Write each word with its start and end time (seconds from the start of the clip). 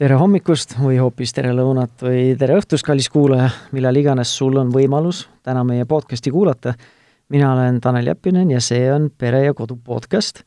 tere 0.00 0.16
hommikust 0.16 0.78
või 0.80 0.96
hoopis 0.96 1.34
tere 1.36 1.50
lõunat 1.52 2.00
või 2.00 2.30
tere 2.40 2.54
õhtust, 2.56 2.86
kallis 2.86 3.10
kuulaja, 3.12 3.50
millal 3.76 3.98
iganes 4.00 4.30
sul 4.32 4.56
on 4.56 4.70
võimalus 4.72 5.26
täna 5.44 5.60
meie 5.68 5.84
podcasti 5.84 6.32
kuulata. 6.32 6.72
mina 7.28 7.52
olen 7.52 7.80
Tanel 7.80 8.06
Jeppinen 8.06 8.50
ja 8.50 8.60
see 8.64 8.88
on 8.92 9.10
Pere 9.10 9.44
ja 9.44 9.54
Kodu 9.54 9.76
podcast. 9.76 10.42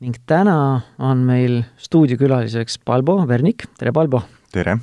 ning 0.00 0.14
täna 0.26 0.82
on 0.98 1.26
meil 1.26 1.64
stuudiokülaliseks 1.76 2.78
Balbo 2.86 3.26
Vernik, 3.26 3.66
tere 3.78 3.92
Balbo! 3.92 4.22
tere! 4.52 4.78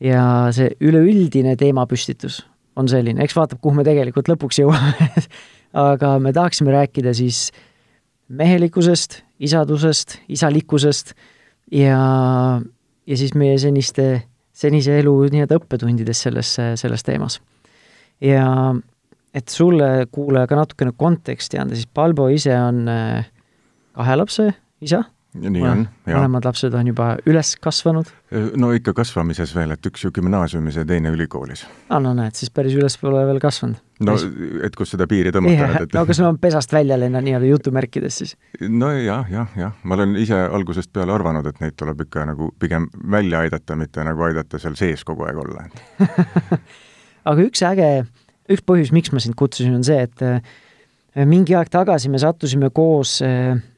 ja 0.00 0.52
see 0.52 0.76
üleüldine 0.80 1.56
teemapüstitus 1.56 2.44
on 2.76 2.88
selline, 2.88 3.24
eks 3.24 3.36
vaatab, 3.36 3.60
kuhu 3.62 3.76
me 3.76 3.84
tegelikult 3.84 4.28
lõpuks 4.28 4.60
jõuame 4.60 5.08
aga 5.88 6.18
me 6.18 6.32
tahaksime 6.36 6.70
rääkida 6.70 7.14
siis 7.14 7.50
mehelikkusest, 8.28 9.22
isadusest, 9.40 10.18
isalikkusest 10.28 11.14
ja 11.72 12.60
ja 13.06 13.16
siis 13.16 13.34
meie 13.38 13.58
seniste, 13.62 14.22
senise 14.56 14.98
elu 15.00 15.14
nii-öelda 15.32 15.60
õppetundides 15.60 16.24
selles, 16.26 16.56
selles 16.80 17.06
teemas. 17.06 17.40
ja 18.20 18.74
et 19.36 19.52
sulle, 19.52 20.06
kuulaja, 20.12 20.48
ka 20.48 20.56
natukene 20.56 20.94
konteksti 20.96 21.60
anda, 21.60 21.76
siis 21.76 21.88
Balbo 21.92 22.28
ise 22.32 22.54
on 22.56 22.86
äh, 22.88 23.26
kahe 23.96 24.16
lapse 24.16 24.48
isa 24.80 25.02
nii 25.40 25.62
on, 25.66 25.82
jah. 26.06 26.18
mõlemad 26.18 26.46
lapsed 26.48 26.74
on 26.76 26.88
juba 26.90 27.08
üles 27.28 27.52
kasvanud? 27.62 28.08
no 28.58 28.70
ikka 28.76 28.94
kasvamises 28.96 29.52
veel, 29.56 29.74
et 29.76 29.88
üks 29.88 30.04
ju 30.04 30.10
gümnaasiumis 30.14 30.78
ja 30.80 30.84
teine 30.88 31.12
ülikoolis. 31.14 31.64
aa, 31.88 32.00
no 32.02 32.12
näed, 32.16 32.36
siis 32.38 32.52
päris 32.54 32.76
üles 32.78 32.96
pole 33.00 33.22
veel 33.28 33.40
kasvanud. 33.42 33.80
no 34.06 34.16
et 34.66 34.76
kus 34.78 34.94
seda 34.94 35.08
piiri 35.10 35.32
tõmmata 35.34 35.84
et 35.84 35.96
no 35.96 36.04
kas 36.08 36.20
ma 36.24 36.32
pesast 36.40 36.74
välja 36.74 36.98
lennan 37.00 37.24
nii-öelda 37.26 37.50
jutumärkides 37.52 38.20
siis? 38.22 38.36
no 38.60 38.90
jah, 38.94 39.28
jah, 39.32 39.54
jah, 39.58 39.74
ma 39.84 39.98
olen 39.98 40.16
ise 40.20 40.38
algusest 40.46 40.92
peale 40.92 41.14
arvanud, 41.14 41.46
et 41.50 41.62
neid 41.64 41.78
tuleb 41.78 42.06
ikka 42.06 42.26
nagu 42.32 42.50
pigem 42.60 42.90
välja 43.12 43.44
aidata, 43.46 43.78
mitte 43.78 44.04
nagu 44.06 44.28
aidata 44.28 44.60
seal 44.62 44.78
sees 44.78 45.04
kogu 45.06 45.28
aeg 45.28 45.42
olla 45.44 45.66
aga 47.30 47.40
üks 47.42 47.62
äge, 47.66 47.90
üks 48.52 48.64
põhjus, 48.66 48.94
miks 48.94 49.12
ma 49.12 49.22
sind 49.22 49.38
kutsusin, 49.38 49.76
on 49.78 49.86
see, 49.86 50.02
et 50.08 50.26
äh, 50.26 50.40
mingi 51.26 51.56
aeg 51.58 51.70
tagasi 51.72 52.10
me 52.12 52.20
sattusime 52.22 52.70
koos 52.74 53.20
Äh, 53.24 53.75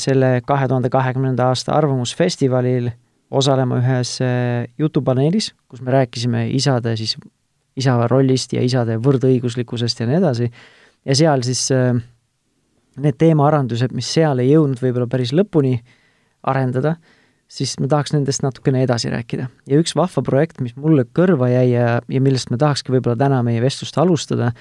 selle 0.00 0.40
kahe 0.46 0.68
tuhande 0.68 0.90
kahekümnenda 0.92 1.46
aasta 1.50 1.72
Arvamusfestivalil 1.72 2.90
osalema 3.30 3.78
ühes 3.80 4.16
äh, 4.24 4.66
jutupaneelis, 4.78 5.52
kus 5.70 5.82
me 5.82 5.94
rääkisime 5.94 6.48
isade 6.56 6.96
siis, 6.98 7.16
isa 7.78 7.94
rollist 8.10 8.52
ja 8.52 8.62
isade 8.66 8.98
võrdõiguslikkusest 9.02 10.02
ja 10.02 10.08
nii 10.10 10.18
edasi, 10.18 10.50
ja 11.06 11.16
seal 11.16 11.44
siis 11.46 11.68
äh, 11.74 11.94
need 13.00 13.18
teemaarendused, 13.20 13.94
mis 13.96 14.10
seal 14.10 14.42
ei 14.42 14.50
jõudnud 14.50 14.82
võib-olla 14.82 15.06
päris 15.10 15.32
lõpuni 15.36 15.76
arendada, 16.50 16.96
siis 17.50 17.76
ma 17.82 17.88
tahaks 17.90 18.14
nendest 18.14 18.42
natukene 18.42 18.82
edasi 18.84 19.10
rääkida. 19.12 19.48
ja 19.66 19.80
üks 19.80 19.94
vahva 19.96 20.22
projekt, 20.26 20.60
mis 20.60 20.74
mulle 20.76 21.06
kõrva 21.06 21.50
jäi 21.52 21.70
ja, 21.72 22.00
ja 22.02 22.20
millest 22.20 22.50
ma 22.50 22.58
tahakski 22.58 22.94
võib-olla 22.96 23.18
täna 23.20 23.42
meie 23.46 23.62
vestlust 23.62 23.98
alustada, 23.98 24.52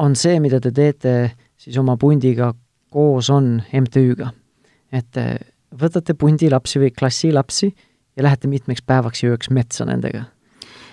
on 0.00 0.16
see, 0.16 0.38
mida 0.40 0.60
te 0.60 0.72
teete 0.72 1.32
siis 1.60 1.76
oma 1.78 1.98
pundiga 2.00 2.54
koos 2.92 3.30
on 3.32 3.56
MTÜ-ga. 3.72 4.30
et 4.92 5.18
äh, 5.20 5.34
võtate 5.80 6.14
pundi 6.18 6.50
lapsi 6.52 6.80
või 6.82 6.92
klassi 6.94 7.32
lapsi 7.32 7.70
ja 8.16 8.26
lähete 8.26 8.50
mitmeks 8.50 8.84
päevaks 8.86 9.22
ja 9.22 9.32
ööks 9.32 9.50
metsa 9.50 9.86
nendega. 9.88 10.26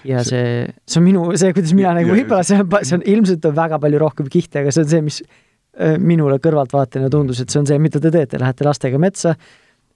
ja 0.07 0.23
see, 0.23 0.67
see 0.87 1.01
on 1.01 1.05
minu, 1.05 1.25
see, 1.35 1.53
kuidas 1.55 1.75
mina 1.75 1.93
nagu, 1.97 2.13
võib-olla 2.15 2.45
see 2.47 2.61
on, 2.61 2.69
see 2.81 2.97
on 2.99 3.05
ilmselt 3.15 3.45
on 3.49 3.55
väga 3.57 3.79
palju 3.83 4.01
rohkem 4.05 4.29
kihte, 4.31 4.63
aga 4.63 4.73
see 4.75 4.85
on 4.85 4.91
see, 4.93 5.01
mis 5.09 5.21
äh, 5.25 5.97
minule 5.99 6.39
kõrvaltvaatajana 6.43 7.11
tundus, 7.13 7.43
et 7.43 7.51
see 7.51 7.61
on 7.61 7.67
see, 7.69 7.79
mida 7.83 8.01
te 8.03 8.13
teete, 8.15 8.39
lähete 8.41 8.67
lastega 8.67 9.01
metsa 9.01 9.35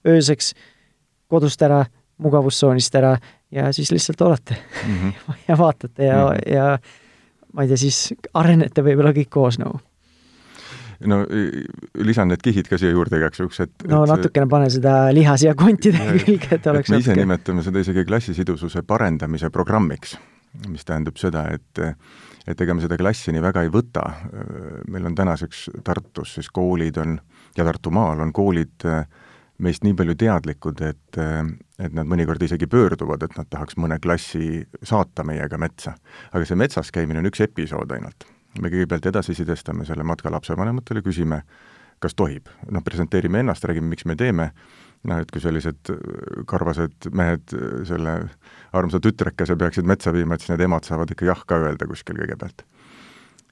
ööseks, 0.04 0.52
kodust 1.32 1.62
ära, 1.64 1.84
mugavustsoonist 2.20 2.94
ära 3.00 3.16
ja 3.54 3.72
siis 3.74 3.90
lihtsalt 3.94 4.20
olete 4.22 4.58
mm 4.58 5.00
-hmm. 5.00 5.32
ja 5.48 5.58
vaatate 5.58 6.04
ja 6.04 6.20
mm, 6.26 6.36
-hmm. 6.36 6.54
ja 6.54 6.78
ma 7.52 7.62
ei 7.62 7.68
tea, 7.68 7.80
siis 7.80 8.14
arenete 8.34 8.84
võib-olla 8.84 9.16
kõik 9.16 9.32
koos 9.32 9.58
nagu 9.58 9.78
no 9.78 9.93
lisan 12.04 12.30
need 12.32 12.42
kihid 12.44 12.68
ka 12.70 12.78
siia 12.80 12.92
juurde 12.94 13.18
igaks 13.20 13.42
juhuks, 13.42 13.60
et 13.64 13.86
no 13.90 14.02
et 14.04 14.12
natukene 14.14 14.48
pane 14.50 14.68
seda 14.72 14.94
liha 15.14 15.36
siia 15.40 15.54
kontide 15.58 16.00
külge, 16.24 16.50
et 16.56 16.68
oleks 16.72 16.92
me 16.92 17.00
ise 17.02 17.12
natuke... 17.12 17.20
nimetame 17.22 17.64
seda 17.66 17.82
isegi 17.84 18.06
klassisidususe 18.08 18.84
parendamise 18.88 19.50
programmiks, 19.54 20.16
mis 20.68 20.86
tähendab 20.86 21.20
seda, 21.20 21.48
et 21.54 21.84
et 22.44 22.60
ega 22.60 22.74
me 22.76 22.84
seda 22.84 22.98
klassi 23.00 23.32
nii 23.32 23.40
väga 23.40 23.62
ei 23.64 23.70
võta, 23.72 24.02
meil 24.92 25.06
on 25.08 25.14
tänaseks 25.16 25.68
Tartus 25.84 26.34
siis 26.36 26.50
koolid 26.52 26.98
on, 27.00 27.16
ja 27.56 27.64
Tartumaal 27.64 28.20
on 28.20 28.34
koolid 28.36 28.84
meist 29.64 29.84
nii 29.86 29.94
palju 29.96 30.16
teadlikud, 30.18 30.82
et, 30.84 31.18
et 31.78 31.94
nad 31.94 32.10
mõnikord 32.10 32.42
isegi 32.42 32.68
pöörduvad, 32.68 33.24
et 33.24 33.36
nad 33.38 33.48
tahaks 33.48 33.78
mõne 33.80 34.00
klassi 34.02 34.60
saata 34.82 35.24
meiega 35.24 35.58
metsa. 35.62 35.94
aga 36.32 36.44
see 36.44 36.58
metsas 36.58 36.92
käimine 36.92 37.22
on 37.22 37.30
üks 37.30 37.40
episood 37.46 37.96
ainult 37.96 38.28
me 38.60 38.70
kõigepealt 38.72 39.06
edasisidestame 39.10 39.86
selle 39.88 40.06
matka 40.06 40.30
lapsevanematele, 40.32 41.02
küsime, 41.04 41.42
kas 42.02 42.16
tohib, 42.18 42.50
noh, 42.70 42.82
presenteerime 42.84 43.40
ennast, 43.42 43.64
räägime, 43.64 43.88
miks 43.92 44.06
me 44.08 44.16
teeme, 44.18 44.50
noh, 45.08 45.22
et 45.22 45.30
kui 45.32 45.42
sellised 45.42 45.92
karvased 46.50 47.08
mehed 47.16 47.56
selle 47.88 48.14
armsa 48.76 49.00
tütrekese 49.02 49.56
peaksid 49.60 49.88
metsa 49.88 50.12
viima, 50.14 50.34
et 50.36 50.44
siis 50.44 50.54
need 50.54 50.66
emad 50.66 50.86
saavad 50.86 51.10
ikka 51.14 51.28
jah 51.30 51.44
ka 51.48 51.60
öelda 51.66 51.88
kuskil 51.90 52.18
kõigepealt. 52.20 52.64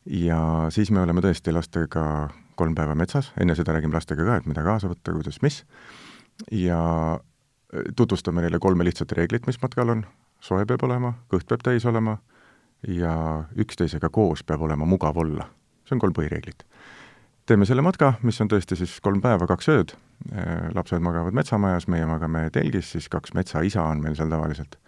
ja 0.06 0.38
siis 0.74 0.90
me 0.90 1.02
oleme 1.02 1.22
tõesti 1.22 1.54
lastega 1.54 2.04
kolm 2.58 2.74
päeva 2.74 2.94
metsas, 2.98 3.32
enne 3.40 3.54
seda 3.58 3.72
räägime 3.72 3.94
lastega 3.94 4.24
ka, 4.26 4.40
et 4.40 4.48
mida 4.50 4.64
kaasa 4.66 4.90
võtta, 4.90 5.14
kuidas, 5.14 5.38
mis, 5.42 5.62
ja 6.50 6.80
tutvustame 7.96 8.42
neile 8.44 8.58
kolme 8.58 8.84
lihtsat 8.84 9.12
reeglit, 9.16 9.46
mis 9.46 9.60
matkal 9.62 9.94
on, 9.94 10.04
soe 10.42 10.66
peab 10.68 10.82
olema, 10.84 11.14
kõht 11.32 11.48
peab 11.48 11.64
täis 11.64 11.86
olema 11.88 12.18
ja 12.88 13.44
üksteisega 13.58 14.10
koos 14.10 14.42
peab 14.44 14.62
olema 14.62 14.86
mugav 14.86 15.16
olla. 15.16 15.48
see 15.84 15.96
on 15.96 16.00
kolm 16.00 16.14
põhireeglit. 16.14 16.64
teeme 17.46 17.66
selle 17.66 17.82
matka, 17.82 18.14
mis 18.22 18.40
on 18.40 18.48
tõesti 18.48 18.76
siis 18.78 19.00
kolm 19.00 19.20
päeva, 19.20 19.46
kaks 19.46 19.68
ööd, 19.68 19.94
äh, 20.32 20.70
lapsed 20.74 21.02
magavad 21.02 21.34
metsamajas, 21.34 21.88
meie 21.88 22.06
magame 22.06 22.48
telgis, 22.50 22.92
siis 22.92 23.08
kaks 23.08 23.34
metsaisa 23.34 23.82
on 23.82 24.02
meil 24.02 24.16
seal 24.16 24.30
tavaliselt. 24.30 24.78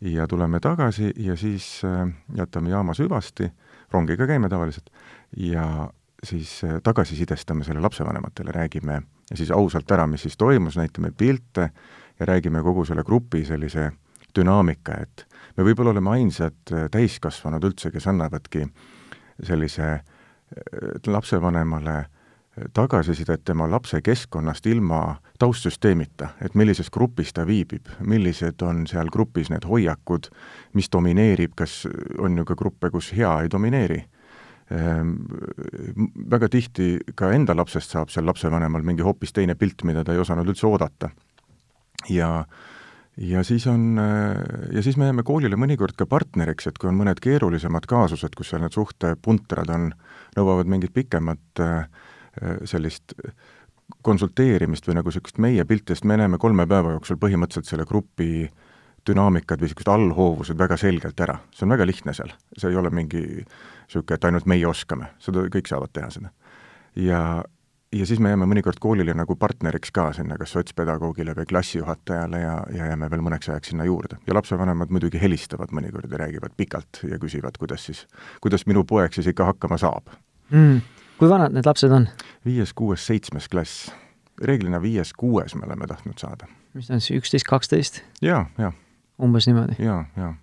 ja 0.00 0.26
tuleme 0.26 0.60
tagasi 0.60 1.12
ja 1.16 1.36
siis 1.36 1.84
äh, 1.84 2.08
jätame 2.36 2.70
jaamas 2.70 3.00
hüvasti, 3.00 3.50
rongiga 3.92 4.26
käime 4.26 4.48
tavaliselt, 4.48 4.90
ja 5.36 5.90
siis 6.24 6.64
äh, 6.64 6.80
tagasisidestame 6.82 7.64
selle 7.64 7.80
lapsevanematele, 7.80 8.52
räägime 8.52 9.02
ja 9.30 9.36
siis 9.36 9.50
ausalt 9.50 9.90
ära, 9.90 10.06
mis 10.06 10.22
siis 10.22 10.36
toimus, 10.36 10.76
näitame 10.76 11.12
pilte 11.16 11.70
ja 12.20 12.26
räägime 12.26 12.62
kogu 12.62 12.84
selle 12.84 13.04
grupi 13.04 13.44
sellise 13.44 13.92
dünaamika, 14.36 15.00
et 15.02 15.26
me 15.56 15.64
võib-olla 15.66 15.94
oleme 15.94 16.12
ainsad 16.18 16.72
äh, 16.72 16.90
täiskasvanud 16.92 17.64
üldse, 17.64 17.90
kes 17.94 18.06
annavadki 18.10 18.66
sellise 19.42 19.88
äh, 19.92 20.02
lapsevanemale 21.06 21.96
äh, 21.98 22.68
tagasisidet 22.76 23.44
tema 23.44 23.68
lapse 23.70 24.00
keskkonnast 24.02 24.66
ilma 24.66 25.20
taustsüsteemita, 25.38 26.28
et 26.40 26.54
millises 26.54 26.90
grupis 26.90 27.32
ta 27.36 27.46
viibib, 27.46 27.88
millised 28.00 28.62
on 28.62 28.86
seal 28.88 29.10
grupis 29.12 29.50
need 29.52 29.66
hoiakud, 29.68 30.30
mis 30.74 30.88
domineerib, 30.92 31.56
kas 31.56 31.84
on 32.18 32.38
ju 32.38 32.44
ka 32.48 32.56
gruppe, 32.56 32.90
kus 32.90 33.12
hea 33.16 33.32
ei 33.42 33.50
domineeri 33.52 34.04
ehm,. 34.70 35.12
Väga 36.30 36.48
tihti 36.50 36.96
ka 37.14 37.30
enda 37.32 37.54
lapsest 37.56 37.92
saab 37.92 38.10
seal 38.10 38.26
lapsevanemal 38.26 38.82
mingi 38.82 39.04
hoopis 39.04 39.32
teine 39.32 39.54
pilt, 39.54 39.84
mida 39.84 40.04
ta 40.04 40.16
ei 40.16 40.18
osanud 40.18 40.48
üldse 40.48 40.66
oodata. 40.66 41.10
ja 42.08 42.38
äh, 42.40 42.75
ja 43.16 43.42
siis 43.44 43.66
on, 43.66 43.98
äh, 43.98 44.68
ja 44.72 44.82
siis 44.82 44.96
me 44.96 45.08
jääme 45.08 45.24
koolile 45.26 45.56
mõnikord 45.56 45.96
ka 45.96 46.06
partneriks, 46.06 46.68
et 46.68 46.78
kui 46.78 46.90
on 46.90 46.98
mõned 46.98 47.20
keerulisemad 47.22 47.88
kaasused, 47.88 48.36
kus 48.36 48.52
seal 48.52 48.64
need 48.64 48.76
suhtepuntrad 48.76 49.72
on, 49.72 49.90
nõuavad 50.36 50.68
mingit 50.68 50.92
pikemat 50.94 51.62
äh, 51.64 51.88
äh, 52.42 52.56
sellist 52.64 53.16
konsulteerimist 54.02 54.88
või 54.88 54.98
nagu 54.98 55.10
niisugust 55.10 55.38
meie 55.42 55.64
pilti, 55.64 55.94
sest 55.94 56.04
me 56.04 56.18
näeme 56.18 56.38
kolme 56.42 56.66
päeva 56.66 56.96
jooksul 56.96 57.20
põhimõtteliselt 57.22 57.70
selle 57.70 57.86
grupi 57.86 58.48
dünaamikad 59.06 59.60
või 59.62 59.70
niisugused 59.70 59.92
allhoovused 59.92 60.58
väga 60.58 60.76
selgelt 60.80 61.20
ära. 61.20 61.38
see 61.54 61.64
on 61.64 61.76
väga 61.76 61.86
lihtne 61.86 62.14
seal, 62.14 62.32
see 62.58 62.70
ei 62.70 62.76
ole 62.76 62.90
mingi 62.90 63.22
niisugune, 63.22 64.18
et 64.18 64.24
ainult 64.24 64.46
meie 64.50 64.66
oskame, 64.66 65.12
seda 65.22 65.46
kõik 65.52 65.70
saavad 65.70 65.94
teha 65.94 66.10
seda. 66.10 66.32
ja, 66.96 67.20
ja 67.92 68.06
siis 68.06 68.20
me 68.20 68.30
jääme 68.32 68.46
mõnikord 68.48 68.80
koolile 68.80 69.14
nagu 69.14 69.36
partneriks 69.38 69.92
ka 69.94 70.08
sinna, 70.16 70.36
kas 70.38 70.52
sotspedagoogile 70.56 71.34
või 71.36 71.46
klassijuhatajale 71.48 72.40
ja, 72.40 72.54
ja 72.74 72.90
jääme 72.90 73.10
veel 73.10 73.22
mõneks 73.24 73.50
ajaks 73.50 73.72
sinna 73.72 73.84
juurde. 73.84 74.18
ja 74.26 74.34
lapsevanemad 74.34 74.90
muidugi 74.90 75.20
helistavad 75.22 75.72
mõnikord 75.72 76.10
ja 76.10 76.18
räägivad 76.24 76.56
pikalt 76.56 77.02
ja 77.10 77.18
küsivad, 77.18 77.58
kuidas 77.58 77.86
siis, 77.86 78.06
kuidas 78.40 78.66
minu 78.66 78.84
poeg 78.84 79.14
siis 79.14 79.26
ikka 79.26 79.44
hakkama 79.52 79.78
saab 79.78 80.10
mm.. 80.50 80.80
kui 81.18 81.28
vanad 81.30 81.54
need 81.54 81.66
lapsed 81.66 81.92
on? 81.92 82.08
viies, 82.46 82.72
kuues, 82.74 83.06
seitsmes 83.06 83.48
klass. 83.48 83.92
reeglina 84.42 84.82
viies-kuues 84.82 85.54
me 85.54 85.66
oleme 85.66 85.86
tahtnud 85.86 86.18
saada. 86.18 86.48
mis 86.74 86.88
ta 86.88 86.94
on 86.94 87.00
siis, 87.00 87.20
üksteist, 87.22 87.46
kaksteist? 87.48 88.02
jaa, 88.22 88.46
jaa. 88.58 88.72
umbes 89.22 89.46
niimoodi? 89.46 89.78
jaa, 89.78 90.04
jaa. 90.16 90.34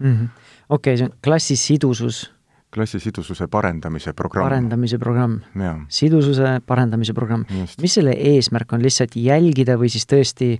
Mhm. 0.00 0.30
okei, 0.68 0.96
see 0.96 1.10
on 1.10 1.18
klassi 1.24 1.56
sidusus 1.56 2.28
klassisidususe 2.72 3.48
parendamise 3.52 4.12
programm. 4.16 4.46
parendamise 4.46 4.98
programm. 4.98 5.40
sidususe 5.88 6.60
parendamise 6.66 7.14
programm. 7.14 7.44
mis 7.82 7.94
selle 7.94 8.14
eesmärk 8.16 8.72
on, 8.72 8.82
lihtsalt 8.82 9.16
jälgida 9.16 9.76
või 9.80 9.92
siis 9.92 10.08
tõesti 10.08 10.56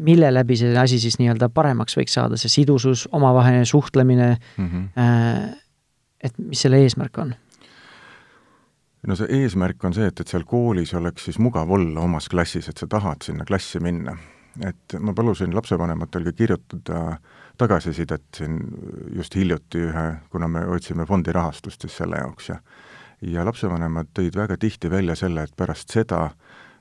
mille 0.00 0.30
läbi 0.34 0.56
see 0.56 0.72
asi 0.78 0.98
siis 1.02 1.18
nii-öelda 1.20 1.50
paremaks 1.52 1.96
võiks 1.98 2.14
saada, 2.16 2.38
see 2.40 2.52
sidusus, 2.52 3.06
omavaheline 3.12 3.64
suhtlemine 3.68 4.36
mm, 4.56 4.66
-hmm. 4.66 5.54
et 6.24 6.38
mis 6.38 6.62
selle 6.62 6.80
eesmärk 6.84 7.18
on? 7.18 7.34
no 9.06 9.16
see 9.16 9.28
eesmärk 9.42 9.84
on 9.84 9.94
see, 9.96 10.06
et, 10.06 10.20
et 10.20 10.28
seal 10.28 10.44
koolis 10.48 10.94
oleks 10.94 11.24
siis 11.28 11.38
mugav 11.38 11.70
olla 11.70 12.00
omas 12.00 12.28
klassis, 12.28 12.68
et 12.68 12.78
sa 12.78 12.86
tahad 12.86 13.24
sinna 13.24 13.44
klassi 13.44 13.80
minna. 13.80 14.16
Et 14.66 14.96
ma 14.98 15.14
palusin 15.14 15.54
lapsevanematel 15.54 16.24
ka 16.24 16.32
kirjutada 16.32 17.18
tagasisidet 17.60 18.24
siin 18.36 18.56
just 19.14 19.34
hiljuti 19.36 19.84
ühe, 19.90 20.06
kuna 20.30 20.48
me 20.48 20.64
otsime 20.66 21.06
fondi 21.06 21.32
rahastust 21.32 21.84
siis 21.84 22.00
selle 22.02 22.22
jaoks 22.22 22.48
ja 22.48 22.60
ja 23.20 23.44
lapsevanemad 23.44 24.14
tõid 24.16 24.36
väga 24.36 24.56
tihti 24.56 24.90
välja 24.90 25.14
selle, 25.18 25.44
et 25.44 25.56
pärast 25.56 25.92
seda 25.92 26.30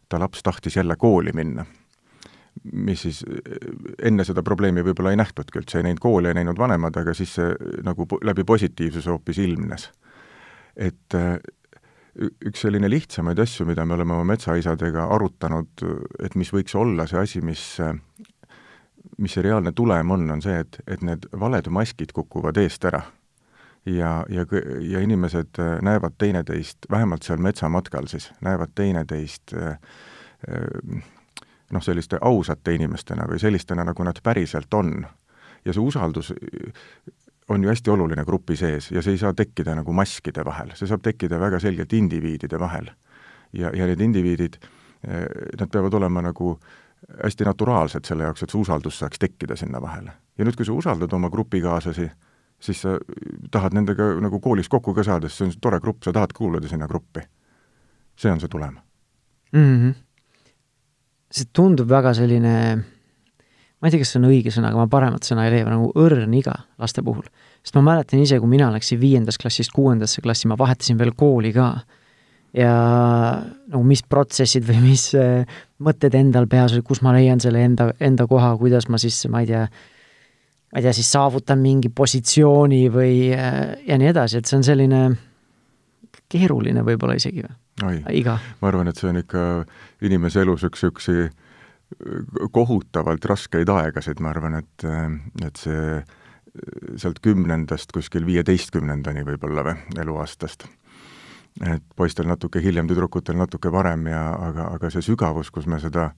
ta 0.10 0.19
laps 0.19 0.44
tahtis 0.44 0.75
jälle 0.80 0.95
kooli 0.95 1.33
minna. 1.36 1.66
mis 2.74 3.01
siis 3.01 3.24
enne 4.04 4.24
seda 4.27 4.44
probleemi 4.44 4.81
võib-olla 4.83 5.13
ei 5.13 5.19
nähtudki 5.19 5.62
üldse, 5.62 5.77
ei 5.80 5.83
näinud 5.86 6.01
kooli, 6.04 6.27
ei 6.27 6.33
näinud 6.33 6.57
vanemad, 6.60 6.98
aga 6.98 7.13
siis 7.13 7.36
see 7.38 7.54
nagu 7.83 8.07
läbi 8.24 8.44
positiivsuse 8.44 9.10
hoopis 9.10 9.38
ilmnes. 9.38 9.92
et 10.75 11.16
üks 12.19 12.66
selline 12.66 12.89
lihtsamaid 12.92 13.39
asju, 13.39 13.66
mida 13.69 13.86
me 13.86 13.95
oleme 13.95 14.18
oma 14.18 14.25
metsaisadega 14.33 15.07
arutanud, 15.16 15.86
et 16.24 16.36
mis 16.36 16.51
võiks 16.54 16.75
olla 16.75 17.07
see 17.07 17.21
asi, 17.21 17.42
mis 17.45 17.63
mis 19.19 19.36
see 19.36 19.44
reaalne 19.44 19.71
tulem 19.75 20.12
on, 20.12 20.25
on 20.31 20.42
see, 20.44 20.60
et, 20.63 20.80
et 20.88 21.01
need 21.04 21.25
valed 21.39 21.68
maskid 21.75 22.13
kukuvad 22.16 22.57
eest 22.62 22.86
ära. 22.88 23.01
ja, 23.86 24.25
ja, 24.30 24.45
ja 24.81 25.00
inimesed 25.00 25.60
näevad 25.81 26.18
teineteist, 26.18 26.89
vähemalt 26.92 27.24
seal 27.24 27.39
metsamatkal 27.39 28.07
siis, 28.12 28.30
näevad 28.42 28.75
teineteist 28.75 29.56
noh, 31.71 31.83
selliste 31.83 32.19
ausate 32.21 32.75
inimestena 32.75 33.27
või 33.30 33.39
sellistena, 33.39 33.83
nagu 33.88 34.04
nad 34.04 34.19
päriselt 34.24 34.74
on. 34.74 35.07
ja 35.66 35.74
see 35.74 35.83
usaldus 35.83 36.33
on 37.50 37.63
ju 37.63 37.69
hästi 37.69 37.90
oluline 37.90 38.25
grupi 38.25 38.56
sees 38.56 38.92
ja 38.92 39.01
see 39.01 39.16
ei 39.18 39.22
saa 39.22 39.34
tekkida 39.34 39.75
nagu 39.75 39.94
maskide 39.94 40.46
vahel, 40.46 40.74
see 40.78 40.90
saab 40.90 41.01
tekkida 41.06 41.40
väga 41.42 41.60
selgelt 41.60 41.94
indiviidide 41.94 42.60
vahel. 42.60 42.92
ja, 43.54 43.72
ja 43.74 43.86
need 43.90 44.01
indiviidid, 44.06 44.60
eh, 45.07 45.25
nad 45.60 45.69
peavad 45.72 45.94
olema 45.94 46.22
nagu 46.22 46.60
hästi 47.24 47.46
naturaalsed 47.48 48.06
selle 48.06 48.24
jaoks, 48.24 48.44
et 48.44 48.54
see 48.54 48.60
usaldus 48.62 49.00
saaks 49.00 49.19
tekkida 49.19 49.56
sinna 49.56 49.81
vahele. 49.81 50.12
ja 50.38 50.46
nüüd, 50.46 50.56
kui 50.56 50.66
sa 50.66 50.74
usaldad 50.74 51.13
oma 51.13 51.30
grupikaaslasi, 51.30 52.10
siis 52.60 52.81
sa 52.81 52.98
tahad 53.52 53.74
nendega 53.74 54.12
nagu 54.22 54.40
koolis 54.40 54.69
kokku 54.69 54.94
ka 54.94 55.04
saada, 55.04 55.30
sest 55.30 55.42
see 55.42 55.50
on 55.50 55.57
tore 55.62 55.80
grupp, 55.80 56.04
sa 56.04 56.13
tahad 56.13 56.36
kuuluda 56.36 56.68
sinna 56.68 56.88
gruppi. 56.88 57.25
see 58.16 58.31
on 58.31 58.40
see 58.40 58.50
tulem 58.50 58.78
mm. 59.54 59.75
-hmm. 59.80 59.94
see 61.31 61.45
tundub 61.54 61.90
väga 61.90 62.13
selline 62.13 62.84
ma 63.80 63.88
ei 63.88 63.94
tea, 63.94 64.02
kas 64.04 64.12
see 64.14 64.20
on 64.20 64.28
õige 64.30 64.52
sõna, 64.54 64.72
aga 64.74 64.81
ma 64.81 64.90
paremat 64.92 65.28
sõna 65.28 65.46
ei 65.48 65.54
leia, 65.54 65.68
nagu 65.70 65.92
õrn 66.00 66.34
iga 66.36 66.56
laste 66.81 67.04
puhul. 67.06 67.28
sest 67.64 67.78
ma 67.78 67.86
mäletan 67.92 68.20
ise, 68.24 68.40
kui 68.40 68.52
mina 68.52 68.68
läksin 68.74 69.00
viiendast 69.00 69.40
klassist 69.42 69.72
kuuendasse 69.76 70.22
klassi, 70.22 70.50
ma 70.52 70.58
vahetasin 70.60 71.00
veel 71.00 71.14
kooli 71.16 71.54
ka. 71.56 71.70
ja 72.54 72.74
nagu 73.70 73.84
mis 73.86 74.04
protsessid 74.04 74.66
või 74.68 74.81
mis 74.90 75.14
äh, 75.16 75.48
mõtted 75.80 76.16
endal 76.18 76.50
peas 76.50 76.74
olid, 76.74 76.84
kus 76.88 77.04
ma 77.06 77.14
leian 77.16 77.40
selle 77.40 77.64
enda, 77.64 77.92
enda 78.00 78.28
koha, 78.28 78.56
kuidas 78.58 78.90
ma 78.90 78.98
siis, 78.98 79.22
ma 79.31 79.44
ei 79.46 79.52
tea, 79.52 79.64
ma 80.74 80.81
ei 80.81 80.88
tea, 80.88 80.94
siis 80.98 81.12
saavutan 81.14 81.62
mingi 81.62 81.94
positsiooni 81.94 82.88
või 82.92 83.30
äh, 83.36 83.78
ja 83.88 84.00
nii 84.02 84.12
edasi, 84.12 84.42
et 84.42 84.50
see 84.50 84.60
on 84.60 84.66
selline 84.68 85.04
keeruline 86.30 86.84
võib-olla 86.86 87.16
isegi 87.18 87.46
või? 87.46 87.56
iga. 88.12 88.36
ma 88.60 88.68
arvan, 88.68 88.90
et 88.92 88.98
see 89.00 89.08
on 89.08 89.22
ikka 89.22 89.46
inimese 90.04 90.42
elus 90.44 90.66
üks 90.68 90.84
niisuguseid 90.84 91.48
kohutavalt 92.52 93.26
raskeid 93.26 93.70
aegasid, 93.70 94.20
ma 94.22 94.30
arvan, 94.34 94.60
et, 94.62 94.86
et 95.46 95.62
see 95.62 96.02
sealt 97.00 97.20
kümnendast 97.24 97.94
kuskil 97.94 98.26
viieteistkümnendani 98.26 99.24
võib-olla 99.26 99.64
või, 99.66 99.76
eluaastast. 100.02 100.66
et 101.66 101.84
poistel 101.96 102.28
natuke 102.28 102.62
hiljem, 102.62 102.88
tüdrukutel 102.88 103.38
natuke 103.38 103.72
varem 103.72 104.08
ja 104.08 104.30
aga, 104.34 104.70
aga 104.76 104.90
see 104.90 105.02
sügavus, 105.06 105.52
kus 105.52 105.68
me 105.68 105.80
seda 105.80 106.12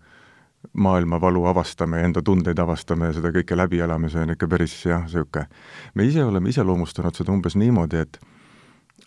maailmavalu 0.73 1.45
avastame 1.49 1.99
ja 1.99 2.05
enda 2.05 2.21
tundeid 2.21 2.59
avastame 2.59 3.09
ja 3.09 3.13
seda 3.17 3.31
kõike 3.33 3.57
läbi 3.57 3.79
elame, 3.81 4.09
see 4.09 4.21
on 4.21 4.35
ikka 4.35 4.47
päris 4.47 4.75
jah, 4.85 5.03
niisugune. 5.07 5.47
me 5.95 6.05
ise 6.05 6.23
oleme 6.23 6.49
iseloomustanud 6.49 7.17
seda 7.17 7.31
umbes 7.31 7.55
niimoodi, 7.55 7.97
et 7.97 8.19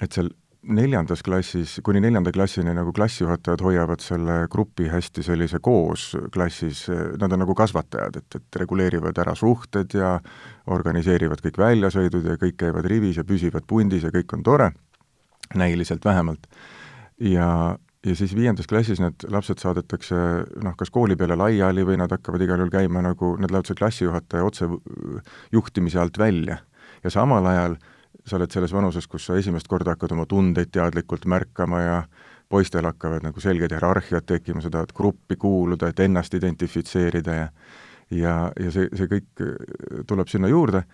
et 0.03 0.13
seal 0.13 0.33
neljandas 0.65 1.23
klassis, 1.23 1.79
kuni 1.85 2.01
neljanda 2.01 2.33
klassini 2.33 2.73
nagu 2.75 2.93
klassijuhatajad 2.95 3.63
hoiavad 3.65 4.03
selle 4.03 4.37
grupi 4.51 4.89
hästi 4.89 5.23
sellise 5.27 5.61
koos 5.65 6.13
klassis, 6.33 6.87
nad 7.21 7.33
on 7.33 7.45
nagu 7.45 7.55
kasvatajad, 7.59 8.19
et, 8.21 8.39
et 8.39 8.59
reguleerivad 8.63 9.19
ära 9.21 9.35
suhted 9.39 9.97
ja 9.99 10.17
organiseerivad 10.75 11.43
kõik 11.45 11.61
väljasõidud 11.61 12.29
ja 12.31 12.37
kõik 12.41 12.59
käivad 12.65 12.89
rivis 12.91 13.21
ja 13.21 13.27
püsivad 13.29 13.67
pundis 13.69 14.07
ja 14.07 14.13
kõik 14.15 14.37
on 14.37 14.45
tore, 14.47 14.71
näiliselt 15.55 16.05
vähemalt. 16.05 16.47
ja, 17.21 17.77
ja 18.07 18.17
siis 18.17 18.35
viiendas 18.37 18.67
klassis 18.67 19.01
need 19.01 19.27
lapsed 19.29 19.61
saadetakse 19.63 20.17
noh, 20.63 20.77
kas 20.77 20.91
kooli 20.91 21.17
peale 21.17 21.37
laiali 21.37 21.85
või 21.85 21.99
nad 22.01 22.13
hakkavad 22.13 22.43
igal 22.43 22.63
juhul 22.63 22.73
käima 22.73 23.03
nagu, 23.05 23.37
nad 23.37 23.51
lähevad 23.51 23.69
selle 23.69 23.83
klassijuhataja 23.85 24.45
otse 24.45 24.69
juhtimise 25.53 26.01
alt 26.01 26.19
välja. 26.19 26.59
ja 27.05 27.11
samal 27.11 27.47
ajal 27.47 27.77
äh, 27.77 27.94
sa 28.27 28.37
oled 28.39 28.51
selles 28.51 28.73
vanuses, 28.73 29.07
kus 29.09 29.27
sa 29.27 29.37
esimest 29.37 29.69
korda 29.69 29.95
hakkad 29.95 30.15
oma 30.17 30.27
tundeid 30.27 30.71
teadlikult 30.73 31.27
märkama 31.29 31.81
ja 31.81 31.99
poistel 32.49 32.87
hakkavad 32.89 33.25
nagu 33.25 33.41
selged 33.41 33.73
hierarhiad 33.73 34.27
tekkima, 34.27 34.63
sa 34.65 34.71
tahad 34.71 34.93
gruppi 34.97 35.37
kuuluda, 35.37 35.91
et 35.91 36.01
ennast 36.01 36.35
identifitseerida 36.35 37.35
ja 37.41 37.49
ja, 38.11 38.35
ja 38.61 38.71
see, 38.73 38.89
see 38.97 39.09
kõik 39.11 39.43
äh, 39.43 39.55
tuleb 40.07 40.29
sinna 40.29 40.49
juurde. 40.49 40.85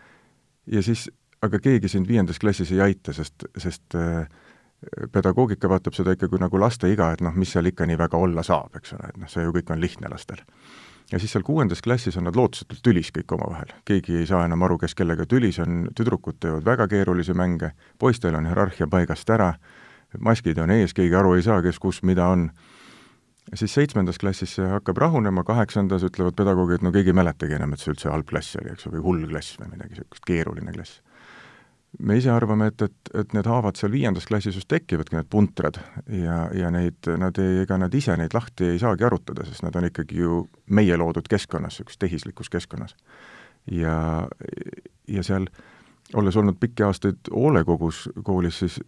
Ja 0.71 0.83
siis 0.83 1.09
aga 1.43 1.59
keegi 1.63 1.89
sind 1.91 2.09
viiendas 2.09 2.39
klassis 2.39 2.71
ei 2.73 2.81
aita, 2.85 3.13
sest, 3.17 3.47
sest 3.59 3.97
äh, 3.99 4.29
pedagoogika 5.13 5.69
vaatab 5.69 5.97
seda 5.97 6.15
ikka 6.17 6.29
kui 6.31 6.41
nagu 6.41 6.61
lasteiga, 6.61 7.11
et 7.13 7.25
noh, 7.25 7.35
mis 7.37 7.51
seal 7.53 7.69
ikka 7.69 7.89
nii 7.89 7.99
väga 8.01 8.21
olla 8.21 8.45
saab, 8.47 8.79
eks 8.79 8.95
ole, 8.97 9.11
et 9.11 9.19
noh, 9.21 9.29
see 9.29 9.45
ju 9.45 9.53
kõik 9.57 9.75
on 9.75 9.83
lihtne 9.83 10.13
lastel 10.13 10.41
ja 11.13 11.19
siis 11.19 11.33
seal 11.33 11.45
kuuendas 11.47 11.83
klassis 11.83 12.17
on 12.17 12.27
nad 12.29 12.37
lootusetult 12.37 12.83
tülis 12.87 13.11
kõik 13.15 13.35
omavahel. 13.35 13.73
keegi 13.85 14.21
ei 14.21 14.27
saa 14.27 14.45
enam 14.45 14.63
aru, 14.63 14.79
kes 14.79 14.95
kellega 14.95 15.27
tülis 15.27 15.59
on, 15.59 15.89
tüdrukud 15.97 16.41
teevad 16.41 16.65
väga 16.65 16.89
keerulisi 16.89 17.35
mänge, 17.35 17.73
poistel 17.99 18.35
on 18.35 18.47
hierarhia 18.47 18.87
paigast 18.91 19.31
ära, 19.31 19.55
maskid 20.19 20.59
on 20.59 20.71
ees, 20.71 20.95
keegi 20.95 21.15
aru 21.15 21.35
ei 21.39 21.43
saa, 21.47 21.63
kes 21.63 21.79
kus 21.79 22.03
mida 22.03 22.29
on. 22.29 22.51
siis 23.55 23.75
seitsmendas 23.75 24.19
klassis 24.19 24.55
see 24.55 24.67
hakkab 24.67 24.99
rahunema, 24.99 25.45
kaheksandas 25.45 26.05
ütlevad 26.07 26.37
pedagoogid, 26.39 26.83
no 26.83 26.93
keegi 26.93 27.11
ei 27.11 27.19
mäletagi 27.19 27.59
enam, 27.59 27.73
et 27.73 27.81
see 27.83 27.91
üldse 27.91 28.11
halb 28.11 28.29
klass 28.29 28.57
oli, 28.57 28.71
eks 28.71 28.87
ju, 28.87 28.93
või 28.95 29.07
hull 29.07 29.29
klass 29.29 29.59
või 29.59 29.73
midagi 29.73 29.97
niisugust, 29.97 30.27
keeruline 30.27 30.73
klass 30.77 31.01
me 31.99 32.17
ise 32.17 32.31
arvame, 32.31 32.71
et, 32.71 32.83
et, 32.83 33.11
et 33.19 33.33
need 33.35 33.49
haavad 33.51 33.79
seal 33.79 33.91
viiendas 33.93 34.29
klassis 34.29 34.55
just 34.57 34.69
tekivadki, 34.71 35.17
need 35.17 35.29
puntrad, 35.31 35.81
ja, 36.15 36.45
ja 36.55 36.71
neid, 36.71 37.09
nad 37.19 37.39
ei, 37.43 37.65
ega 37.65 37.81
nad 37.81 37.95
ise 37.95 38.15
neid 38.19 38.35
lahti 38.37 38.71
ei 38.75 38.79
saagi 38.83 39.07
arutada, 39.07 39.45
sest 39.49 39.65
nad 39.67 39.77
on 39.77 39.89
ikkagi 39.91 40.23
ju 40.23 40.45
meie 40.71 40.97
loodud 41.01 41.27
keskkonnas, 41.31 41.81
niisuguses 41.81 42.01
tehislikus 42.01 42.53
keskkonnas. 42.53 42.97
ja, 43.71 44.29
ja 45.09 45.23
seal 45.27 45.49
olles 46.15 46.37
olnud 46.37 46.57
pikki 46.61 46.83
aastaid 46.83 47.31
hoolekogus 47.31 48.09
koolis, 48.25 48.63
siis 48.63 48.81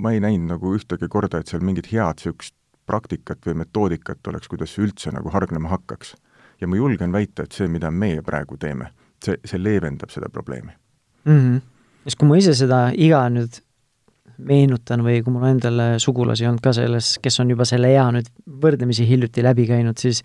ma 0.00 0.12
ei 0.12 0.20
näinud 0.20 0.54
nagu 0.54 0.74
ühtegi 0.76 1.08
korda, 1.08 1.40
et 1.40 1.50
seal 1.50 1.64
mingit 1.64 1.90
head 1.92 2.20
niisugust 2.20 2.56
praktikat 2.86 3.46
või 3.46 3.60
metoodikat 3.62 4.26
oleks, 4.28 4.48
kuidas 4.50 4.74
see 4.74 4.84
üldse 4.86 5.12
nagu 5.14 5.30
hargnema 5.32 5.70
hakkaks. 5.72 6.14
ja 6.60 6.68
ma 6.68 6.76
julgen 6.76 7.12
väita, 7.12 7.42
et 7.42 7.52
see, 7.52 7.68
mida 7.68 7.90
meie 7.90 8.22
praegu 8.22 8.56
teeme, 8.56 8.92
see, 9.24 9.36
see 9.44 9.58
leevendab 9.58 10.10
seda 10.10 10.28
probleemi 10.28 10.72
mm. 11.24 11.38
-hmm 11.38 11.71
sest 12.04 12.18
kui 12.18 12.28
ma 12.30 12.38
ise 12.40 12.54
seda 12.58 12.86
iga 12.94 13.24
nüüd 13.32 13.60
meenutan 14.42 15.04
või 15.06 15.20
kui 15.22 15.34
mul 15.34 15.44
endal 15.52 15.82
sugulasi 16.02 16.48
olnud 16.48 16.62
ka 16.64 16.72
selles, 16.74 17.14
kes 17.22 17.38
on 17.42 17.52
juba 17.52 17.66
selle 17.68 17.92
ea 17.94 18.08
nüüd 18.14 18.30
võrdlemisi 18.62 19.06
hiljuti 19.06 19.44
läbi 19.44 19.68
käinud, 19.68 20.00
siis 20.00 20.24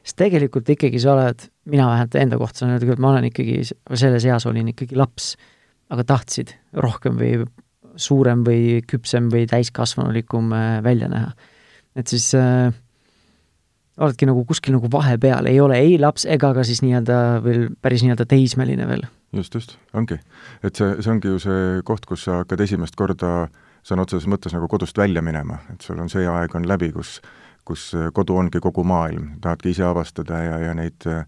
siis 0.00 0.16
tegelikult 0.16 0.68
ikkagi 0.72 1.00
sa 1.00 1.14
oled, 1.14 1.46
mina 1.70 1.88
vähemalt 1.90 2.16
enda 2.20 2.38
kohta 2.40 2.62
saan 2.62 2.74
öelda 2.74 2.86
küll, 2.86 2.96
et 2.96 3.04
ma 3.04 3.12
olen 3.12 3.26
ikkagi, 3.28 3.58
selles 4.00 4.26
eas 4.28 4.46
olin 4.48 4.70
ikkagi 4.72 4.98
laps, 4.98 5.34
aga 5.92 6.06
tahtsid 6.08 6.54
rohkem 6.80 7.18
või 7.20 7.44
suurem 8.00 8.44
või 8.46 8.80
küpsem 8.88 9.28
või 9.32 9.46
täiskasvanulikum 9.50 10.52
äh, 10.56 10.78
välja 10.84 11.10
näha. 11.10 11.32
et 11.98 12.06
siis 12.08 12.30
äh, 12.38 12.70
oledki 13.98 14.28
nagu 14.28 14.44
kuskil 14.48 14.76
nagu 14.76 14.90
vahepeal, 14.92 15.48
ei 15.50 15.60
ole 15.60 15.80
ei 15.82 15.98
laps 16.00 16.26
ega 16.30 16.52
ka 16.54 16.64
siis 16.64 16.82
nii-öelda 16.84 17.16
veel 17.44 17.66
päris 17.82 18.04
nii-öelda 18.04 18.26
teismeline 18.30 18.86
veel. 18.88 19.04
Just, 19.36 19.54
just, 19.54 19.76
ongi. 19.94 20.18
et 20.62 20.76
see, 20.76 20.94
see 21.02 21.12
ongi 21.12 21.30
ju 21.30 21.42
see 21.42 21.82
koht, 21.86 22.06
kus 22.06 22.24
sa 22.26 22.40
hakkad 22.42 22.64
esimest 22.66 22.96
korda 22.98 23.48
sõna 23.86 24.04
otseses 24.04 24.28
mõttes 24.28 24.54
nagu 24.54 24.68
kodust 24.68 24.98
välja 24.98 25.22
minema, 25.22 25.60
et 25.72 25.80
sul 25.84 26.00
on 26.02 26.10
see 26.12 26.26
aeg 26.28 26.54
on 26.58 26.66
läbi, 26.68 26.90
kus 26.92 27.20
kus 27.70 27.92
kodu 28.16 28.36
ongi 28.40 28.60
kogu 28.60 28.82
maailm, 28.84 29.34
tahadki 29.40 29.70
ise 29.74 29.84
avastada 29.86 30.38
ja, 30.42 30.58
ja 30.64 30.74
neid 30.74 31.06
äh, 31.06 31.24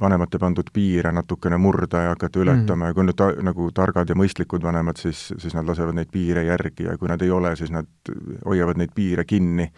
vanemate 0.00 0.38
pandud 0.40 0.70
piire 0.72 1.12
natukene 1.12 1.58
murda 1.60 2.06
ja 2.06 2.14
hakata 2.14 2.40
ületama. 2.40 2.84
Mm. 2.84 2.88
ja 2.88 2.94
kui 2.94 3.08
nüüd 3.08 3.18
ta, 3.18 3.28
nagu 3.44 3.68
targad 3.74 4.08
ja 4.08 4.16
mõistlikud 4.18 4.64
vanemad, 4.64 5.00
siis, 5.00 5.26
siis 5.38 5.56
nad 5.56 5.68
lasevad 5.68 5.96
neid 5.98 6.12
piire 6.12 6.46
järgi 6.48 6.88
ja 6.88 6.96
kui 6.98 7.10
nad 7.10 7.22
ei 7.22 7.30
ole, 7.30 7.54
siis 7.60 7.74
nad 7.74 8.14
hoiavad 8.46 8.80
neid 8.80 8.94
piire 8.94 9.26
kinni 9.28 9.68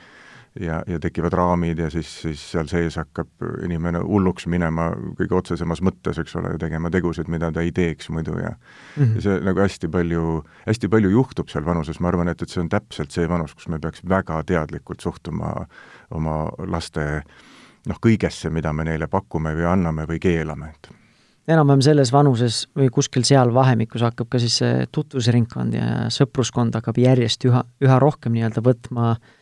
ja, 0.61 0.83
ja 0.87 0.99
tekivad 1.01 1.33
raamid 1.33 1.79
ja 1.79 1.89
siis, 1.91 2.09
siis 2.23 2.43
seal 2.53 2.69
sees 2.71 2.97
hakkab 3.01 3.47
inimene 3.65 4.01
hulluks 4.05 4.47
minema 4.51 4.89
kõige 5.19 5.39
otsesemas 5.39 5.83
mõttes, 5.85 6.19
eks 6.21 6.37
ole, 6.41 6.55
tegema 6.61 6.91
tegusid, 6.93 7.31
mida 7.33 7.51
ta 7.53 7.65
ei 7.65 7.73
teeks 7.77 8.11
muidu 8.15 8.39
ja 8.41 8.53
mm 8.53 9.03
-hmm. 9.03 9.15
ja 9.17 9.25
see 9.27 9.39
nagu 9.45 9.61
hästi 9.61 9.89
palju, 9.89 10.43
hästi 10.67 10.89
palju 10.89 11.11
juhtub 11.11 11.49
seal 11.53 11.65
vanuses, 11.65 12.01
ma 12.01 12.09
arvan, 12.09 12.29
et, 12.29 12.43
et 12.43 12.51
see 12.51 12.63
on 12.63 12.69
täpselt 12.69 13.11
see 13.11 13.29
vanus, 13.29 13.55
kus 13.55 13.69
me 13.69 13.79
peaks 13.79 14.03
väga 14.09 14.43
teadlikult 14.43 15.01
suhtuma 15.01 15.67
oma 16.11 16.37
laste 16.67 17.25
noh, 17.87 17.99
kõigesse, 18.07 18.51
mida 18.51 18.73
me 18.73 18.85
neile 18.85 19.07
pakume 19.07 19.55
või 19.55 19.67
anname 19.73 20.07
või 20.07 20.19
keelame, 20.19 20.71
et 20.71 20.93
enam-vähem 21.47 21.81
selles 21.81 22.13
vanuses 22.13 22.67
või 22.77 22.89
kuskil 22.91 23.23
seal 23.25 23.55
vahemikus 23.55 24.03
hakkab 24.03 24.29
ka 24.29 24.39
siis 24.39 24.57
see 24.59 24.87
tutvusringkond 24.93 25.75
ja 25.75 26.11
sõpruskond 26.11 26.75
hakkab 26.75 26.99
järjest 26.99 27.45
üha, 27.45 27.63
üha 27.81 27.99
rohkem 27.99 28.33
nii-öelda 28.33 28.63
võtma 28.67 29.11
äh, 29.11 29.36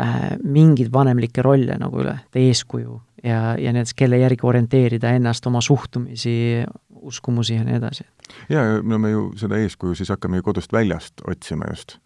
äh, 0.00 0.36
mingeid 0.42 0.92
vanemlikke 0.92 1.42
rolle 1.42 1.78
nagu 1.80 2.02
üle, 2.02 2.18
eeskuju 2.34 3.00
ja, 3.24 3.54
ja 3.58 3.72
näiteks 3.72 3.94
kelle 3.94 4.18
järgi 4.18 4.42
orienteerida 4.42 5.10
ennast, 5.16 5.46
oma 5.46 5.60
suhtumisi, 5.60 6.64
uskumusi 6.90 7.54
ja 7.54 7.64
nii 7.64 7.76
edasi. 7.76 8.04
jaa, 8.48 8.82
no 8.82 8.98
me 8.98 9.10
ju 9.10 9.32
seda 9.36 9.56
eeskuju 9.56 9.94
siis 9.94 10.08
hakkame 10.08 10.36
ju 10.36 10.42
kodust 10.42 10.72
väljast 10.72 11.24
otsima 11.28 11.64
just. 11.70 11.98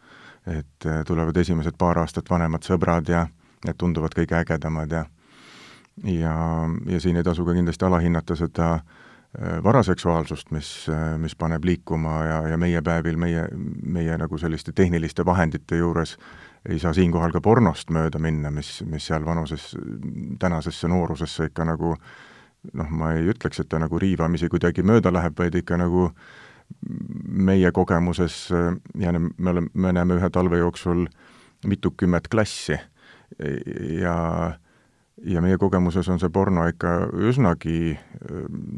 et 0.46 0.86
äh, 0.86 1.04
tulevad 1.06 1.36
esimesed 1.36 1.76
paar 1.78 1.98
aastat 1.98 2.30
vanemad 2.30 2.64
sõbrad 2.64 3.08
ja 3.08 3.26
need 3.66 3.76
tunduvad 3.78 4.14
kõige 4.16 4.38
ägedamad 4.38 4.92
ja 4.92 5.04
ja, 6.04 6.34
ja 6.86 7.00
siin 7.00 7.16
ei 7.16 7.24
tasu 7.24 7.44
ka 7.44 7.54
kindlasti 7.54 7.84
alahinnata 7.84 8.36
seda 8.36 8.74
äh, 8.74 9.62
varaseksuaalsust, 9.64 10.50
mis, 10.50 10.86
äh, 10.88 11.18
mis 11.18 11.36
paneb 11.36 11.64
liikuma 11.64 12.24
ja, 12.24 12.42
ja 12.48 12.58
meie 12.58 12.82
päevil, 12.82 13.16
meie, 13.16 13.48
meie 13.82 14.18
nagu 14.18 14.38
selliste 14.38 14.72
tehniliste 14.72 15.26
vahendite 15.26 15.76
juures 15.76 16.16
äh, 16.18 16.47
ei 16.68 16.78
saa 16.78 16.92
siinkohal 16.96 17.32
ka 17.32 17.40
pornost 17.44 17.90
mööda 17.94 18.18
minna, 18.22 18.50
mis, 18.50 18.82
mis 18.86 19.06
seal 19.06 19.24
vanuses, 19.24 19.70
tänasesse 20.38 20.88
noorusesse 20.88 21.50
ikka 21.50 21.66
nagu 21.68 21.94
noh, 22.74 22.90
ma 22.90 23.12
ei 23.16 23.28
ütleks, 23.32 23.62
et 23.62 23.68
ta 23.70 23.78
nagu 23.78 23.98
riivamisi 23.98 24.48
kuidagi 24.50 24.82
mööda 24.82 25.12
läheb, 25.14 25.36
vaid 25.38 25.54
ikka 25.60 25.78
nagu 25.80 26.08
meie 27.28 27.70
kogemuses 27.72 28.48
ja 29.00 29.12
me 29.14 29.50
oleme, 29.50 29.70
me 29.72 29.92
näeme 29.92 30.18
ühe 30.18 30.30
talve 30.30 30.58
jooksul 30.60 31.06
mitukümmet 31.66 32.28
klassi. 32.28 32.76
Ja 34.00 34.16
ja 35.24 35.40
meie 35.42 35.58
kogemuses 35.58 36.08
on 36.08 36.20
see 36.22 36.30
porno 36.30 36.66
ikka 36.70 37.08
üsnagi 37.30 37.96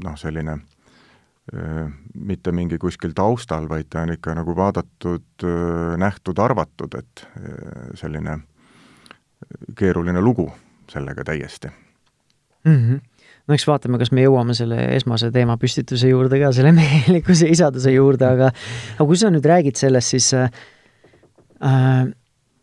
noh, 0.04 0.16
selline 0.16 0.60
mitte 1.50 2.52
mingi 2.54 2.78
kuskil 2.78 3.10
taustal, 3.16 3.64
vaid 3.68 3.88
ta 3.90 4.04
on 4.04 4.12
ikka 4.14 4.36
nagu 4.38 4.54
vaadatud, 4.54 5.44
nähtud, 5.98 6.38
arvatud, 6.38 6.94
et 6.94 7.24
selline 7.98 8.36
keeruline 9.78 10.20
lugu 10.22 10.46
sellega 10.90 11.24
täiesti 11.24 11.68
mm. 12.64 12.76
-hmm. 12.76 13.00
no 13.46 13.54
eks 13.54 13.66
vaatame, 13.66 13.98
kas 13.98 14.12
me 14.12 14.24
jõuame 14.24 14.54
selle 14.54 14.78
esmase 14.96 15.30
teemapüstituse 15.30 16.08
juurde 16.08 16.40
ka, 16.42 16.52
selle 16.52 16.72
mehelikkuse 16.80 17.48
isaduse 17.48 17.92
juurde, 17.92 18.26
aga 18.26 18.50
aga 18.94 19.06
kui 19.06 19.16
sa 19.16 19.30
nüüd 19.30 19.46
räägid 19.46 19.80
sellest, 19.80 20.14
siis 20.16 20.32
äh, 20.34 20.50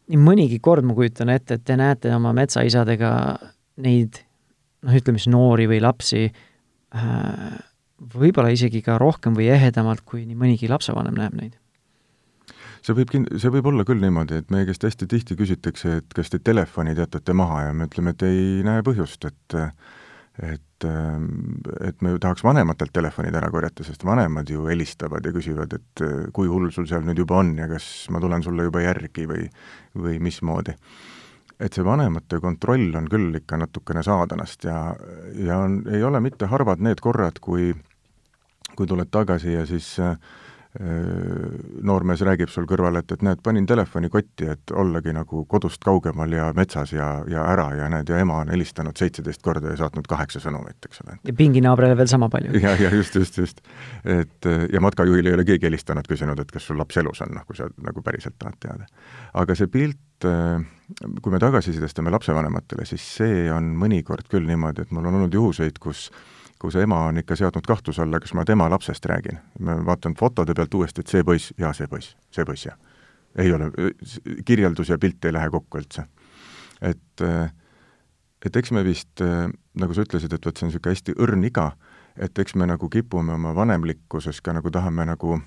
nii 0.08 0.22
mõnigi 0.24 0.60
kord 0.64 0.86
ma 0.86 0.96
kujutan 0.98 1.30
ette, 1.30 1.60
et 1.60 1.66
te 1.66 1.78
näete 1.78 2.14
oma 2.16 2.34
metsaisadega 2.34 3.12
neid 3.84 4.22
noh, 4.84 4.94
ütleme 4.94 5.20
siis 5.20 5.32
noori 5.34 5.68
või 5.70 5.82
lapsi 5.84 6.28
äh, 6.28 7.58
võib-olla 7.98 8.52
isegi 8.54 8.82
ka 8.86 8.98
rohkem 9.02 9.38
või 9.38 9.50
ehedamalt, 9.54 10.04
kui 10.06 10.26
nii 10.26 10.38
mõnigi 10.38 10.70
lapsevanem 10.72 11.18
näeb 11.18 11.38
neid? 11.40 11.56
see 12.86 12.96
võib 12.96 13.10
kin-, 13.12 13.28
see 13.42 13.52
võib 13.52 13.68
olla 13.68 13.84
küll 13.84 14.00
niimoodi, 14.00 14.38
et 14.40 14.52
meie 14.54 14.68
käest 14.68 14.86
hästi 14.86 15.08
tihti 15.12 15.36
küsitakse, 15.36 15.98
et 16.00 16.14
kas 16.16 16.30
te 16.32 16.40
telefonid 16.40 17.00
jätate 17.02 17.34
maha 17.36 17.66
ja 17.66 17.74
me 17.76 17.88
ütleme, 17.90 18.14
et 18.14 18.24
ei 18.28 18.62
näe 18.68 18.86
põhjust, 18.86 19.28
et 19.28 19.58
et, 20.38 20.86
et 20.86 22.04
me 22.06 22.12
ju 22.14 22.20
tahaks 22.22 22.44
vanematelt 22.46 22.94
telefonid 22.94 23.36
ära 23.36 23.50
korjata, 23.50 23.82
sest 23.84 24.04
vanemad 24.06 24.50
ju 24.54 24.68
helistavad 24.70 25.26
ja 25.26 25.34
küsivad, 25.34 25.74
et 25.74 26.04
kui 26.38 26.48
hull 26.48 26.70
sul 26.72 26.86
seal 26.86 27.02
nüüd 27.08 27.18
juba 27.24 27.40
on 27.42 27.56
ja 27.58 27.66
kas 27.72 27.88
ma 28.14 28.22
tulen 28.22 28.46
sulle 28.46 28.68
juba 28.68 28.86
järgi 28.86 29.26
või, 29.26 29.48
või 29.98 30.20
mismoodi 30.22 30.78
et 31.58 31.74
see 31.74 31.86
vanemate 31.86 32.40
kontroll 32.42 32.94
on 33.00 33.08
küll 33.10 33.34
ikka 33.40 33.58
natukene 33.58 34.04
saadanast 34.06 34.68
ja, 34.68 34.78
ja 35.42 35.58
on, 35.66 35.80
ei 35.90 36.04
ole 36.06 36.22
mitte 36.22 36.50
harvad 36.52 36.84
need 36.86 37.02
korrad, 37.02 37.42
kui 37.42 37.72
kui 38.78 38.88
tuled 38.90 39.10
tagasi 39.12 39.58
ja 39.58 39.66
siis 39.66 39.96
äh, 40.00 40.14
noormees 41.84 42.22
räägib 42.26 42.52
sul 42.54 42.68
kõrval, 42.70 43.00
et, 43.00 43.12
et 43.12 43.24
näed, 43.26 43.40
panin 43.44 43.66
telefoni 43.66 44.12
kotti, 44.14 44.46
et 44.52 44.74
ollagi 44.78 45.14
nagu 45.16 45.44
kodust 45.50 45.82
kaugemal 45.86 46.34
ja 46.34 46.52
metsas 46.58 46.92
ja, 46.94 47.08
ja 47.30 47.46
ära 47.50 47.70
ja 47.80 47.88
näed, 47.90 48.10
ja 48.12 48.20
ema 48.22 48.42
on 48.44 48.52
helistanud 48.54 49.00
seitseteist 49.00 49.42
korda 49.46 49.72
ja 49.74 49.80
saatnud 49.80 50.06
kaheksa 50.10 50.42
sõnumit, 50.44 50.78
eks 50.86 51.02
ole. 51.06 51.18
ja 51.26 51.36
pinginaabrile 51.38 51.98
veel 51.98 52.12
sama 52.12 52.30
palju. 52.34 52.54
ja, 52.62 52.76
ja 52.78 52.94
just, 52.94 53.16
just, 53.16 53.42
just. 53.42 53.64
et 54.04 54.50
ja 54.74 54.84
matkajuhil 54.84 55.32
ei 55.32 55.40
ole 55.40 55.48
keegi 55.48 55.70
helistanud, 55.70 56.08
küsinud, 56.10 56.44
et 56.44 56.54
kas 56.54 56.70
sul 56.70 56.78
laps 56.78 57.02
elus 57.02 57.24
on, 57.26 57.34
noh, 57.40 57.48
kui 57.48 57.58
sa 57.58 57.70
nagu 57.82 58.06
päriselt 58.06 58.38
tahad 58.38 58.60
teada. 58.62 58.86
aga 59.34 59.58
see 59.58 59.72
pilt, 59.72 60.30
kui 61.22 61.34
me 61.34 61.42
tagasisidestame 61.42 62.14
lapsevanematele, 62.14 62.86
siis 62.86 63.06
see 63.18 63.48
on 63.54 63.74
mõnikord 63.82 64.30
küll 64.30 64.46
niimoodi, 64.46 64.86
et 64.86 64.94
mul 64.94 65.10
on 65.10 65.22
olnud 65.22 65.34
juhuseid, 65.34 65.82
kus 65.82 66.10
kus 66.60 66.76
ema 66.76 67.04
on 67.10 67.18
ikka 67.22 67.36
seadnud 67.36 67.66
kahtluse 67.68 68.02
alla, 68.02 68.20
kas 68.20 68.34
ma 68.34 68.46
tema 68.46 68.70
lapsest 68.70 69.06
räägin. 69.06 69.40
ma 69.60 69.78
vaatan 69.86 70.16
fotode 70.20 70.54
pealt 70.54 70.74
uuesti, 70.74 71.02
et 71.02 71.08
see 71.08 71.24
poiss, 71.24 71.54
jaa, 71.58 71.74
see 71.74 71.88
poiss, 71.88 72.16
see 72.32 72.46
poiss, 72.46 72.66
jah. 72.66 72.78
ei 73.38 73.52
ole, 73.54 73.72
kirjeldus 74.46 74.90
ja 74.90 74.98
pilt 74.98 75.26
ei 75.26 75.34
lähe 75.34 75.50
kokku 75.50 75.78
üldse. 75.78 76.08
et, 76.82 77.26
et 78.46 78.56
eks 78.56 78.72
me 78.72 78.84
vist, 78.84 79.22
nagu 79.74 79.94
sa 79.94 80.06
ütlesid, 80.08 80.34
et 80.34 80.46
vot 80.46 80.58
see 80.58 80.66
on 80.66 80.72
niisugune 80.72 80.96
hästi 80.96 81.18
õrn 81.18 81.46
iga, 81.46 81.72
et 82.18 82.40
eks 82.40 82.56
me 82.56 82.66
nagu 82.66 82.90
kipume 82.90 83.34
oma 83.34 83.54
vanemlikkuses 83.56 84.42
ka 84.42 84.54
nagu 84.58 84.72
tahame 84.74 85.06
nagu 85.06 85.40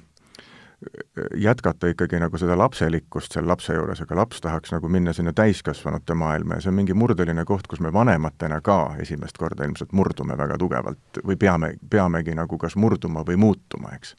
jätkata 1.37 1.87
ikkagi 1.87 2.18
nagu 2.20 2.38
seda 2.38 2.56
lapselikkust 2.58 3.34
seal 3.34 3.49
lapse 3.49 3.75
juures, 3.75 4.00
aga 4.00 4.16
laps 4.16 4.40
tahaks 4.40 4.72
nagu 4.72 4.88
minna 4.88 5.12
sinna 5.12 5.32
täiskasvanute 5.37 6.14
maailma 6.14 6.56
ja 6.56 6.64
see 6.64 6.70
on 6.72 6.78
mingi 6.78 6.94
murdeline 6.96 7.44
koht, 7.44 7.66
kus 7.68 7.80
me 7.84 7.92
vanematena 7.92 8.60
ka 8.64 8.94
esimest 8.99 9.38
korda 9.38 9.66
ilmselt 9.68 9.92
murdume 9.92 10.38
väga 10.38 10.56
tugevalt 10.58 11.20
või 11.26 11.37
peame, 11.37 11.75
peamegi 11.90 12.34
nagu 12.34 12.58
kas 12.58 12.76
murduma 12.80 13.25
või 13.28 13.37
muutuma, 13.37 13.92
eks. 13.96 14.14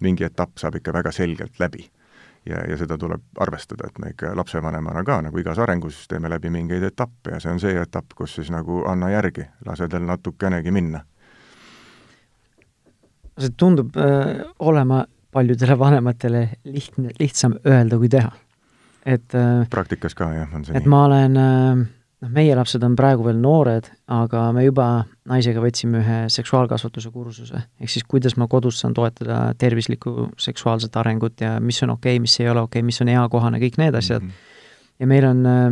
mingi 0.00 0.24
etapp 0.24 0.56
saab 0.58 0.78
ikka 0.80 0.92
väga 0.92 1.12
selgelt 1.12 1.60
läbi. 1.60 1.90
ja, 2.46 2.62
ja 2.70 2.78
seda 2.78 2.98
tuleb 2.98 3.22
arvestada, 3.38 3.88
et 3.90 3.98
me 3.98 4.10
ikka 4.14 4.36
lapsevanemana 4.36 5.04
ka 5.04 5.20
nagu 5.22 5.38
igas 5.38 5.58
arengus 5.58 6.06
teeme 6.08 6.30
läbi 6.30 6.50
mingeid 6.50 6.82
etappe 6.82 7.30
ja 7.30 7.40
see 7.40 7.52
on 7.52 7.60
see 7.60 7.76
etapp, 7.80 8.16
kus 8.16 8.34
siis 8.34 8.50
nagu 8.50 8.84
anna 8.88 9.10
järgi, 9.10 9.44
lase 9.66 9.88
tal 9.88 10.08
natukenegi 10.08 10.70
minna 10.70 11.04
see 13.38 13.52
tundub 13.56 13.96
äh, 14.00 14.46
olema 14.58 15.04
paljudele 15.36 15.78
vanematele 15.84 16.46
lihtne, 16.64 17.12
lihtsam 17.20 17.58
öelda 17.66 18.00
kui 18.00 18.10
teha. 18.12 18.32
et 19.06 19.36
äh, 19.38 19.68
praktikas 19.70 20.16
ka, 20.18 20.32
jah, 20.34 20.50
on 20.54 20.64
see 20.66 20.74
et 20.74 20.80
nii? 20.80 20.86
et 20.86 20.90
ma 20.90 21.04
olen, 21.06 21.38
äh, 21.38 21.84
noh, 22.24 22.32
meie 22.34 22.56
lapsed 22.58 22.82
on 22.82 22.96
praegu 22.98 23.26
veel 23.28 23.38
noored, 23.38 23.86
aga 24.10 24.48
me 24.56 24.66
juba 24.66 24.88
naisega 25.30 25.62
võtsime 25.62 26.02
ühe 26.02 26.18
seksuaalkasvatuse 26.32 27.12
kursuse, 27.14 27.62
ehk 27.80 27.92
siis 27.92 28.06
kuidas 28.08 28.36
ma 28.40 28.48
kodus 28.50 28.80
saan 28.82 28.96
toetada 28.96 29.40
tervislikku 29.58 30.32
seksuaalset 30.42 30.96
arengut 30.98 31.44
ja 31.44 31.56
mis 31.60 31.82
on 31.86 31.94
okei 31.94 32.16
okay,, 32.16 32.24
mis 32.24 32.38
ei 32.40 32.50
ole 32.50 32.64
okei 32.66 32.80
okay,, 32.80 32.86
mis 32.86 33.00
on 33.04 33.14
eakohane, 33.14 33.62
kõik 33.62 33.78
need 33.82 33.94
asjad 33.94 34.24
mm. 34.24 34.28
-hmm. 34.28 35.00
ja 35.00 35.10
meil 35.14 35.30
on, 35.30 35.46
äh, 35.46 35.66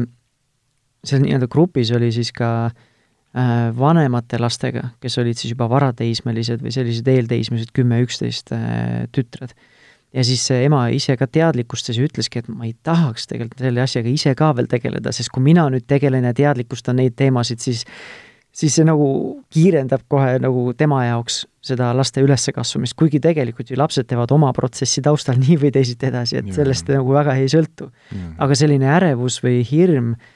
seal 1.04 1.24
nii-öelda 1.26 1.50
grupis 1.50 1.90
oli 1.96 2.12
siis 2.12 2.32
ka 2.32 2.50
äh, 2.66 2.72
Äh, 2.72 2.92
vanemate 3.34 4.38
lastega, 4.38 4.88
kes 5.02 5.18
olid 5.18 5.38
siis 5.38 5.54
juba 5.54 5.66
varateismelised 5.70 6.60
või 6.62 6.70
sellised 6.74 7.08
eelteismelised, 7.10 7.72
kümme, 7.74 7.98
üksteist 8.04 8.52
äh, 8.54 9.06
tütred. 9.14 9.54
ja 10.14 10.22
siis 10.22 10.44
ema 10.54 10.86
ise 10.94 11.16
ka 11.18 11.26
teadlikustas 11.26 11.98
ja 11.98 12.04
ütleski, 12.06 12.44
et 12.44 12.48
ma 12.48 12.68
ei 12.68 12.76
tahaks 12.86 13.26
tegelikult 13.26 13.64
selle 13.66 13.82
asjaga 13.82 14.08
ise 14.08 14.34
ka 14.38 14.52
veel 14.54 14.68
tegeleda, 14.70 15.12
sest 15.12 15.32
kui 15.34 15.42
mina 15.42 15.66
nüüd 15.70 15.86
tegelen 15.90 16.24
ja 16.24 16.34
teadlikustan 16.34 16.96
neid 17.02 17.16
teemasid, 17.18 17.58
siis 17.58 17.82
siis 18.54 18.76
see 18.78 18.86
nagu 18.86 19.08
kiirendab 19.50 20.04
kohe 20.06 20.36
nagu 20.38 20.68
tema 20.78 21.00
jaoks 21.08 21.40
seda 21.64 21.88
laste 21.90 22.22
üleskasvamist, 22.22 22.94
kuigi 22.94 23.18
tegelikult 23.18 23.72
ju 23.72 23.80
lapsed 23.80 24.06
teevad 24.06 24.30
oma 24.30 24.52
protsessi 24.54 25.02
taustal 25.02 25.40
nii 25.42 25.58
või 25.58 25.74
teisiti 25.74 26.06
edasi, 26.06 26.38
et 26.38 26.54
sellest 26.54 26.86
ja. 26.86 27.00
nagu 27.00 27.18
väga 27.18 27.34
ei 27.42 27.50
sõltu. 27.50 27.90
aga 28.38 28.54
selline 28.54 28.94
ärevus 28.94 29.40
või 29.42 29.64
hirm 29.66 30.14
äh, 30.14 30.30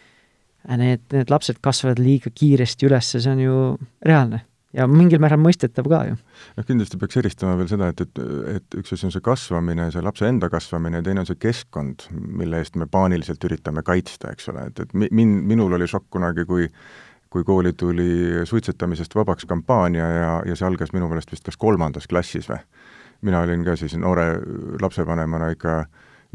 need, 0.77 1.01
need 1.13 1.31
lapsed 1.33 1.63
kasvavad 1.65 1.99
liiga 2.03 2.31
kiiresti 2.35 2.89
üles, 2.91 3.15
see 3.15 3.33
on 3.33 3.41
ju 3.41 3.57
reaalne 4.05 4.45
ja 4.77 4.85
mingil 4.91 5.21
määral 5.23 5.41
mõistetav 5.41 5.89
ka 5.89 6.03
ju. 6.11 6.17
noh, 6.59 6.67
kindlasti 6.69 7.01
peaks 7.01 7.19
eristama 7.21 7.57
veel 7.59 7.71
seda, 7.71 7.89
et, 7.93 8.03
et, 8.05 8.23
et 8.53 8.79
üks 8.83 8.93
asi 8.95 9.09
on 9.09 9.15
see 9.15 9.25
kasvamine, 9.25 9.89
see 9.95 10.05
lapse 10.05 10.29
enda 10.29 10.51
kasvamine 10.53 11.01
ja 11.01 11.07
teine 11.07 11.25
on 11.25 11.29
see 11.29 11.41
keskkond, 11.41 12.09
mille 12.13 12.61
eest 12.61 12.77
me 12.77 12.89
paaniliselt 12.91 13.45
üritame 13.49 13.85
kaitsta, 13.87 14.33
eks 14.35 14.51
ole, 14.53 14.69
et, 14.69 14.83
et 14.85 14.97
min-, 14.99 15.39
minul 15.49 15.79
oli 15.79 15.89
šokk 15.89 16.11
kunagi, 16.19 16.47
kui 16.49 16.69
kui 17.29 17.45
kooli 17.45 17.75
tuli 17.77 18.45
suitsetamisest 18.49 19.13
vabaks 19.15 19.45
kampaania 19.45 20.07
ja, 20.09 20.31
ja 20.49 20.55
see 20.57 20.65
algas 20.65 20.95
minu 20.97 21.11
meelest 21.11 21.33
vist 21.33 21.45
kas 21.45 21.59
kolmandas 21.61 22.09
klassis 22.09 22.49
või. 22.49 22.63
mina 23.21 23.43
olin 23.45 23.65
ka 23.67 23.75
siis 23.77 23.97
noore 24.01 24.31
lapsevanemana 24.81 25.51
ikka 25.53 25.75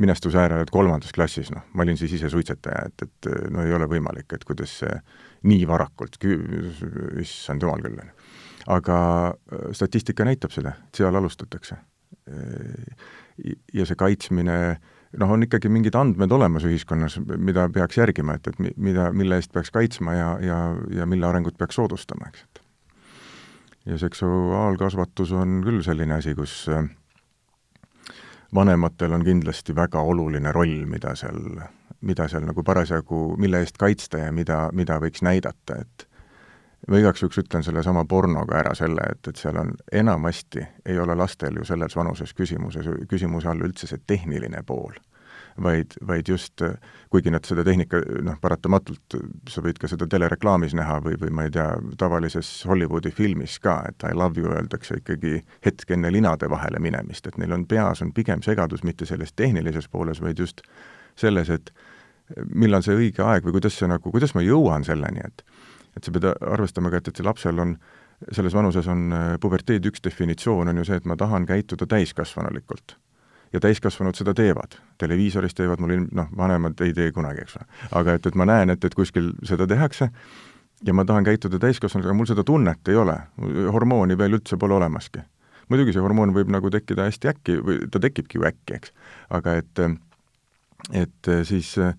minestuse 0.01 0.39
äärel, 0.41 0.63
et 0.63 0.71
kolmandas 0.73 1.13
klassis, 1.13 1.51
noh, 1.53 1.65
ma 1.73 1.85
olin 1.85 1.97
siis 1.99 2.15
ise 2.17 2.29
suitsetaja, 2.33 2.87
et, 2.89 3.05
et 3.05 3.29
no 3.53 3.61
ei 3.65 3.73
ole 3.75 3.87
võimalik, 3.89 4.31
et 4.33 4.45
kuidas 4.47 4.79
see 4.81 4.93
nii 5.49 5.67
varakult, 5.69 6.17
issand 7.21 7.65
jumal 7.65 7.83
küll, 7.83 7.99
on 8.01 8.09
ju. 8.09 8.31
aga 8.77 8.97
äh, 9.29 9.67
statistika 9.77 10.25
näitab 10.25 10.55
seda, 10.55 10.77
et 10.87 11.01
seal 11.01 11.19
alustatakse. 11.19 11.77
Äh, 12.29 13.05
ja 13.73 13.85
see 13.89 13.97
kaitsmine, 13.97 14.57
noh, 15.21 15.35
on 15.35 15.45
ikkagi 15.45 15.69
mingid 15.73 15.95
andmed 15.97 16.31
olemas 16.33 16.65
ühiskonnas, 16.69 17.19
mida 17.37 17.67
peaks 17.73 17.97
järgima, 17.97 18.37
et, 18.37 18.49
et 18.49 18.75
mida, 18.77 19.11
mille 19.13 19.37
eest 19.41 19.53
peaks 19.53 19.73
kaitsma 19.73 20.17
ja, 20.17 20.33
ja, 20.41 20.59
ja 21.01 21.09
mille 21.09 21.29
arengut 21.29 21.57
peaks 21.57 21.77
soodustama, 21.77 22.29
eks, 22.29 22.45
et 22.49 22.63
ja 23.85 23.97
seksuaalkasvatus 23.99 25.33
on 25.35 25.61
küll 25.65 25.81
selline 25.85 26.17
asi, 26.17 26.33
kus 26.37 26.63
äh, 26.71 26.85
vanematel 28.55 29.13
on 29.13 29.25
kindlasti 29.25 29.75
väga 29.75 30.01
oluline 30.01 30.51
roll, 30.51 30.85
mida 30.89 31.15
seal, 31.15 31.39
mida 32.01 32.27
seal 32.27 32.45
nagu 32.47 32.63
parasjagu, 32.63 33.35
mille 33.37 33.63
eest 33.63 33.77
kaitsta 33.81 34.25
ja 34.25 34.31
mida, 34.31 34.67
mida 34.73 34.99
võiks 35.01 35.23
näidata, 35.25 35.79
et 35.81 36.07
ma 36.87 36.99
igaks 36.99 37.23
juhuks 37.23 37.39
ütlen 37.43 37.63
sellesama 37.63 38.05
pornoga 38.05 38.59
ära 38.59 38.75
selle, 38.75 39.07
et, 39.15 39.27
et 39.27 39.39
seal 39.39 39.57
on 39.57 39.73
enamasti, 39.91 40.65
ei 40.85 40.99
ole 40.99 41.15
lastel 41.15 41.57
ju 41.61 41.65
selles 41.65 41.95
vanuses 41.95 42.33
küsimuses, 42.33 42.89
küsimuse 43.09 43.49
all 43.49 43.65
üldse 43.65 43.87
see 43.87 44.03
tehniline 44.07 44.63
pool 44.67 44.93
vaid, 45.61 45.93
vaid 46.07 46.29
just 46.29 46.61
kuigi 47.09 47.31
nad 47.31 47.45
seda 47.45 47.63
tehnika, 47.63 47.99
noh, 48.25 48.37
paratamatult 48.41 49.17
sa 49.49 49.61
võid 49.61 49.77
ka 49.81 49.89
seda 49.91 50.07
telereklaamis 50.09 50.73
näha 50.77 50.99
või, 51.05 51.17
või 51.21 51.33
ma 51.35 51.47
ei 51.47 51.53
tea, 51.53 51.67
tavalises 51.99 52.49
Hollywoodi 52.69 53.11
filmis 53.13 53.59
ka, 53.63 53.79
et 53.89 54.05
I 54.09 54.15
love 54.17 54.39
you 54.39 54.51
öeldakse 54.51 54.97
ikkagi 55.01 55.43
hetk 55.65 55.93
enne 55.93 56.11
linade 56.13 56.49
vahele 56.49 56.81
minemist, 56.81 57.27
et 57.27 57.37
neil 57.41 57.53
on 57.53 57.67
peas 57.69 58.01
on 58.01 58.13
pigem 58.13 58.41
segadus 58.45 58.83
mitte 58.83 59.05
selles 59.09 59.33
tehnilises 59.33 59.89
pooles, 59.89 60.21
vaid 60.21 60.39
just 60.39 60.65
selles, 61.19 61.49
et 61.53 61.73
millal 62.49 62.81
see 62.81 62.97
õige 62.97 63.25
aeg 63.25 63.45
või 63.45 63.59
kuidas 63.59 63.77
see 63.77 63.89
nagu, 63.89 64.11
kuidas 64.11 64.33
ma 64.33 64.45
jõuan 64.45 64.85
selleni, 64.87 65.25
et 65.25 65.45
et 65.93 66.01
sa 66.01 66.09
pead 66.09 66.25
arvestama 66.25 66.89
ka, 66.89 67.03
et, 67.03 67.11
et 67.11 67.19
see 67.19 67.25
lapsel 67.25 67.59
on 67.61 67.75
selles 68.31 68.55
vanuses 68.55 68.87
on 68.89 69.11
puberteedi 69.41 69.91
üks 69.91 70.01
definitsioon, 70.01 70.71
on 70.71 70.79
ju 70.81 70.85
see, 70.87 70.97
et 70.97 71.05
ma 71.05 71.17
tahan 71.19 71.45
käituda 71.45 71.85
täiskasvanulikult 71.91 72.95
ja 73.53 73.59
täiskasvanud 73.59 74.17
seda 74.17 74.33
teevad. 74.33 74.77
televiisoris 74.97 75.53
teevad 75.53 75.79
mul 75.79 75.95
ilm-, 75.97 76.09
noh, 76.11 76.29
vanemad 76.37 76.81
ei 76.81 76.93
tee 76.93 77.11
kunagi, 77.11 77.45
eks 77.45 77.57
ole. 77.59 77.67
aga 77.91 78.17
et, 78.17 78.25
et 78.25 78.35
ma 78.35 78.45
näen, 78.49 78.73
et, 78.73 78.85
et 78.85 78.95
kuskil 78.95 79.31
seda 79.43 79.67
tehakse 79.67 80.09
ja 80.85 80.93
ma 80.93 81.05
tahan 81.05 81.23
käituda 81.23 81.59
täiskasvanult, 81.59 82.07
aga 82.09 82.17
mul 82.17 82.29
seda 82.29 82.43
tunnet 82.43 82.91
ei 82.91 82.97
ole, 82.99 83.17
hormooni 83.71 84.17
veel 84.17 84.39
üldse 84.39 84.57
pole 84.59 84.75
olemaski. 84.75 85.23
muidugi 85.69 85.93
see 85.95 86.03
hormoon 86.03 86.33
võib 86.35 86.49
nagu 86.51 86.69
tekkida 86.69 87.05
hästi 87.07 87.29
äkki 87.31 87.57
või 87.63 87.77
ta 87.91 87.99
tekibki 88.03 88.37
ju 88.37 88.47
äkki, 88.49 88.79
eks, 88.79 88.91
aga 89.29 89.55
et, 89.61 89.79
et 90.91 91.29
siis 91.47 91.77
äh, 91.77 91.93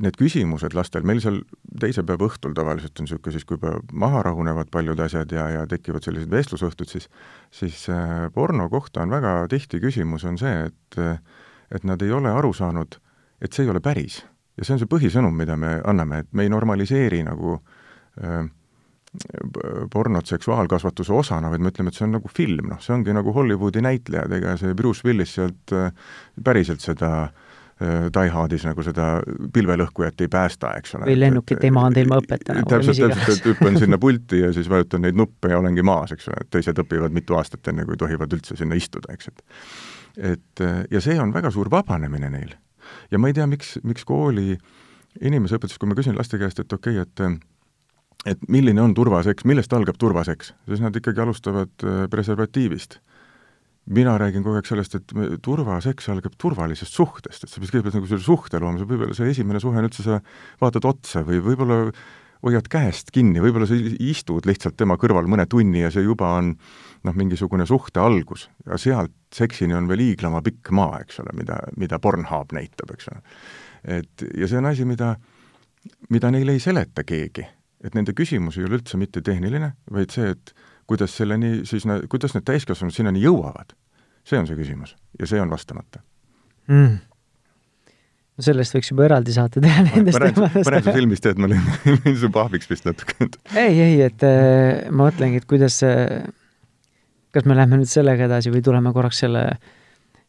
need 0.00 0.16
küsimused 0.18 0.74
lastel, 0.76 1.04
meil 1.08 1.20
seal 1.22 1.40
teise 1.80 2.04
päeva 2.06 2.28
õhtul 2.28 2.54
tavaliselt 2.56 3.00
on 3.00 3.08
niisugune 3.08 3.34
siis, 3.34 3.46
kui 3.48 3.56
juba 3.56 3.78
maha 3.92 4.22
rahunevad 4.28 4.70
paljud 4.72 5.00
asjad 5.00 5.32
ja, 5.34 5.46
ja 5.54 5.66
tekivad 5.68 6.04
sellised 6.04 6.30
vestlusõhtud, 6.32 6.90
siis 6.90 7.08
siis 7.54 7.82
äh, 7.92 8.28
porno 8.34 8.68
kohta 8.72 9.02
on 9.02 9.12
väga 9.12 9.34
tihti 9.50 9.80
küsimus, 9.82 10.24
on 10.28 10.38
see, 10.40 10.68
et 10.68 11.00
et 11.70 11.84
nad 11.86 12.02
ei 12.02 12.12
ole 12.12 12.30
aru 12.34 12.52
saanud, 12.56 12.96
et 13.40 13.52
see 13.52 13.64
ei 13.64 13.70
ole 13.70 13.80
päris. 13.80 14.22
ja 14.58 14.64
see 14.64 14.74
on 14.74 14.80
see 14.82 14.90
põhisõnum, 14.90 15.36
mida 15.36 15.56
me 15.56 15.78
anname, 15.88 16.24
et 16.24 16.32
me 16.32 16.44
ei 16.44 16.52
normaliseeri 16.52 17.22
nagu 17.24 17.58
äh, 18.20 18.42
pornot 19.90 20.26
seksuaalkasvatuse 20.26 21.12
osana, 21.12 21.50
vaid 21.50 21.62
me 21.64 21.70
ütleme, 21.72 21.90
et 21.90 21.98
see 21.98 22.06
on 22.06 22.18
nagu 22.18 22.30
film, 22.30 22.68
noh, 22.70 22.82
see 22.82 22.94
ongi 22.94 23.14
nagu 23.16 23.32
Hollywoodi 23.34 23.82
näitlejad, 23.82 24.32
ega 24.38 24.56
see 24.60 24.74
Bruce 24.78 25.06
Willis 25.06 25.38
sealt 25.38 25.74
äh, 25.74 25.94
päriselt 26.44 26.84
seda 26.84 27.14
äh, 27.24 27.46
Äh, 27.82 28.08
Die 28.12 28.28
Hardis 28.28 28.64
nagu 28.68 28.84
seda 28.84 29.06
pilvelõhkujat 29.54 30.20
ei 30.20 30.28
päästa, 30.28 30.74
eks 30.76 30.98
ole. 30.98 31.06
või 31.08 31.16
lennukit 31.20 31.62
ei 31.64 31.72
maanda 31.72 32.02
ilma 32.04 32.18
õppeta 32.20 32.56
nagu. 32.58 32.68
täpselt, 32.68 33.00
täpselt, 33.00 33.38
et 33.38 33.46
hüppan 33.48 33.78
sinna 33.80 33.98
pulti 34.04 34.42
ja 34.42 34.50
siis 34.52 34.68
vajutan 34.68 35.06
neid 35.06 35.16
nuppe 35.16 35.52
ja 35.52 35.60
olengi 35.62 35.84
maas, 35.86 36.12
eks 36.12 36.28
ole, 36.28 36.42
et 36.44 36.50
teised 36.52 36.82
õpivad 36.84 37.14
mitu 37.16 37.38
aastat, 37.38 37.62
enne 37.72 37.86
kui 37.88 37.96
tohivad 38.00 38.36
üldse 38.36 38.58
sinna 38.60 38.76
istuda, 38.76 39.14
eks, 39.16 39.32
et 39.32 39.46
et 40.34 40.62
ja 40.90 41.00
see 41.00 41.14
on 41.22 41.32
väga 41.32 41.52
suur 41.54 41.70
vabanemine 41.70 42.28
neil. 42.34 42.52
ja 43.10 43.18
ma 43.18 43.30
ei 43.30 43.36
tea, 43.38 43.46
miks, 43.46 43.78
miks 43.86 44.04
kooli 44.04 44.58
inimeseõpetus, 45.20 45.78
kui 45.78 45.88
ma 45.88 45.96
küsin 45.96 46.18
laste 46.18 46.38
käest, 46.38 46.60
et 46.60 46.72
okei 46.72 47.00
okay,, 47.00 47.30
et 47.30 48.34
et 48.34 48.48
milline 48.52 48.82
on 48.82 48.92
turvaseks, 48.94 49.46
millest 49.48 49.72
algab 49.72 49.96
turvaseks, 49.96 50.52
siis 50.68 50.82
nad 50.84 50.96
ikkagi 50.96 51.22
alustavad 51.24 51.72
äh, 51.84 52.02
preservatiivist 52.12 53.00
mina 53.90 54.14
räägin 54.20 54.44
kogu 54.44 54.60
aeg 54.60 54.68
sellest, 54.68 54.96
et 54.98 55.12
turvaseks 55.42 56.08
algab 56.12 56.36
turvalisest 56.40 56.94
suhtest, 56.94 57.44
et 57.44 57.50
sa 57.50 57.60
pead 57.60 57.72
kõigepealt 57.74 57.98
nagu 57.98 58.10
selle 58.10 58.24
suhte 58.24 58.60
looma, 58.62 58.86
võib-olla 58.86 59.16
see 59.16 59.30
esimene 59.32 59.62
suhe 59.62 59.80
on 59.80 59.88
üldse, 59.88 60.06
sa 60.06 60.20
vaatad 60.62 60.86
otsa 60.90 61.24
või 61.26 61.40
võib-olla 61.44 61.80
hoiad 62.44 62.68
käest 62.72 63.10
kinni, 63.12 63.40
võib-olla 63.42 63.68
sa 63.68 63.76
istud 63.76 64.46
lihtsalt 64.48 64.78
tema 64.80 64.96
kõrval 65.00 65.28
mõne 65.30 65.44
tunni 65.50 65.82
ja 65.82 65.90
see 65.92 66.04
juba 66.06 66.30
on 66.38 66.54
noh, 66.54 67.16
mingisugune 67.16 67.66
suhte 67.68 68.00
algus 68.00 68.46
ja 68.64 68.78
sealt 68.80 69.12
seksini 69.34 69.76
on 69.76 69.88
veel 69.90 70.04
hiiglama 70.06 70.42
pikk 70.44 70.72
maa, 70.76 71.02
eks 71.04 71.20
ole, 71.24 71.34
mida, 71.36 71.58
mida 71.80 72.00
Pornhub 72.02 72.54
näitab, 72.56 72.94
eks 72.94 73.10
ole. 73.12 73.22
et 73.98 74.26
ja 74.38 74.48
see 74.48 74.60
on 74.60 74.70
asi, 74.70 74.86
mida, 74.88 75.14
mida 76.08 76.32
neile 76.32 76.56
ei 76.56 76.62
seleta 76.62 77.04
keegi. 77.04 77.46
et 77.84 77.94
nende 77.96 78.12
küsimus 78.12 78.58
ei 78.58 78.66
ole 78.68 78.80
üldse 78.80 78.98
mitte 79.00 79.22
tehniline, 79.24 79.74
vaid 79.90 80.12
see, 80.12 80.32
et 80.36 80.54
kuidas 80.88 81.14
selleni 81.16 81.62
siis, 81.68 81.84
kuidas 82.08 82.34
need 82.36 82.48
täiskasvanud 82.48 82.94
sinnani 82.94 83.22
jõuavad? 83.22 83.76
See 84.24 84.40
on 84.40 84.48
see 84.48 84.58
küsimus 84.58 84.96
ja 85.18 85.28
see 85.30 85.40
on 85.42 85.52
vastamata 85.52 86.02
mm.. 86.70 86.98
no 88.36 88.46
sellest 88.46 88.76
võiks 88.76 88.92
juba 88.92 89.06
eraldi 89.08 89.36
saate 89.36 89.62
teha 89.64 89.86
nendest 89.88 90.20
teemadest. 90.20 90.66
ma 90.66 90.76
räägin 90.76 90.98
filmist, 90.98 91.26
et 91.30 91.40
ma 91.40 91.50
lõin 91.50 92.20
su 92.20 92.32
pahviks 92.34 92.70
vist 92.70 92.88
natuke. 92.88 93.30
ei, 93.54 93.74
ei, 93.74 93.96
et 94.08 94.26
äh, 94.26 94.90
ma 94.90 95.08
mõtlengi, 95.08 95.42
et 95.42 95.48
kuidas 95.50 95.82
äh, 95.86 96.22
kas 97.34 97.46
me 97.46 97.56
lähme 97.58 97.78
nüüd 97.80 97.90
sellega 97.90 98.26
edasi 98.26 98.52
või 98.52 98.62
tuleme 98.64 98.92
korraks 98.94 99.22
selle, 99.24 99.44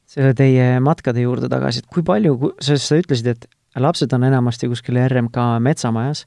selle 0.10 0.36
teie 0.38 0.75
matkade 0.84 1.23
juurde 1.23 1.49
tagasi, 1.51 1.82
et 1.82 1.89
kui 1.91 2.06
palju, 2.06 2.54
sest 2.62 2.89
sa 2.89 2.99
ütlesid, 3.01 3.32
et 3.34 3.82
lapsed 3.82 4.13
on 4.15 4.27
enamasti 4.27 4.69
kuskil 4.71 4.99
RMK 5.08 5.47
metsamajas 5.63 6.25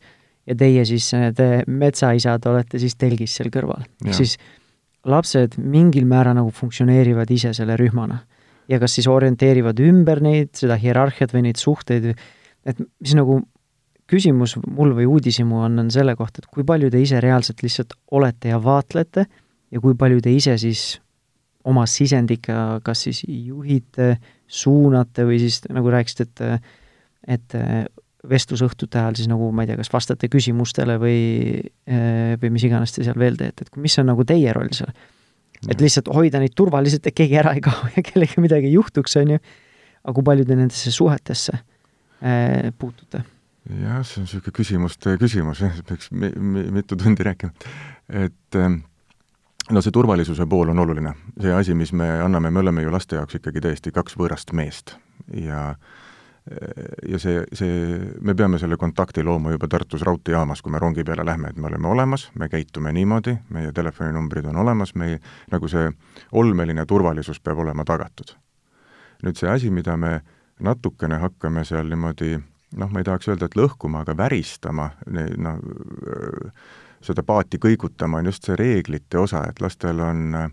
ja 0.49 0.57
teie 0.59 0.85
siis, 0.89 1.11
need 1.17 1.41
metsaisad, 1.71 2.47
olete 2.51 2.81
siis 2.83 2.97
telgis 3.01 3.37
seal 3.39 3.53
kõrval. 3.55 3.87
ehk 4.05 4.19
siis 4.19 4.39
lapsed 5.05 5.59
mingil 5.59 6.07
määral 6.09 6.37
nagu 6.39 6.53
funktsioneerivad 6.55 7.31
ise 7.31 7.53
selle 7.57 7.77
rühmana. 7.81 8.25
ja 8.69 8.79
kas 8.81 8.95
siis 8.97 9.07
orienteerivad 9.13 9.81
ümber 9.85 10.23
neid, 10.25 10.55
seda 10.57 10.79
hierarhiat 10.81 11.35
või 11.35 11.43
neid 11.45 11.59
suhteid, 11.61 12.15
et 12.65 12.79
mis 12.81 13.13
nagu 13.13 13.43
küsimus 14.09 14.55
mul 14.65 14.95
või 14.97 15.05
uudishimu 15.05 15.59
on, 15.67 15.79
on 15.83 15.91
selle 15.93 16.15
kohta, 16.17 16.41
et 16.41 16.49
kui 16.49 16.65
palju 16.65 16.89
te 16.93 17.01
ise 17.01 17.21
reaalselt 17.21 17.61
lihtsalt 17.61 17.93
olete 18.17 18.55
ja 18.55 18.61
vaatlete 18.65 19.27
ja 19.71 19.83
kui 19.85 19.97
palju 20.01 20.23
te 20.25 20.33
ise 20.33 20.57
siis 20.61 20.85
oma 21.65 21.85
sisendiga 21.89 22.81
kas 22.85 23.05
siis 23.07 23.21
juhite, 23.29 24.15
suunate 24.47 25.25
või 25.29 25.41
siis 25.43 25.61
nagu 25.69 25.93
rääkisite, 25.93 26.25
et 26.49 26.65
et 27.25 27.57
vestlusõhtute 28.29 29.01
ajal 29.01 29.19
siis 29.19 29.29
nagu 29.31 29.49
ma 29.55 29.65
ei 29.65 29.71
tea, 29.71 29.79
kas 29.81 29.91
vastate 29.93 30.31
küsimustele 30.33 30.97
või, 31.01 31.19
eh, 31.87 32.37
või 32.41 32.55
mis 32.55 32.65
iganes 32.69 32.95
te 32.95 33.05
seal 33.07 33.19
veel 33.21 33.37
teete, 33.41 33.67
et 33.67 33.77
mis 33.81 33.97
on 34.01 34.11
nagu 34.13 34.25
teie 34.29 34.53
roll 34.57 34.73
seal? 34.77 34.95
et 35.65 35.81
lihtsalt 35.81 36.11
hoida 36.13 36.41
neid 36.43 36.53
turvaliselt, 36.53 37.07
et 37.09 37.17
keegi 37.17 37.39
ära 37.41 37.55
ei 37.57 37.63
kao 37.65 37.87
ja 37.95 38.03
kellelgi 38.09 38.43
midagi 38.45 38.69
ei 38.69 38.75
juhtuks, 38.77 39.17
on 39.21 39.37
ju, 39.37 39.39
aga 40.05 40.17
kui 40.17 40.27
palju 40.27 40.45
te 40.49 40.59
nendesse 40.59 40.93
suhetesse 40.93 41.55
äh, 41.57 42.73
puutute? 42.79 43.25
jah, 43.65 44.03
see 44.05 44.21
on 44.21 44.27
niisugune 44.29 44.57
küsimuste 44.61 45.17
küsimus, 45.21 45.63
jah, 45.65 45.79
peaks 45.89 46.11
mi, 46.13 46.33
mi, 46.37 46.67
mitu 46.81 46.99
tundi 47.01 47.25
rääkima. 47.25 47.53
et 48.25 48.61
eh, 48.61 48.79
no 49.71 49.85
see 49.85 49.95
turvalisuse 49.95 50.49
pool 50.49 50.73
on 50.75 50.85
oluline. 50.85 51.15
see 51.41 51.53
asi, 51.53 51.77
mis 51.77 51.93
me 51.97 52.11
anname, 52.21 52.53
me 52.53 52.65
oleme 52.65 52.85
ju 52.85 52.93
laste 52.93 53.21
jaoks 53.21 53.41
ikkagi 53.41 53.65
täiesti 53.65 53.93
kaks 53.93 54.19
võõrast 54.21 54.53
meest 54.53 54.99
ja 55.33 55.71
äh, 55.73 56.03
ja 57.09 57.19
see, 57.19 57.41
see, 57.57 57.99
me 58.21 58.35
peame 58.37 58.59
selle 58.61 58.77
kontakti 58.77 59.23
looma 59.25 59.55
juba 59.55 59.69
Tartus 59.69 60.03
raudteejaamas, 60.05 60.61
kui 60.63 60.73
me 60.73 60.79
rongi 60.79 61.05
peale 61.05 61.25
lähme, 61.25 61.49
et 61.49 61.57
me 61.57 61.71
oleme 61.71 61.89
olemas, 61.89 62.27
me 62.39 62.49
käitume 62.53 62.93
niimoodi, 62.93 63.37
meie 63.55 63.73
telefoninumbrid 63.73 64.51
on 64.53 64.61
olemas, 64.61 64.95
me 64.95 65.19
nagu 65.53 65.69
see 65.73 65.89
olmeline 66.33 66.85
turvalisus 66.87 67.41
peab 67.41 67.65
olema 67.65 67.85
tagatud. 67.85 68.37
nüüd 69.25 69.39
see 69.41 69.49
asi, 69.49 69.71
mida 69.71 69.97
me 69.97 70.19
natukene 70.61 71.17
hakkame 71.23 71.65
seal 71.65 71.89
niimoodi 71.89 72.35
noh, 72.77 72.91
ma 72.91 73.01
ei 73.01 73.07
tahaks 73.07 73.29
öelda, 73.31 73.49
et 73.49 73.57
lõhkuma, 73.59 74.03
aga 74.05 74.17
väristama, 74.19 74.91
noh, 75.41 75.61
seda 77.05 77.25
paati 77.27 77.61
kõigutama, 77.63 78.21
on 78.21 78.31
just 78.31 78.47
see 78.47 78.57
reeglite 78.59 79.19
osa, 79.21 79.45
et 79.49 79.61
lastel 79.65 80.01
on 80.03 80.39
äh, 80.39 80.49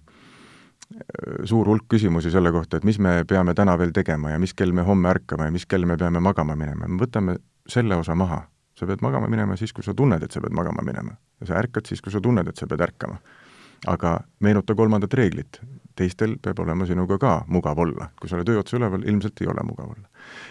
suur 1.45 1.67
hulk 1.67 1.87
küsimusi 1.89 2.31
selle 2.31 2.51
kohta, 2.51 2.77
et 2.77 2.85
mis 2.87 2.99
me 2.99 3.21
peame 3.27 3.53
täna 3.57 3.77
veel 3.79 3.91
tegema 3.95 4.31
ja 4.33 4.39
mis 4.39 4.53
kell 4.53 4.73
me 4.75 4.85
homme 4.87 5.09
ärkame 5.09 5.47
ja 5.49 5.51
mis 5.51 5.65
kell 5.65 5.85
me 5.85 5.97
peame 5.97 6.19
magama 6.19 6.55
minema, 6.55 6.87
me 6.87 6.99
võtame 7.01 7.37
selle 7.67 7.95
osa 7.95 8.15
maha. 8.15 8.47
sa 8.75 8.87
pead 8.87 9.01
magama 9.03 9.27
minema 9.29 9.55
siis, 9.55 9.73
kui 9.77 9.83
sa 9.83 9.93
tunned, 9.93 10.23
et 10.23 10.31
sa 10.31 10.41
pead 10.41 10.53
magama 10.57 10.81
minema. 10.85 11.15
ja 11.39 11.47
sa 11.47 11.59
ärkad 11.59 11.85
siis, 11.85 12.01
kui 12.01 12.11
sa 12.11 12.21
tunned, 12.21 12.47
et 12.47 12.57
sa 12.57 12.67
pead 12.67 12.81
ärkama. 12.81 13.17
aga 13.87 14.19
meenuta 14.39 14.75
kolmandat 14.75 15.13
reeglit. 15.13 15.61
teistel 15.95 16.37
peab 16.41 16.59
olema 16.59 16.85
sinuga 16.85 17.17
ka 17.17 17.43
mugav 17.47 17.79
olla. 17.79 18.09
kui 18.19 18.29
sa 18.29 18.35
oled 18.35 18.49
öö 18.49 18.59
otsa 18.59 18.77
üleval, 18.77 19.03
ilmselt 19.03 19.41
ei 19.41 19.47
ole 19.47 19.63
mugav 19.63 19.89
olla. 19.89 20.07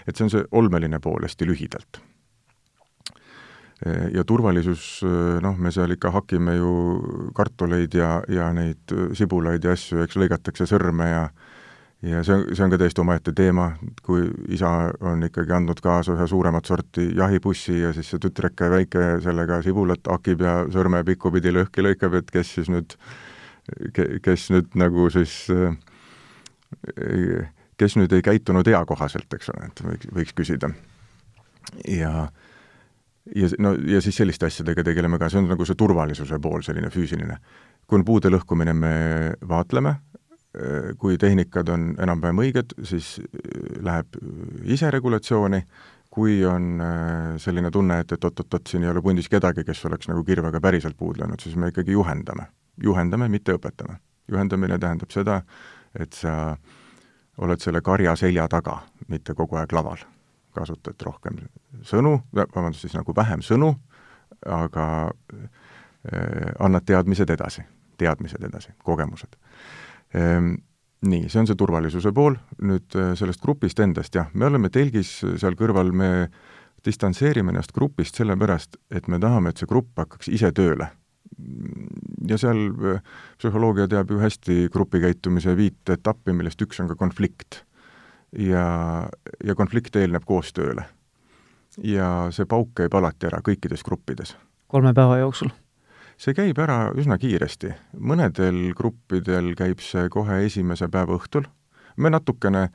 et 0.07 0.17
see 0.17 0.25
on 0.25 0.31
see 0.31 0.45
olmeline 0.53 1.01
pool 1.01 1.23
hästi 1.23 1.47
lühidalt. 1.47 2.03
Ja 4.15 4.25
turvalisus, 4.29 5.01
noh, 5.41 5.57
me 5.57 5.71
seal 5.73 5.95
ikka 5.95 6.11
hakime 6.13 6.59
ju 6.59 6.73
kartuleid 7.37 7.95
ja, 7.97 8.19
ja 8.29 8.51
neid 8.53 8.93
sibulaid 9.17 9.65
ja 9.65 9.73
asju, 9.73 10.03
eks 10.05 10.19
lõigatakse 10.21 10.67
sõrme 10.69 11.09
ja 11.09 11.23
ja 12.03 12.23
see 12.25 12.35
on, 12.35 12.45
see 12.57 12.65
on 12.65 12.73
ka 12.73 12.79
täiesti 12.81 13.03
omaette 13.03 13.33
teema, 13.37 13.67
kui 14.05 14.25
isa 14.53 14.71
on 15.05 15.25
ikkagi 15.27 15.53
andnud 15.57 15.83
kaasa 15.85 16.15
ühe 16.17 16.27
suuremat 16.31 16.69
sorti 16.69 17.11
jahibussi 17.17 17.77
ja 17.83 17.93
siis 17.97 18.09
see 18.13 18.23
tütreke 18.23 18.71
väike 18.73 19.07
sellega 19.25 19.61
sibulat 19.65 20.09
hakib 20.09 20.45
ja 20.45 20.55
sõrmepikku 20.73 21.33
pidi 21.35 21.53
lõhki 21.53 21.85
lõikab, 21.85 22.17
et 22.21 22.33
kes 22.33 22.55
siis 22.57 22.71
nüüd, 22.73 22.97
kes 24.25 24.49
nüüd 24.55 24.73
nagu 24.81 25.11
siis, 25.13 25.37
kes 27.81 27.99
nüüd 28.01 28.17
ei 28.17 28.25
käitunud 28.25 28.73
eakohaselt, 28.73 29.29
eks 29.37 29.53
ole, 29.53 29.69
et 29.69 29.85
võiks, 29.85 30.13
võiks 30.17 30.37
küsida. 30.41 30.73
ja 31.89 32.31
ja 33.37 33.49
no 33.59 33.75
ja 33.87 34.01
siis 34.01 34.17
selliste 34.17 34.47
asjadega 34.47 34.85
tegeleme 34.85 35.19
ka, 35.19 35.29
see 35.29 35.43
on 35.43 35.51
nagu 35.51 35.65
see 35.67 35.79
turvalisuse 35.79 36.39
pool, 36.39 36.63
selline 36.63 36.91
füüsiline. 36.91 37.37
kui 37.87 37.99
on 37.99 38.05
puude 38.05 38.31
lõhkumine, 38.31 38.73
me 38.73 38.95
vaatleme, 39.49 39.97
Äh, 40.59 40.97
kui 40.99 41.15
tehnikad 41.19 41.69
on 41.71 41.93
enam-vähem 42.03 42.41
õiged, 42.43 42.73
siis 42.83 43.21
äh, 43.23 43.77
läheb 43.87 44.17
iseregulatsiooni, 44.67 45.61
kui 46.11 46.41
on 46.45 46.83
äh, 46.83 47.37
selline 47.39 47.71
tunne, 47.71 48.01
et, 48.03 48.17
et 48.17 48.27
oot-oot-oot, 48.27 48.67
siin 48.67 48.83
ei 48.83 48.91
ole 48.91 49.03
pundis 49.05 49.31
kedagi, 49.31 49.63
kes 49.69 49.85
oleks 49.87 50.11
nagu 50.11 50.25
kirvega 50.27 50.59
päriselt 50.61 50.99
puud 50.99 51.23
löönud, 51.23 51.39
siis 51.39 51.55
me 51.55 51.71
ikkagi 51.71 51.95
juhendame. 51.95 52.49
juhendame, 52.83 53.29
mitte 53.29 53.55
õpetame. 53.55 54.01
juhendamine 54.27 54.79
tähendab 54.79 55.15
seda, 55.15 55.41
et 55.95 56.19
sa 56.19 56.57
oled 57.39 57.63
selle 57.63 57.81
karja 57.81 58.17
selja 58.17 58.49
taga, 58.51 58.81
mitte 59.07 59.39
kogu 59.39 59.55
aeg 59.55 59.73
laval. 59.73 60.03
kasutad 60.51 60.99
rohkem 61.07 61.39
sõnu, 61.87 62.17
vabandust, 62.35 62.87
siis 62.87 62.97
nagu 62.97 63.15
vähem 63.17 63.45
sõnu, 63.47 63.75
aga 64.47 64.87
äh, 65.09 66.51
annad 66.59 66.87
teadmised 66.89 67.31
edasi, 67.31 67.65
teadmised 68.01 68.43
edasi, 68.45 68.73
kogemused 68.85 69.37
Ehm, 70.15 70.55
nii, 71.07 71.29
see 71.31 71.41
on 71.43 71.49
see 71.49 71.59
turvalisuse 71.59 72.13
pool, 72.15 72.37
nüüd 72.67 72.97
äh, 72.99 73.13
sellest 73.19 73.43
grupist 73.43 73.81
endast, 73.83 74.15
jah, 74.17 74.31
me 74.35 74.49
oleme 74.49 74.71
telgis 74.75 75.21
seal 75.23 75.57
kõrval, 75.59 75.93
me 75.97 76.11
distantseerime 76.87 77.53
ennast 77.53 77.75
grupist 77.77 78.19
sellepärast, 78.19 78.79
et 78.91 79.09
me 79.13 79.21
tahame, 79.23 79.53
et 79.53 79.61
see 79.61 79.69
grupp 79.71 80.01
hakkaks 80.01 80.33
ise 80.33 80.53
tööle. 80.57 80.91
ja 82.29 82.37
seal 82.37 82.59
psühholoogia 83.39 83.87
teab 83.89 84.11
ju 84.11 84.19
hästi 84.21 84.69
grupikäitumise 84.73 85.55
viit 85.57 85.89
etappi, 85.89 86.33
millest 86.37 86.61
üks 86.61 86.81
on 86.83 86.89
ka 86.89 86.97
konflikt. 86.99 87.65
ja, 88.37 89.09
ja 89.45 89.55
konflikt 89.55 89.97
eelneb 89.97 90.25
koostööle. 90.25 90.85
Ja 91.85 92.29
see 92.35 92.47
pauk 92.47 92.75
käib 92.77 92.95
alati 92.95 93.27
ära 93.31 93.41
kõikides 93.45 93.85
gruppides. 93.85 94.37
kolme 94.69 94.95
päeva 94.95 95.19
jooksul 95.19 95.51
see 96.21 96.37
käib 96.37 96.59
ära 96.61 96.91
üsna 96.99 97.17
kiiresti. 97.19 97.73
mõnedel 97.97 98.75
gruppidel 98.77 99.55
käib 99.57 99.81
see 99.81 100.09
kohe 100.09 100.45
esimese 100.45 100.89
päeva 100.89 101.17
õhtul, 101.17 101.47
me 101.97 102.11
natukene 102.11 102.69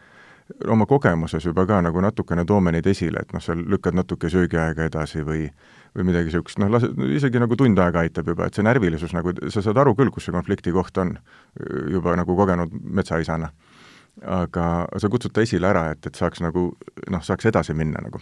oma 0.70 0.86
kogemuses 0.86 1.46
juba 1.46 1.66
ka 1.66 1.80
nagu 1.82 2.02
natukene 2.02 2.46
toome 2.46 2.72
neid 2.72 2.86
esile, 2.88 3.22
et 3.22 3.34
noh, 3.34 3.42
sa 3.42 3.56
lükkad 3.58 3.98
natuke 3.98 4.30
söögiaega 4.30 4.90
edasi 4.90 5.26
või 5.26 5.50
või 5.96 6.10
midagi 6.10 6.28
niisugust, 6.28 6.60
noh, 6.60 6.70
lase, 6.70 6.90
isegi 7.16 7.40
nagu 7.40 7.56
tund 7.56 7.80
aega 7.80 8.02
aitab 8.04 8.28
juba, 8.28 8.50
et 8.50 8.58
see 8.58 8.66
närvilisus 8.68 9.14
nagu, 9.16 9.32
sa 9.48 9.62
saad 9.64 9.78
aru 9.80 9.94
küll, 9.96 10.12
kus 10.12 10.28
see 10.28 10.36
konflikti 10.36 10.74
koht 10.76 10.98
on, 11.00 11.14
juba 11.92 12.18
nagu 12.20 12.36
kogenud 12.36 12.74
metsaisana. 12.84 13.50
aga 14.32 14.88
sa 14.98 15.10
kutsud 15.12 15.34
ta 15.36 15.42
esile 15.44 15.68
ära, 15.68 15.90
et, 15.92 16.06
et 16.08 16.16
saaks 16.16 16.42
nagu 16.42 16.70
noh, 17.12 17.24
saaks 17.24 17.46
edasi 17.46 17.74
minna 17.74 18.00
nagu 18.04 18.20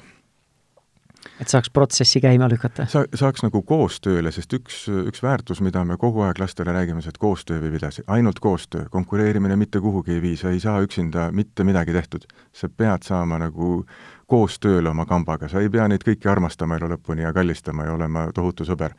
et 1.41 1.49
saaks 1.49 1.69
protsessi 1.73 2.21
käima 2.21 2.47
lükata? 2.49 2.85
Sa-, 2.89 3.05
saaks 3.17 3.43
nagu 3.45 3.61
koostööle, 3.67 4.31
sest 4.31 4.53
üks, 4.57 4.83
üks 5.09 5.23
väärtus, 5.23 5.61
mida 5.65 5.83
me 5.87 5.97
kogu 6.01 6.23
aeg 6.25 6.39
lastele 6.41 6.73
räägime, 6.75 7.01
see, 7.01 7.13
et 7.13 7.19
koostöö 7.21 7.61
viib 7.63 7.77
edasi, 7.79 8.03
ainult 8.07 8.39
koostöö, 8.43 8.87
konkureerimine 8.93 9.57
mitte 9.59 9.81
kuhugi 9.83 10.17
ei 10.17 10.21
vii, 10.21 10.37
sa 10.39 10.53
ei 10.53 10.61
saa 10.63 10.81
üksinda 10.85 11.29
mitte 11.31 11.65
midagi 11.67 11.93
tehtud. 11.93 12.27
sa 12.53 12.69
pead 12.69 13.03
saama 13.03 13.39
nagu 13.39 13.85
koostööle 14.29 14.89
oma 14.89 15.05
kambaga, 15.05 15.47
sa 15.49 15.61
ei 15.61 15.69
pea 15.69 15.87
neid 15.87 16.05
kõiki 16.05 16.29
armastama 16.29 16.77
elu 16.77 16.93
lõpuni 16.95 17.25
ja 17.25 17.33
kallistama 17.33 17.85
ja 17.85 17.93
olema 17.93 18.27
tohutu 18.33 18.65
sõber. 18.65 18.93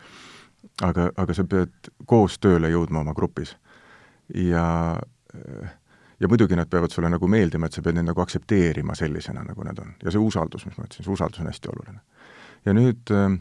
aga, 0.83 1.11
aga 1.17 1.35
sa 1.35 1.45
pead 1.45 1.93
koostööle 2.07 2.71
jõudma 2.71 3.01
oma 3.01 3.15
grupis. 3.15 3.57
ja 4.35 4.97
ja 6.21 6.29
muidugi 6.29 6.57
nad 6.57 6.69
peavad 6.71 6.91
sulle 6.91 7.09
nagu 7.11 7.29
meeldima, 7.29 7.67
et 7.67 7.73
sa 7.73 7.83
pead 7.83 7.97
neid 7.97 8.07
nagu 8.07 8.21
aktsepteerima 8.21 8.95
sellisena, 8.95 9.43
nagu 9.45 9.63
nad 9.63 9.79
on. 9.79 9.95
ja 10.05 10.11
see 10.11 10.21
usaldus, 10.21 10.67
mis 10.67 10.77
ma 10.79 10.85
ütlesin, 10.87 11.05
see 11.05 11.13
usaldus 11.13 11.41
on 11.41 11.51
hästi 11.51 11.69
oluline 11.69 12.01
ja 12.65 12.75
nüüd 12.75 13.11
äh, 13.11 13.39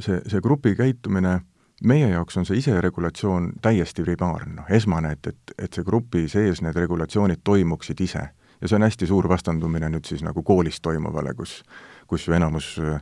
see, 0.00 0.20
see 0.26 0.40
grupi 0.42 0.74
käitumine, 0.78 1.40
meie 1.84 2.08
jaoks 2.12 2.36
on 2.38 2.46
see 2.48 2.60
iseregulatsioon 2.62 3.52
täiesti 3.62 4.04
primaarne, 4.06 4.54
noh 4.60 4.70
esmane, 4.70 5.14
et, 5.16 5.32
et, 5.32 5.54
et 5.66 5.72
see 5.72 5.84
grupi 5.86 6.26
sees 6.30 6.62
need 6.62 6.78
regulatsioonid 6.78 7.42
toimuksid 7.44 8.00
ise. 8.00 8.28
ja 8.60 8.68
see 8.68 8.78
on 8.78 8.86
hästi 8.86 9.06
suur 9.10 9.28
vastandumine 9.28 9.90
nüüd 9.90 10.06
siis 10.06 10.22
nagu 10.22 10.42
koolis 10.42 10.80
toimuvale, 10.80 11.34
kus, 11.34 11.62
kus 12.06 12.28
ju 12.28 12.34
enamus 12.38 12.76
äh, 12.78 13.00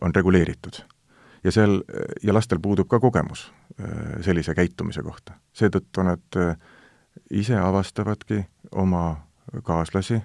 on 0.00 0.14
reguleeritud. 0.14 0.82
ja 1.44 1.52
seal, 1.52 1.82
ja 2.22 2.34
lastel 2.34 2.58
puudub 2.60 2.88
ka 2.88 3.00
kogemus 3.00 3.52
äh, 3.80 4.20
sellise 4.20 4.54
käitumise 4.54 5.02
kohta. 5.02 5.38
seetõttu 5.52 6.02
nad 6.02 6.40
ise 7.30 7.56
avastavadki 7.56 8.44
oma 8.72 9.26
kaaslasi 9.62 10.22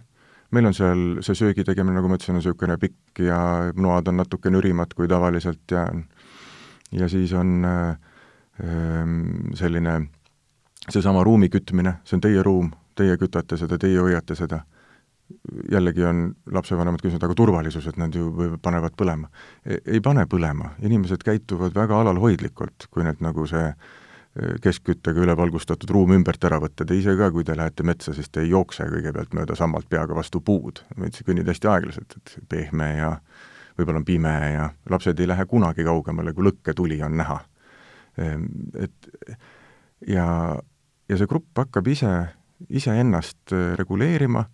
meil 0.51 0.69
on 0.69 0.73
seal 0.75 1.01
see 1.25 1.37
söögi 1.37 1.65
tegemine, 1.65 1.97
nagu 1.99 2.09
ma 2.09 2.17
ütlesin, 2.17 2.35
on 2.35 2.41
niisugune 2.41 2.77
pikk 2.81 3.21
ja 3.25 3.39
noad 3.75 4.09
on 4.09 4.19
natuke 4.21 4.51
nürimad 4.53 4.95
kui 4.97 5.09
tavaliselt 5.09 5.71
ja 5.71 5.85
ja 6.91 7.09
siis 7.09 7.33
on 7.37 7.65
äh, 7.65 7.97
selline 9.55 10.01
seesama 10.89 11.23
ruumi 11.23 11.49
kütmine, 11.53 11.99
see 12.03 12.17
on 12.17 12.25
teie 12.25 12.43
ruum, 12.43 12.71
teie 12.97 13.15
kütate 13.21 13.57
seda, 13.61 13.77
teie 13.77 13.99
hoiate 14.01 14.35
seda, 14.35 14.63
jällegi 15.69 16.03
on 16.09 16.23
lapsevanemad 16.49 17.03
küsinud, 17.03 17.23
aga 17.23 17.37
turvalisus, 17.37 17.85
et 17.87 17.99
nad 18.01 18.15
ju 18.15 18.31
panevad 18.63 18.95
põlema 18.97 19.29
e. 19.61 19.77
ei 19.85 20.01
pane 20.01 20.25
põlema, 20.25 20.73
inimesed 20.81 21.21
käituvad 21.23 21.77
väga 21.77 22.01
alalhoidlikult, 22.01 22.89
kui 22.89 23.05
need 23.05 23.21
nagu 23.21 23.45
see 23.47 23.67
äh, 23.69 23.98
keskküttega 24.63 25.23
ülevalgustatud 25.25 25.89
ruum 25.89 26.13
ümbert 26.13 26.43
ära 26.45 26.59
võtta, 26.61 26.85
te 26.85 26.95
ise 26.95 27.15
ka, 27.17 27.31
kui 27.33 27.43
te 27.43 27.55
lähete 27.57 27.83
metsa, 27.83 28.13
siis 28.13 28.29
te 28.29 28.43
ei 28.43 28.51
jookse 28.53 28.85
kõigepealt 28.91 29.33
mööda 29.35 29.55
sammalt 29.57 29.89
peaga 29.89 30.15
vastu 30.15 30.41
puud, 30.45 30.83
vaid 30.99 31.17
sa 31.17 31.25
kõnnid 31.27 31.49
hästi 31.49 31.71
aeglaselt, 31.71 32.13
et 32.19 32.35
pehme 32.49 32.91
ja 32.99 33.15
võib-olla 33.79 34.01
on 34.01 34.07
pime 34.07 34.35
ja 34.53 34.69
lapsed 34.91 35.19
ei 35.19 35.29
lähe 35.29 35.45
kunagi 35.49 35.85
kaugemale, 35.87 36.33
kui 36.35 36.45
lõkketuli 36.45 36.99
on 37.05 37.17
näha. 37.19 37.39
Ehm, 38.19 38.45
et 38.77 39.09
ja, 40.07 40.27
ja 41.09 41.19
see 41.19 41.29
grupp 41.29 41.57
hakkab 41.59 41.87
ise, 41.91 42.13
iseennast 42.69 43.55
äh, 43.55 43.73
reguleerima 43.79 44.45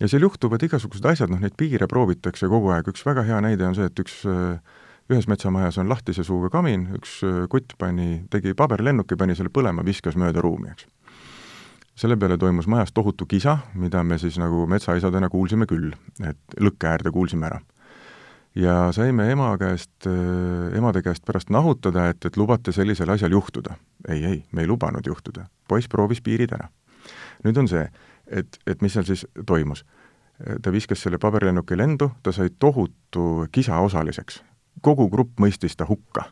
ja 0.00 0.08
seal 0.08 0.26
juhtuvad 0.26 0.62
igasugused 0.66 1.06
asjad, 1.08 1.32
noh 1.32 1.42
neid 1.42 1.56
piire 1.58 1.88
proovitakse 1.90 2.48
kogu 2.50 2.72
aeg, 2.74 2.88
üks 2.92 3.04
väga 3.06 3.24
hea 3.28 3.40
näide 3.44 3.66
on 3.68 3.76
see, 3.78 3.88
et 3.88 4.04
üks 4.04 4.22
äh, 4.28 4.80
ühes 5.12 5.28
metsamajas 5.28 5.78
on 5.78 5.90
lahtise 5.90 6.24
suuga 6.24 6.50
kamin, 6.52 6.88
üks 6.98 7.20
äh, 7.26 7.44
kutt 7.52 7.76
pani, 7.78 8.24
tegi 8.30 8.54
paberlennuki, 8.58 9.16
pani 9.18 9.36
selle 9.38 9.52
põlema, 9.54 9.84
viskas 9.86 10.16
mööda 10.20 10.42
ruumi, 10.44 10.72
eks. 10.72 10.86
selle 12.02 12.16
peale 12.16 12.38
toimus 12.40 12.68
majas 12.70 12.92
tohutu 12.92 13.26
kisa, 13.28 13.58
mida 13.74 14.02
me 14.04 14.18
siis 14.18 14.38
nagu 14.40 14.66
metsaisadena 14.66 15.28
kuulsime 15.32 15.68
küll, 15.70 15.92
et 16.24 16.58
lõkke 16.60 16.90
äärde 16.90 17.12
kuulsime 17.12 17.46
ära. 17.50 17.60
ja 18.54 18.92
saime 18.92 19.30
ema 19.32 19.56
käest, 19.58 20.06
äh, 20.06 20.76
emade 20.78 21.02
käest 21.02 21.24
pärast 21.24 21.50
nahutada, 21.50 22.08
et, 22.08 22.24
et 22.24 22.36
lubate 22.36 22.72
sellisel 22.72 23.10
asjal 23.10 23.32
juhtuda. 23.32 23.76
ei, 24.08 24.24
ei, 24.24 24.44
me 24.52 24.62
ei 24.62 24.68
lubanud 24.68 25.06
juhtuda. 25.06 25.46
poiss 25.68 25.88
proovis 25.88 26.20
piirid 26.20 26.52
ära. 26.52 26.68
nüüd 27.44 27.58
on 27.58 27.68
see, 27.68 27.88
et, 28.26 28.58
et 28.66 28.82
mis 28.82 28.92
seal 28.92 29.04
siis 29.04 29.26
toimus 29.46 29.84
ta 30.62 30.72
viskas 30.72 30.98
selle 30.98 31.18
paberlennuki 31.22 31.76
lendu, 31.76 32.08
ta 32.22 32.32
sai 32.32 32.50
tohutu 32.58 33.46
kisa 33.52 33.78
osaliseks 33.78 34.40
kogu 34.80 35.08
grupp 35.10 35.40
mõistis 35.40 35.76
ta 35.76 35.86
hukka. 35.88 36.24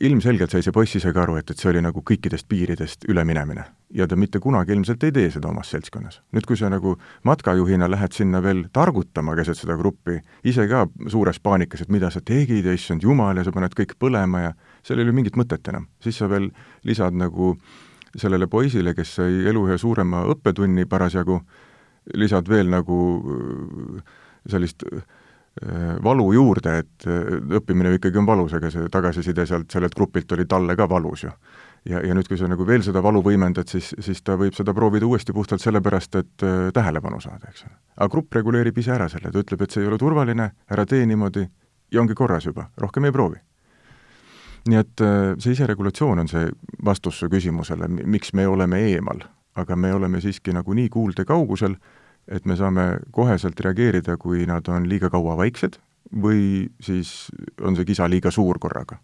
ilmselgelt 0.00 0.48
sai 0.48 0.62
see 0.64 0.72
poiss 0.72 0.96
ise 0.96 1.10
ka 1.12 1.20
aru, 1.26 1.34
et, 1.36 1.50
et 1.52 1.60
see 1.60 1.68
oli 1.68 1.80
nagu 1.84 2.00
kõikidest 2.00 2.46
piiridest 2.48 3.04
üleminemine. 3.08 3.64
ja 3.94 4.06
ta 4.06 4.16
mitte 4.16 4.38
kunagi 4.40 4.72
ilmselt 4.72 5.02
ei 5.04 5.12
tee 5.12 5.30
seda 5.30 5.48
omas 5.48 5.70
seltskonnas. 5.70 6.22
nüüd, 6.32 6.46
kui 6.46 6.56
sa 6.56 6.70
nagu 6.70 6.96
matkajuhina 7.24 7.90
lähed 7.90 8.12
sinna 8.12 8.42
veel 8.42 8.64
targutama 8.72 9.36
keset 9.36 9.58
seda 9.58 9.76
gruppi, 9.76 10.20
ise 10.44 10.66
ka 10.68 10.86
suures 11.08 11.40
paanikas, 11.40 11.80
et 11.80 11.88
mida 11.88 12.10
sa 12.10 12.20
tegid 12.20 12.64
ja 12.64 12.72
issand 12.72 13.02
jumal 13.02 13.36
ja 13.36 13.44
sa 13.44 13.52
paned 13.52 13.76
kõik 13.76 13.96
põlema 13.98 14.40
ja 14.40 14.52
seal 14.82 14.98
ei 14.98 15.04
ole 15.04 15.12
mingit 15.12 15.36
mõtet 15.36 15.68
enam. 15.68 15.86
siis 16.00 16.16
sa 16.16 16.28
veel 16.28 16.50
lisad 16.84 17.14
nagu 17.14 17.56
sellele 18.16 18.46
poisile, 18.46 18.94
kes 18.94 19.14
sai 19.14 19.46
elu 19.46 19.68
ühe 19.68 19.78
suurema 19.78 20.24
õppetunni 20.26 20.86
parasjagu, 20.86 21.40
lisad 22.14 22.48
veel 22.48 22.70
nagu 22.70 22.96
sellist 24.48 24.82
äh, 24.82 24.98
Äh, 24.98 25.19
valu 26.04 26.32
juurde, 26.32 26.78
et 26.78 27.06
äh, 27.06 27.40
õppimine 27.58 27.90
ikkagi 27.96 28.20
on 28.20 28.26
valus, 28.26 28.54
aga 28.54 28.70
see 28.70 28.86
tagasiside 28.92 29.46
sealt 29.46 29.70
sellelt 29.72 29.96
grupilt 29.98 30.32
oli 30.32 30.46
talle 30.48 30.76
ka 30.76 30.86
valus 30.88 31.24
ju. 31.24 31.30
ja, 31.90 32.00
ja 32.06 32.14
nüüd, 32.14 32.28
kui 32.28 32.38
sa 32.38 32.48
nagu 32.48 32.66
veel 32.66 32.84
seda 32.86 33.02
valu 33.02 33.22
võimendad, 33.24 33.68
siis, 33.68 33.90
siis 33.98 34.22
ta 34.22 34.36
võib 34.38 34.54
seda 34.54 34.74
proovida 34.74 35.06
uuesti 35.06 35.32
puhtalt 35.32 35.60
sellepärast, 35.60 36.14
et 36.14 36.46
äh, 36.46 36.70
tähelepanu 36.74 37.20
saada, 37.20 37.50
eks 37.50 37.64
ole. 37.66 37.74
aga 37.96 38.08
grupp 38.12 38.34
reguleerib 38.34 38.78
ise 38.78 38.94
ära 38.94 39.08
selle, 39.08 39.32
ta 39.32 39.42
ütleb, 39.42 39.62
et 39.62 39.74
see 39.74 39.82
ei 39.82 39.90
ole 39.90 39.98
turvaline, 39.98 40.50
ära 40.70 40.86
tee 40.86 41.06
niimoodi 41.06 41.48
ja 41.90 42.00
ongi 42.00 42.14
korras 42.14 42.46
juba, 42.46 42.70
rohkem 42.78 43.04
ei 43.04 43.12
proovi. 43.12 43.42
nii 44.70 44.78
et 44.78 45.02
äh, 45.02 45.34
see 45.38 45.56
iseregulatsioon 45.56 46.18
on 46.22 46.28
see 46.28 46.46
vastus 46.84 47.18
su 47.18 47.28
küsimusele, 47.28 47.88
miks 47.88 48.32
me 48.32 48.46
oleme 48.46 48.84
eemal, 48.92 49.24
aga 49.58 49.76
me 49.76 49.92
oleme 49.94 50.20
siiski 50.20 50.54
nagu 50.54 50.74
nii 50.78 50.88
kuulde 50.88 51.24
kaugusel, 51.24 51.74
et 52.30 52.46
me 52.46 52.56
saame 52.56 52.86
koheselt 53.12 53.60
reageerida, 53.60 54.16
kui 54.16 54.46
nad 54.46 54.68
on 54.68 54.88
liiga 54.88 55.10
kaua 55.10 55.36
vaiksed 55.40 55.80
või 56.22 56.68
siis 56.82 57.30
on 57.62 57.76
see 57.78 57.86
kisa 57.88 58.08
liiga 58.10 58.32
suur 58.34 58.58
korraga 58.58 58.98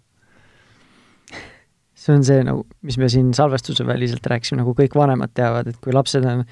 see 2.07 2.15
on 2.15 2.25
see 2.27 2.45
nagu, 2.47 2.65
mis 2.87 2.99
me 3.01 3.09
siin 3.11 3.33
salvestuse 3.35 3.87
väliselt 3.87 4.27
rääkisime, 4.31 4.61
nagu 4.63 4.75
kõik 4.79 4.95
vanemad 4.99 5.33
teavad, 5.35 5.71
et 5.71 5.79
kui 5.83 5.95
lapsed 5.95 6.25
on 6.29 6.45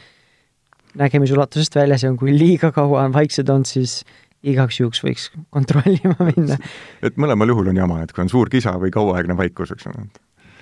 nägemisulatusest 0.99 1.79
väljas 1.79 2.05
ja 2.05 2.11
on, 2.13 2.19
kui 2.19 2.35
liiga 2.35 2.71
kaua 2.75 3.05
on 3.07 3.15
vaiksed 3.15 3.51
olnud, 3.51 3.69
siis 3.71 4.03
igaks 4.45 4.81
juhuks 4.81 5.03
võiks 5.05 5.31
kontrollima 5.55 6.29
minna. 6.33 6.59
et 7.03 7.19
mõlemal 7.21 7.55
juhul 7.55 7.73
on 7.73 7.83
jama, 7.83 8.03
et 8.05 8.13
kui 8.13 8.25
on 8.25 8.33
suur 8.33 8.53
kisa 8.53 8.77
või 8.81 8.93
kauaaegne 8.95 9.37
vaikus, 9.39 9.75
eks 9.75 9.91
ole 9.91 10.07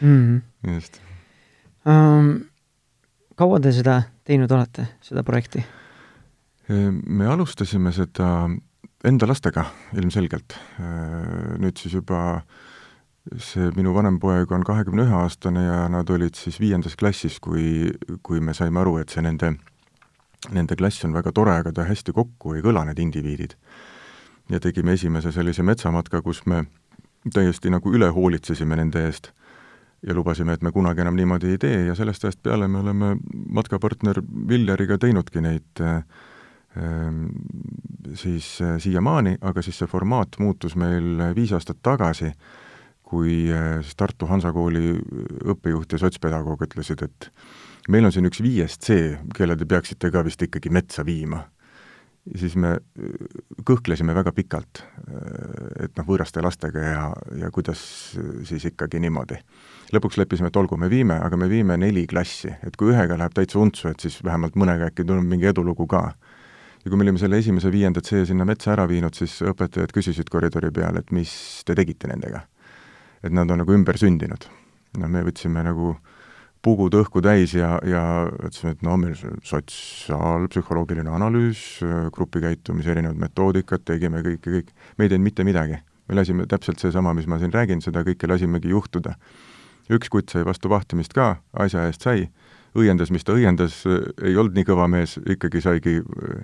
mm. 0.00 0.40
just 0.76 1.00
um,. 1.88 2.34
kaua 3.36 3.60
te 3.62 3.72
seda 3.74 4.02
teinud 4.28 4.52
olete, 4.52 4.88
seda 5.02 5.24
projekti? 5.26 5.64
Me 6.72 7.26
alustasime 7.28 7.92
seda 7.94 8.28
enda 9.04 9.26
lastega 9.26 9.64
ilmselgelt. 9.98 10.54
Nüüd 11.62 11.80
siis 11.80 11.96
juba 11.98 12.42
see 13.38 13.70
minu 13.76 13.92
vanem 13.94 14.18
poeg 14.22 14.50
on 14.54 14.64
kahekümne 14.66 15.04
ühe 15.06 15.14
aastane 15.14 15.62
ja 15.64 15.82
nad 15.90 16.10
olid 16.10 16.38
siis 16.38 16.58
viiendas 16.60 16.96
klassis, 16.98 17.38
kui, 17.42 17.92
kui 18.22 18.40
me 18.42 18.54
saime 18.54 18.82
aru, 18.82 18.96
et 19.02 19.14
see 19.14 19.22
nende, 19.22 19.52
nende 20.50 20.78
klass 20.78 21.04
on 21.06 21.14
väga 21.14 21.32
tore, 21.34 21.54
aga 21.62 21.72
ta 21.74 21.86
hästi 21.86 22.14
kokku 22.16 22.56
ei 22.56 22.64
kõla, 22.64 22.86
need 22.88 23.02
indiviidid. 23.02 23.56
ja 24.50 24.58
tegime 24.60 24.92
esimese 24.92 25.30
sellise 25.32 25.62
metsamatka, 25.62 26.20
kus 26.22 26.42
me 26.50 26.64
täiesti 27.32 27.70
nagu 27.70 27.92
üle 27.94 28.08
hoolitsesime 28.10 28.76
nende 28.76 29.04
eest 29.06 29.30
ja 30.02 30.14
lubasime, 30.14 30.52
et 30.52 30.62
me 30.62 30.72
kunagi 30.74 31.00
enam 31.00 31.14
niimoodi 31.16 31.54
ei 31.54 31.58
tee 31.62 31.84
ja 31.86 31.94
sellest 31.94 32.24
ajast 32.24 32.42
peale 32.42 32.66
me 32.68 32.80
oleme 32.82 33.16
matkapartner 33.54 34.18
Villeriga 34.48 34.98
teinudki 34.98 35.40
neid 35.40 35.80
äh, 35.80 36.02
siis 38.16 38.46
äh, 38.64 38.78
siiamaani, 38.80 39.36
aga 39.40 39.62
siis 39.62 39.78
see 39.82 39.90
formaat 39.90 40.38
muutus 40.40 40.76
meil 40.80 41.20
viis 41.36 41.52
aastat 41.52 41.82
tagasi 41.82 42.32
kui 43.12 43.52
äh, 43.52 43.80
siis 43.84 43.96
Tartu 44.00 44.28
Hansakooli 44.30 44.96
õppejuht 45.52 45.92
ja 45.92 46.00
sotspedagoog 46.00 46.64
ütlesid, 46.64 47.04
et 47.04 47.28
meil 47.92 48.08
on 48.08 48.14
siin 48.14 48.28
üks 48.28 48.40
viiest 48.44 48.86
C, 48.86 49.18
kelle 49.36 49.56
te 49.58 49.68
peaksite 49.68 50.10
ka 50.14 50.24
vist 50.24 50.40
ikkagi 50.48 50.72
metsa 50.72 51.04
viima. 51.04 51.44
siis 52.38 52.54
me 52.56 52.68
äh, 52.78 53.28
kõhklesime 53.68 54.14
väga 54.14 54.32
pikalt, 54.32 54.80
äh, 54.80 55.84
et 55.84 55.96
noh, 55.98 56.06
võõraste 56.08 56.42
lastega 56.42 56.84
ja, 56.86 57.04
ja 57.36 57.50
kuidas 57.50 57.82
siis 58.48 58.64
ikkagi 58.70 59.00
niimoodi. 59.02 59.36
lõpuks 59.92 60.16
leppisime, 60.16 60.48
et 60.48 60.56
olgu, 60.56 60.78
me 60.80 60.88
viime, 60.88 61.18
aga 61.20 61.36
me 61.36 61.50
viime 61.50 61.76
neli 61.76 62.06
klassi, 62.06 62.54
et 62.64 62.76
kui 62.80 62.94
ühega 62.94 63.18
läheb 63.18 63.34
täitsa 63.36 63.58
untsu, 63.58 63.88
et 63.88 64.00
siis 64.00 64.22
vähemalt 64.24 64.56
mõnega 64.56 64.88
äkki 64.88 65.04
tuleb 65.04 65.26
mingi 65.28 65.52
edulugu 65.52 65.86
ka 65.86 66.14
ja 66.84 66.90
kui 66.90 66.96
me 66.96 67.04
olime 67.06 67.18
selle 67.18 67.38
esimese 67.38 67.70
viiendat 67.70 68.06
C 68.08 68.24
sinna 68.26 68.44
metsa 68.44 68.72
ära 68.76 68.88
viinud, 68.90 69.14
siis 69.14 69.40
õpetajad 69.42 69.92
küsisid 69.94 70.30
koridori 70.30 70.72
peal, 70.74 70.98
et 70.98 71.12
mis 71.14 71.62
te 71.66 71.76
tegite 71.78 72.10
nendega 72.10 72.42
et 73.22 73.32
nad 73.32 73.50
on 73.50 73.62
nagu 73.62 73.74
ümber 73.74 73.98
sündinud. 73.98 74.48
no 74.98 75.08
me 75.08 75.22
võtsime 75.24 75.62
nagu 75.64 75.94
pugud 76.62 76.94
õhku 76.94 77.22
täis 77.24 77.54
ja, 77.56 77.78
ja 77.86 78.02
ütlesime, 78.30 78.74
et 78.74 78.82
no 78.86 78.96
meil 79.00 79.14
sotsiaalpsühholoogiline 79.48 81.10
analüüs, 81.10 81.80
grupikäitumise 82.14 82.92
erinevad 82.92 83.18
metoodikad, 83.18 83.82
tegime 83.88 84.20
kõike, 84.22 84.52
kõik, 84.58 84.70
me 84.98 85.06
ei 85.06 85.10
teinud 85.10 85.26
mitte 85.26 85.46
midagi. 85.48 85.80
me 86.08 86.18
lasime 86.18 86.46
täpselt 86.46 86.82
seesama, 86.82 87.14
mis 87.14 87.26
ma 87.26 87.38
siin 87.38 87.54
räägin, 87.54 87.80
seda 87.82 88.04
kõike 88.06 88.28
lasimegi 88.28 88.68
juhtuda. 88.74 89.16
üks 89.90 90.08
kutt 90.08 90.30
sai 90.30 90.44
vastu 90.44 90.68
vahtimist 90.68 91.12
ka, 91.12 91.36
asja 91.52 91.86
eest 91.86 92.02
sai, 92.02 92.28
õiendas, 92.78 93.12
mis 93.12 93.24
ta 93.24 93.36
õiendas, 93.36 93.82
ei 93.86 94.36
olnud 94.36 94.56
nii 94.56 94.66
kõva 94.68 94.88
mees, 94.90 95.18
ikkagi 95.20 95.60
saigi 95.64 95.98
äh, 96.00 96.42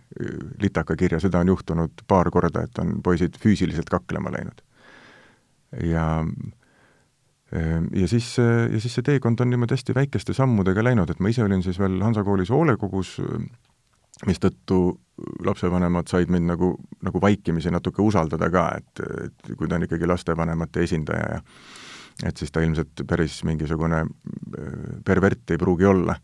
litaka 0.63 0.97
kirja, 0.97 1.21
seda 1.23 1.43
on 1.45 1.55
juhtunud 1.55 2.05
paar 2.09 2.31
korda, 2.35 2.67
et 2.69 2.83
on 2.83 2.99
poisid 3.03 3.39
füüsiliselt 3.41 3.91
kaklema 3.93 4.33
läinud. 4.35 4.65
ja 5.85 6.09
Ehm, 7.53 7.85
ja 7.97 8.09
siis, 8.09 8.37
ja 8.73 8.81
siis 8.81 8.95
see 8.99 9.05
teekond 9.07 9.41
on 9.41 9.49
niimoodi 9.51 9.77
hästi 9.77 9.95
väikeste 9.97 10.35
sammudega 10.37 10.85
läinud, 10.85 11.09
et 11.11 11.21
ma 11.25 11.33
ise 11.33 11.45
olin 11.47 11.63
siis 11.65 11.79
veel 11.81 11.97
Hansa 12.05 12.25
koolis 12.25 12.53
hoolekogus, 12.53 13.15
mistõttu 14.29 14.81
lapsevanemad 15.47 16.11
said 16.11 16.29
mind 16.33 16.51
nagu, 16.51 16.75
nagu 17.07 17.21
vaikimisi 17.23 17.73
natuke 17.73 18.03
usaldada 18.05 18.51
ka, 18.53 18.67
et, 18.77 19.05
et 19.25 19.53
kui 19.57 19.69
ta 19.69 19.79
on 19.79 19.87
ikkagi 19.87 20.11
lastevanemate 20.11 20.85
esindaja 20.85 21.39
ja 21.39 21.41
et 22.27 22.37
siis 22.37 22.51
ta 22.51 22.61
ilmselt 22.65 23.05
päris 23.07 23.43
mingisugune 23.47 24.05
pervert 25.07 25.51
ei 25.51 25.59
pruugi 25.59 25.87
olla. 25.87 26.17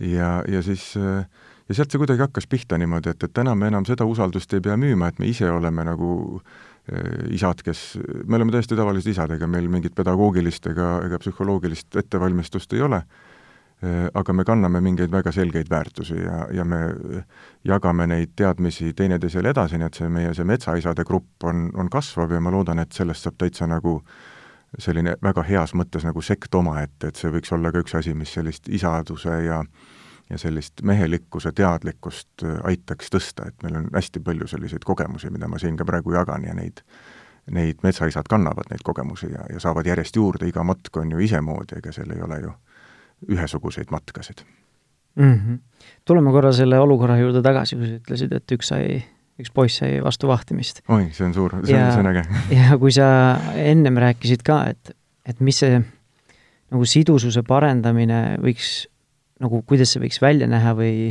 ja, 0.00 0.42
ja 0.48 0.62
siis 0.62 0.94
ja 0.96 1.74
sealt 1.74 1.90
see 1.90 1.98
kuidagi 1.98 2.24
hakkas 2.24 2.46
pihta 2.46 2.78
niimoodi, 2.78 3.10
et, 3.14 3.22
et 3.22 3.32
täna 3.32 3.54
me 3.54 3.68
enam 3.70 3.86
seda 3.86 4.04
usaldust 4.04 4.52
ei 4.54 4.60
pea 4.60 4.76
müüma, 4.76 5.08
et 5.08 5.18
me 5.18 5.28
ise 5.30 5.50
oleme 5.50 5.84
nagu 5.86 6.10
äh, 6.40 6.76
Äh, 6.92 7.34
isad, 7.34 7.62
kes, 7.66 7.98
me 8.26 8.36
oleme 8.36 8.52
täiesti 8.54 8.76
tavalised 8.78 9.10
isad, 9.10 9.32
ega 9.34 9.46
meil 9.50 9.66
mingit 9.66 9.94
pedagoogilist 9.98 10.68
ega, 10.70 11.00
ega 11.02 11.18
psühholoogilist 11.18 11.96
ettevalmistust 11.98 12.76
ei 12.76 12.84
ole, 12.86 13.00
äh, 13.82 14.04
aga 14.14 14.32
me 14.32 14.44
kanname 14.46 14.78
mingeid 14.84 15.10
väga 15.10 15.32
selgeid 15.34 15.66
väärtusi 15.70 16.20
ja, 16.20 16.44
ja 16.54 16.64
me 16.64 16.78
jagame 17.66 18.06
neid 18.06 18.36
teadmisi 18.38 18.92
teineteisele 18.94 19.50
edasi, 19.50 19.80
nii 19.82 19.88
et 19.88 19.98
see 19.98 20.12
meie, 20.14 20.30
see 20.38 20.46
metsaisade 20.46 21.02
grupp 21.08 21.48
on, 21.50 21.66
on 21.74 21.90
kasvav 21.90 22.36
ja 22.36 22.38
ma 22.40 22.54
loodan, 22.54 22.78
et 22.78 22.94
sellest 22.94 23.26
saab 23.26 23.42
täitsa 23.42 23.66
nagu 23.66 23.96
selline 24.78 25.16
väga 25.22 25.42
heas 25.42 25.74
mõttes 25.74 26.04
nagu 26.04 26.22
sekt 26.22 26.54
omaette, 26.54 27.08
et 27.08 27.16
see 27.16 27.30
võiks 27.32 27.52
olla 27.54 27.72
ka 27.72 27.84
üks 27.84 27.94
asi, 27.98 28.14
mis 28.14 28.32
sellist 28.34 28.68
isaduse 28.68 29.42
ja 29.46 29.62
ja 30.30 30.38
sellist 30.38 30.82
mehelikkuse 30.82 31.52
teadlikkust 31.54 32.42
äh, 32.42 32.58
aitaks 32.66 33.12
tõsta, 33.14 33.46
et 33.46 33.62
meil 33.62 33.76
on 33.78 33.86
hästi 33.94 34.20
palju 34.26 34.48
selliseid 34.50 34.84
kogemusi, 34.84 35.30
mida 35.30 35.48
ma 35.48 35.60
siin 35.62 35.76
ka 35.78 35.86
praegu 35.86 36.16
jagan 36.16 36.44
ja 36.48 36.54
neid, 36.54 36.82
neid 37.54 37.82
metsaisad 37.86 38.26
kannavad, 38.30 38.66
neid 38.70 38.82
kogemusi 38.84 39.30
ja, 39.30 39.46
ja 39.52 39.62
saavad 39.62 39.86
järjest 39.86 40.18
juurde, 40.18 40.48
iga 40.50 40.66
matk 40.66 40.98
on 40.98 41.14
ju 41.14 41.22
isemoodi, 41.22 41.78
ega 41.78 41.94
seal 41.94 42.10
ei 42.10 42.24
ole 42.26 42.40
ju 42.42 42.54
ühesuguseid 43.36 43.94
matkasid 43.94 44.42
mm. 45.16 45.32
-hmm. 45.32 45.58
tuleme 46.04 46.30
korra 46.30 46.52
selle 46.52 46.78
olukorra 46.80 47.18
juurde 47.18 47.42
tagasi, 47.42 47.76
kui 47.76 47.86
sa 47.86 48.00
ütlesid, 48.00 48.32
et 48.32 48.52
üks 48.52 48.68
sai, 48.68 49.04
üks 49.40 49.52
poiss 49.52 49.82
sai 49.82 50.00
vastu 50.04 50.30
vahtimist. 50.30 50.82
oi, 50.88 51.10
see 51.12 51.26
on 51.28 51.34
suur, 51.36 51.58
see 51.64 51.76
on, 51.76 51.92
see 51.92 52.02
on 52.02 52.10
äge. 52.12 52.24
ja 52.58 52.78
kui 52.80 52.94
sa 52.94 53.08
ennem 53.60 54.00
rääkisid 54.02 54.44
ka, 54.46 54.62
et, 54.72 54.96
et 55.28 55.40
mis 55.44 55.62
see 55.64 55.80
nagu 56.72 56.86
sidususe 56.88 57.42
parendamine 57.46 58.38
võiks 58.42 58.86
nagu 59.42 59.60
kuidas 59.68 59.92
see 59.92 60.02
võiks 60.02 60.20
välja 60.22 60.48
näha 60.50 60.72
või, 60.76 61.10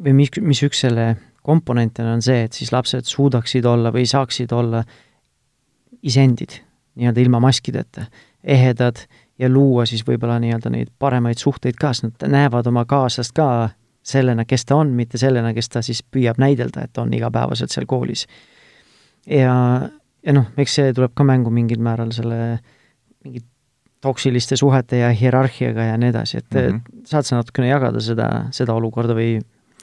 või 0.00 0.14
mis, 0.22 0.32
mis 0.40 0.62
üks 0.64 0.84
selle 0.86 1.10
komponente 1.44 2.04
on 2.04 2.22
see, 2.24 2.46
et 2.46 2.56
siis 2.56 2.72
lapsed 2.74 3.08
suudaksid 3.08 3.66
olla 3.68 3.92
või 3.94 4.06
saaksid 4.08 4.52
olla 4.56 4.82
iseendid, 6.04 6.58
nii-öelda 6.98 7.24
ilma 7.24 7.40
maskideta, 7.42 8.06
ehedad 8.44 9.00
ja 9.38 9.50
luua 9.50 9.86
siis 9.88 10.04
võib-olla 10.06 10.38
nii-öelda 10.42 10.72
neid 10.72 10.90
paremaid 10.98 11.40
suhteid 11.40 11.78
ka, 11.78 11.92
sest 11.94 12.24
nad 12.24 12.32
näevad 12.34 12.68
oma 12.70 12.84
kaaslast 12.88 13.34
ka 13.36 13.48
sellena, 14.02 14.44
kes 14.44 14.64
ta 14.64 14.76
on, 14.76 14.94
mitte 14.96 15.18
sellena, 15.18 15.52
kes 15.54 15.68
ta 15.68 15.82
siis 15.82 16.02
püüab 16.02 16.38
näidelda, 16.40 16.86
et 16.88 16.98
on 16.98 17.12
igapäevaselt 17.14 17.74
seal 17.74 17.86
koolis. 17.86 18.26
ja, 19.26 19.54
ja 20.22 20.32
noh, 20.32 20.48
eks 20.56 20.74
see 20.80 20.92
tuleb 20.96 21.14
ka 21.14 21.24
mängu 21.24 21.50
mingil 21.50 21.82
määral 21.84 22.12
selle 22.16 22.58
mingi 23.24 23.42
toksiliste 24.00 24.56
suhete 24.56 24.98
ja 24.98 25.10
hierarhiaga 25.10 25.90
ja 25.90 25.98
nii 25.98 26.08
edasi, 26.08 26.38
et 26.38 26.54
mm 26.54 26.60
-hmm. 26.60 27.04
saad 27.04 27.22
sa 27.22 27.36
natukene 27.36 27.68
jagada 27.68 28.00
seda, 28.00 28.28
seda 28.50 28.74
olukorda 28.74 29.14
või 29.14 29.40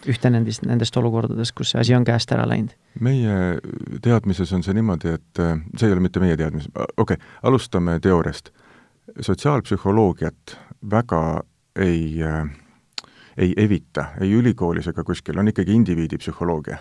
ühte 0.10 0.30
nendest, 0.30 0.65
nendest 0.65 0.97
olukordadest, 0.97 1.51
kus 1.58 1.71
see 1.73 1.82
asi 1.82 1.95
on 1.95 2.04
käest 2.04 2.32
ära 2.32 2.47
läinud? 2.47 2.75
meie 2.99 3.60
teadmises 4.01 4.54
on 4.54 4.63
see 4.63 4.73
niimoodi, 4.73 5.15
et 5.17 5.39
äh, 5.39 5.58
see 5.78 5.89
ei 5.89 5.93
ole 5.93 6.01
mitte 6.01 6.19
meie 6.19 6.38
teadmis, 6.38 6.69
okei 6.75 6.88
okay,, 6.97 7.17
alustame 7.43 7.99
teooriast. 7.99 8.49
sotsiaalpsühholoogiat 9.21 10.58
väga 10.91 11.43
ei 11.75 12.23
äh, 12.23 12.49
ei 13.38 13.54
evita 13.58 14.08
ei 14.21 14.34
ülikoolis 14.34 14.88
ega 14.91 15.04
kuskil, 15.04 15.39
on 15.39 15.52
ikkagi 15.52 15.74
indiviidi 15.76 16.17
psühholoogia. 16.21 16.78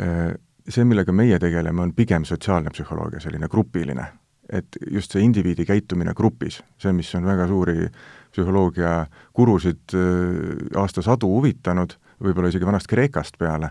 Äh, 0.00 0.32
see, 0.68 0.84
millega 0.84 1.12
meie 1.12 1.38
tegeleme, 1.38 1.82
on 1.82 1.94
pigem 1.94 2.24
sotsiaalne 2.28 2.70
psühholoogia, 2.74 3.20
selline 3.24 3.48
grupiline 3.48 4.08
et 4.48 4.78
just 4.90 5.12
see 5.12 5.22
indiviidi 5.24 5.66
käitumine 5.68 6.14
grupis, 6.16 6.62
see, 6.80 6.92
mis 6.96 7.10
on 7.18 7.26
väga 7.28 7.46
suuri 7.50 7.88
psühholoogia 8.32 8.92
gurusid 9.36 9.94
äh, 9.96 10.80
aastasadu 10.80 11.28
huvitanud, 11.34 11.94
võib-olla 12.24 12.48
isegi 12.52 12.66
vanast 12.66 12.88
Kreekast 12.88 13.36
peale, 13.38 13.70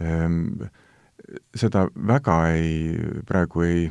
ähm, 0.00 0.40
seda 1.54 1.86
väga 2.08 2.38
ei, 2.54 2.96
praegu 3.28 3.66
ei 3.66 3.86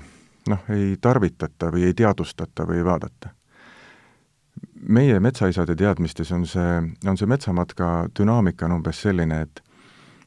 noh, 0.49 0.67
ei 0.73 0.95
tarvitata 1.01 1.71
või 1.73 1.89
ei 1.89 1.97
teadvustata 1.97 2.65
või 2.67 2.81
ei 2.81 2.85
vaadata. 2.85 3.34
Meie 4.81 5.19
metsaisade 5.19 5.75
teadmistes 5.75 6.31
on 6.35 6.45
see, 6.47 6.81
on 7.07 7.17
see 7.17 7.29
metsamatka 7.29 8.09
dünaamika 8.19 8.67
on 8.67 8.79
umbes 8.79 9.01
selline, 9.05 9.41
et 9.47 9.61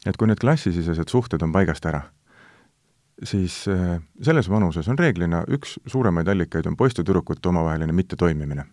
et 0.07 0.17
kui 0.17 0.29
need 0.31 0.41
klassisisesed 0.41 1.11
suhted 1.11 1.43
on 1.43 1.53
paigast 1.53 1.85
ära, 1.89 2.05
siis 3.27 3.65
äh, 3.69 3.99
selles 4.23 4.49
vanuses 4.49 4.89
on 4.89 4.99
reeglina 4.99 5.43
üks 5.51 5.77
suuremaid 5.87 6.29
allikaid 6.31 6.67
on 6.71 6.77
poiste-tüdrukute 6.79 7.51
omavaheline 7.51 7.93
mittetoimimine. 7.93 8.65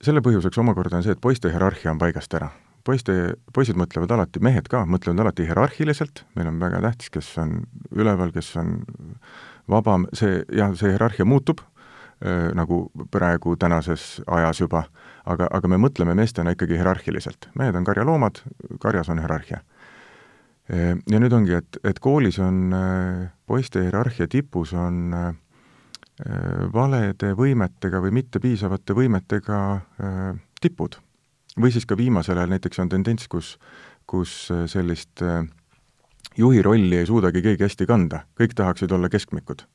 selle 0.00 0.22
põhjuseks 0.24 0.56
omakorda 0.62 0.96
on 0.96 1.02
see, 1.04 1.12
et 1.12 1.20
poiste 1.20 1.50
hierarhia 1.52 1.90
on 1.90 1.98
paigast 1.98 2.34
ära. 2.34 2.50
poiste, 2.84 3.34
poisid 3.52 3.76
mõtlevad 3.76 4.14
alati, 4.14 4.40
mehed 4.40 4.68
ka, 4.72 4.86
mõtlevad 4.86 5.20
alati 5.20 5.44
hierarhiliselt, 5.44 6.24
meil 6.36 6.48
on 6.48 6.60
väga 6.60 6.80
tähtis, 6.80 7.10
kes 7.10 7.34
on 7.38 7.66
üleval, 7.92 8.32
kes 8.32 8.54
on 8.56 8.78
vabam, 9.68 10.06
see, 10.16 10.40
jah, 10.56 10.72
see 10.78 10.94
hierarhia 10.94 11.26
muutub, 11.28 11.60
nagu 12.54 12.90
praegu 13.10 13.54
tänases 13.56 14.20
ajas 14.28 14.60
juba, 14.60 14.82
aga, 15.24 15.46
aga 15.50 15.68
me 15.68 15.78
mõtleme 15.80 16.14
meestena 16.14 16.52
ikkagi 16.52 16.76
hierarhiliselt. 16.76 17.48
mehed 17.56 17.74
on 17.74 17.84
karjaloomad, 17.84 18.42
karjas 18.80 19.08
on 19.08 19.22
hierarhia. 19.22 19.62
Ja 20.70 21.18
nüüd 21.18 21.32
ongi, 21.32 21.56
et, 21.58 21.78
et 21.84 21.98
koolis 21.98 22.38
on 22.38 22.74
poiste 23.46 23.82
hierarhia 23.82 24.28
tipus 24.30 24.74
on 24.76 25.14
valede 26.74 27.32
võimetega 27.34 28.02
või 28.04 28.12
mittepiisavate 28.20 28.94
võimetega 28.94 29.60
tipud. 30.60 31.00
või 31.60 31.72
siis 31.72 31.86
ka 31.86 31.96
viimasel 31.96 32.38
ajal 32.38 32.52
näiteks 32.52 32.78
on 32.78 32.88
tendents, 32.88 33.28
kus, 33.28 33.58
kus 34.06 34.52
sellist 34.66 35.22
juhi 36.38 36.62
rolli 36.62 36.96
ei 36.96 37.06
suudagi 37.06 37.42
keegi 37.42 37.64
hästi 37.64 37.86
kanda, 37.86 38.24
kõik 38.38 38.54
tahaksid 38.54 38.92
olla 38.92 39.08
keskmikud. 39.08 39.66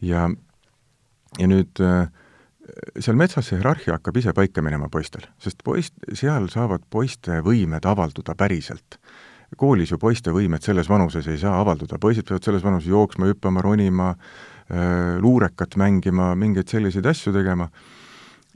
ja 0.00 0.28
ja 1.38 1.48
nüüd 1.50 1.82
äh, 1.82 2.06
seal 3.00 3.18
metsas 3.18 3.48
see 3.48 3.58
hierarhia 3.58 3.98
hakkab 3.98 4.18
ise 4.20 4.34
paika 4.36 4.62
minema 4.64 4.88
poistel, 4.92 5.26
sest 5.42 5.62
poist, 5.66 5.94
seal 6.16 6.48
saavad 6.52 6.86
poiste 6.90 7.40
võimed 7.44 7.86
avalduda 7.88 8.36
päriselt. 8.38 8.98
koolis 9.56 9.92
ju 9.92 9.98
poiste 10.02 10.32
võimed 10.34 10.64
selles 10.64 10.88
vanuses 10.90 11.26
ei 11.30 11.38
saa 11.38 11.60
avalduda, 11.60 11.98
poisid 12.02 12.26
peavad 12.26 12.42
selles 12.42 12.64
vanuses 12.64 12.88
jooksma, 12.90 13.28
hüppama, 13.30 13.62
ronima, 13.62 14.08
äh, 14.70 15.20
luurekat 15.22 15.76
mängima, 15.76 16.34
mingeid 16.34 16.68
selliseid 16.68 17.06
asju 17.06 17.32
tegema, 17.32 17.68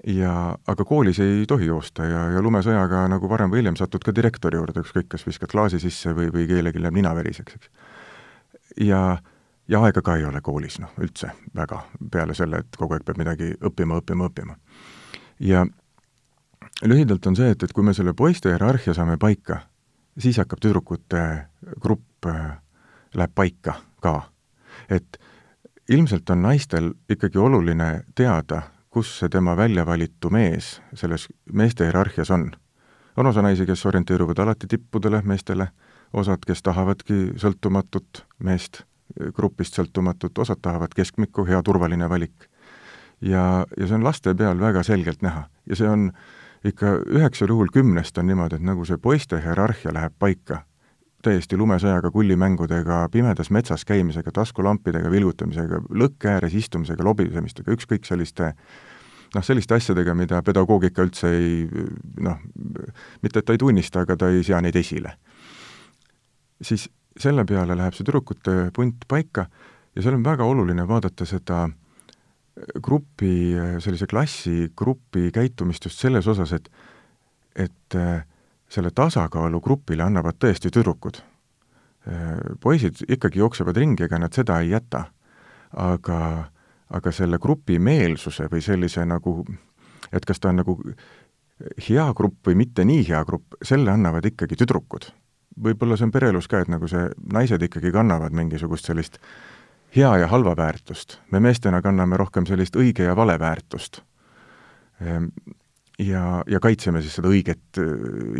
ja 0.07 0.57
aga 0.67 0.85
koolis 0.85 1.21
ei 1.23 1.47
tohi 1.47 1.67
joosta 1.67 2.07
ja, 2.07 2.25
ja 2.35 2.43
lumesõjaga 2.43 3.07
nagu 3.11 3.29
varem 3.31 3.51
või 3.51 3.63
hiljem 3.63 3.79
satud 3.79 4.03
ka 4.03 4.15
direktori 4.15 4.59
juurde, 4.59 4.83
ükskõik, 4.83 5.09
kas 5.15 5.27
viskad 5.27 5.51
klaasi 5.51 5.79
sisse 5.83 6.15
või, 6.15 6.33
või 6.35 6.47
kellelgi 6.51 6.83
läheb 6.83 6.99
nina 6.99 7.15
veriseks, 7.15 7.59
eks. 7.59 7.71
ja 8.89 9.03
äh, 9.13 9.27
ja 9.69 9.83
aega 9.85 10.03
ka 10.03 10.17
ei 10.17 10.25
ole 10.25 10.41
koolis, 10.41 10.79
noh, 10.81 10.93
üldse 11.01 11.31
väga, 11.57 11.83
peale 12.13 12.35
selle, 12.35 12.63
et 12.65 12.77
kogu 12.79 12.97
aeg 12.97 13.05
peab 13.05 13.21
midagi 13.21 13.53
õppima, 13.61 14.01
õppima, 14.01 14.29
õppima. 14.31 14.57
ja 15.41 15.67
lühidalt 16.85 17.27
on 17.27 17.37
see, 17.37 17.51
et, 17.51 17.63
et 17.63 17.73
kui 17.73 17.85
me 17.85 17.95
selle 17.95 18.15
poiste 18.15 18.53
hierarhia 18.53 18.95
saame 18.95 19.19
paika, 19.19 19.61
siis 20.19 20.39
hakkab 20.39 20.63
tüdrukute 20.63 21.25
grupp, 21.81 22.27
äh, 22.27 22.57
läheb 23.15 23.35
paika 23.35 23.75
ka. 24.01 24.31
et 24.89 25.19
ilmselt 25.89 26.31
on 26.31 26.43
naistel 26.43 26.93
ikkagi 27.11 27.39
oluline 27.39 28.03
teada, 28.15 28.63
kus 28.91 29.19
see 29.19 29.29
tema 29.29 29.57
välja 29.57 29.87
valitu 29.87 30.31
mees 30.31 30.81
selles 30.95 31.29
meeste 31.53 31.85
hierarhias 31.85 32.31
on. 32.31 32.51
on 33.17 33.27
osa 33.27 33.43
naisi, 33.43 33.67
kes 33.67 33.87
orienteeruvad 33.87 34.39
alati 34.39 34.67
tippudele, 34.67 35.23
meestele, 35.23 35.69
osad, 36.13 36.45
kes 36.47 36.63
tahavadki 36.63 37.33
sõltumatut 37.37 38.25
meest 38.39 38.88
grupist 39.35 39.79
sõltumatut, 39.79 40.39
osad 40.39 40.61
tahavad 40.63 40.95
keskmikku, 40.95 41.47
hea 41.49 41.63
turvaline 41.63 42.09
valik. 42.09 42.49
ja, 43.21 43.67
ja 43.77 43.87
see 43.87 43.97
on 43.97 44.05
laste 44.05 44.35
peal 44.35 44.61
väga 44.61 44.83
selgelt 44.83 45.23
näha 45.23 45.49
ja 45.67 45.77
see 45.77 45.89
on 45.89 46.13
ikka 46.65 46.93
üheksal 47.07 47.49
juhul 47.49 47.71
kümnest 47.73 48.19
on 48.19 48.27
niimoodi, 48.27 48.59
et 48.59 48.67
nagu 48.67 48.85
see 48.85 48.99
poiste 48.99 49.41
hierarhia 49.43 49.93
läheb 49.95 50.15
paika, 50.19 50.63
täiesti 51.23 51.57
lumesõjaga, 51.59 52.11
kullimängudega, 52.15 53.09
pimedas 53.13 53.51
metsas 53.55 53.85
käimisega, 53.85 54.33
taskulampidega 54.35 55.11
vilgutamisega, 55.11 55.83
lõkke 55.91 56.31
ääres 56.35 56.55
istumisega, 56.55 57.05
lobisemistega, 57.05 57.75
ükskõik 57.75 58.07
selliste 58.07 58.53
noh, 59.35 59.45
selliste 59.45 59.77
asjadega, 59.77 60.15
mida 60.19 60.43
pedagoogika 60.43 61.05
üldse 61.07 61.33
ei 61.35 61.67
noh, 62.25 62.39
mitte 63.23 63.43
et 63.43 63.49
ta 63.49 63.57
ei 63.57 63.61
tunnista, 63.61 64.07
aga 64.07 64.17
ta 64.17 64.31
ei 64.33 64.45
sea 64.47 64.61
neid 64.65 64.77
esile. 64.79 65.17
siis 66.63 66.89
selle 67.19 67.45
peale 67.45 67.77
läheb 67.77 67.97
see 67.97 68.07
tüdrukute 68.07 68.71
punt 68.75 69.05
paika 69.09 69.49
ja 69.95 70.03
seal 70.03 70.19
on 70.19 70.25
väga 70.25 70.47
oluline 70.47 70.87
vaadata 70.89 71.27
seda 71.27 71.67
grupi, 72.83 73.55
sellise 73.79 74.07
klassi 74.07 74.73
grupi 74.77 75.31
käitumist 75.35 75.85
just 75.85 75.99
selles 75.99 76.27
osas, 76.27 76.53
et 76.53 76.71
et 77.59 77.95
äh, 77.95 78.23
selle 78.71 78.91
tasakaalu 78.95 79.61
grupile 79.61 80.05
annavad 80.05 80.37
tõesti 80.39 80.71
tüdrukud. 80.71 81.19
Äh, 82.07 82.37
poisid 82.61 83.03
ikkagi 83.09 83.41
jooksevad 83.43 83.77
ringi, 83.77 84.05
ega 84.07 84.19
nad 84.19 84.35
seda 84.35 84.61
ei 84.63 84.71
jäta. 84.71 85.05
aga, 85.77 86.49
aga 86.89 87.11
selle 87.13 87.37
grupi 87.39 87.79
meelsuse 87.79 88.47
või 88.49 88.63
sellise 88.65 89.03
nagu, 89.05 89.45
et 90.13 90.25
kas 90.25 90.41
ta 90.41 90.49
on 90.49 90.57
nagu 90.63 90.79
hea 91.89 92.07
grupp 92.17 92.49
või 92.49 92.55
mitte 92.55 92.85
nii 92.89 93.03
hea 93.09 93.21
grupp, 93.25 93.59
selle 93.63 93.91
annavad 93.93 94.25
ikkagi 94.25 94.57
tüdrukud 94.57 95.11
võib-olla 95.63 95.97
see 95.99 96.09
on 96.09 96.15
pereelus 96.15 96.49
ka, 96.51 96.63
et 96.63 96.73
nagu 96.73 96.89
see, 96.91 97.07
naised 97.33 97.63
ikkagi 97.65 97.93
kannavad 97.95 98.35
mingisugust 98.37 98.89
sellist 98.89 99.19
hea 99.97 100.11
ja 100.23 100.29
halva 100.29 100.57
väärtust. 100.57 101.19
me 101.31 101.41
meestena 101.41 101.83
kanname 101.83 102.17
rohkem 102.17 102.47
sellist 102.47 102.77
õige 102.77 103.09
ja 103.09 103.17
vale 103.17 103.39
väärtust. 103.39 104.03
Ehm, 105.01 105.31
ja, 105.99 106.43
ja 106.47 106.61
kaitseme 106.61 107.03
siis 107.03 107.19
seda 107.19 107.29
õiget 107.29 107.81
äh, 107.81 107.93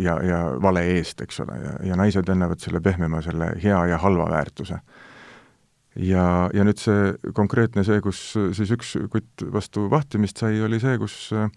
ja, 0.03 0.19
ja 0.23 0.39
vale 0.61 0.85
eest, 0.95 1.21
eks 1.21 1.39
ole, 1.45 1.57
ja, 1.63 1.75
ja 1.91 1.99
naised 1.99 2.29
annavad 2.29 2.59
selle 2.59 2.81
pehmema, 2.81 3.21
selle 3.25 3.53
hea 3.63 3.85
ja 3.93 3.97
halva 3.97 4.29
väärtuse. 4.29 4.79
ja, 5.95 6.49
ja 6.53 6.63
nüüd 6.63 6.79
see 6.79 7.13
konkreetne 7.35 7.83
see, 7.83 8.01
kus 8.01 8.21
siis 8.53 8.71
üks 8.71 8.95
kutt 9.11 9.43
vastu 9.51 9.89
vahtimist 9.89 10.37
sai, 10.37 10.61
oli 10.61 10.79
see, 10.79 10.97
kus 11.01 11.31
äh, 11.33 11.49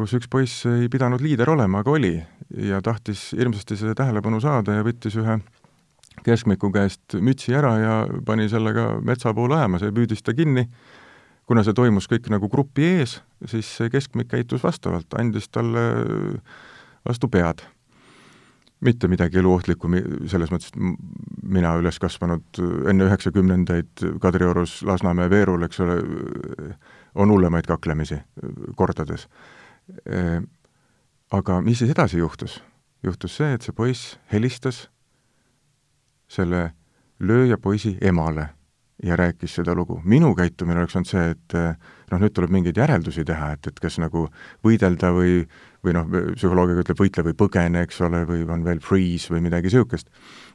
kus 0.00 0.14
üks 0.16 0.30
poiss 0.30 0.64
ei 0.68 0.88
pidanud 0.92 1.20
liider 1.20 1.50
olema, 1.52 1.82
aga 1.82 1.92
oli 1.92 2.14
ja 2.56 2.80
tahtis 2.82 3.30
hirmsasti 3.36 3.76
seda 3.78 3.94
tähelepanu 3.94 4.40
saada 4.42 4.74
ja 4.78 4.84
võttis 4.86 5.16
ühe 5.20 5.38
keskmiku 6.26 6.70
käest 6.74 7.16
mütsi 7.22 7.54
ära 7.56 7.72
ja 7.78 7.94
pani 8.26 8.48
sellega 8.50 8.92
metsa 9.04 9.32
poole 9.34 9.56
ajama, 9.56 9.80
see 9.80 9.94
püüdis 9.94 10.24
ta 10.24 10.34
kinni. 10.36 10.68
kuna 11.50 11.64
see 11.66 11.74
toimus 11.74 12.06
kõik 12.06 12.28
nagu 12.30 12.46
grupi 12.48 12.84
ees, 12.86 13.16
siis 13.50 13.66
see 13.78 13.90
keskmik 13.90 14.28
käitus 14.30 14.62
vastavalt, 14.62 15.10
andis 15.18 15.48
talle 15.48 15.82
vastu 17.06 17.28
pead. 17.28 17.62
mitte 18.80 19.08
midagi 19.08 19.38
eluohtlikku, 19.38 19.88
selles 20.26 20.50
mõttes, 20.50 20.70
et 20.72 21.42
mina 21.42 21.74
üles 21.76 21.98
kasvanud 22.00 22.60
enne 22.88 23.04
üheksakümnendaid 23.04 24.06
Kadriorus, 24.20 24.82
Lasnamäe, 24.82 25.30
Veerul, 25.30 25.62
eks 25.62 25.80
ole, 25.80 25.98
on 27.14 27.28
hullemaid 27.28 27.66
kaklemisi 27.68 28.16
kordades 28.76 29.28
aga 31.30 31.60
mis 31.60 31.78
siis 31.78 31.90
edasi 31.90 32.18
juhtus? 32.18 32.62
juhtus 33.02 33.36
see, 33.36 33.54
et 33.54 33.62
see 33.64 33.72
poiss 33.72 34.16
helistas 34.32 34.88
selle 36.28 36.70
lööja 37.20 37.56
poisi 37.58 37.96
emale 38.00 38.48
ja 39.02 39.16
rääkis 39.16 39.54
seda 39.54 39.74
lugu. 39.74 40.00
minu 40.04 40.34
käitumine 40.34 40.80
oleks 40.80 40.96
olnud 40.96 41.08
see, 41.08 41.30
et 41.30 41.54
eh, 41.56 41.76
noh, 42.10 42.20
nüüd 42.20 42.34
tuleb 42.36 42.52
mingeid 42.52 42.76
järeldusi 42.76 43.24
teha, 43.24 43.52
et, 43.56 43.66
et 43.66 43.80
kas 43.80 43.96
nagu 44.02 44.26
võidelda 44.66 45.12
või, 45.16 45.38
või 45.84 45.94
noh, 45.96 46.10
psühholoogia 46.36 46.82
ütleb 46.84 47.00
võitle 47.00 47.24
või 47.30 47.36
põgene, 47.38 47.86
eks 47.86 48.02
ole, 48.04 48.24
või 48.28 48.44
on 48.44 48.64
veel 48.66 48.82
freeze 48.84 49.32
või 49.32 49.40
midagi 49.46 49.70
niisugust. 49.70 50.10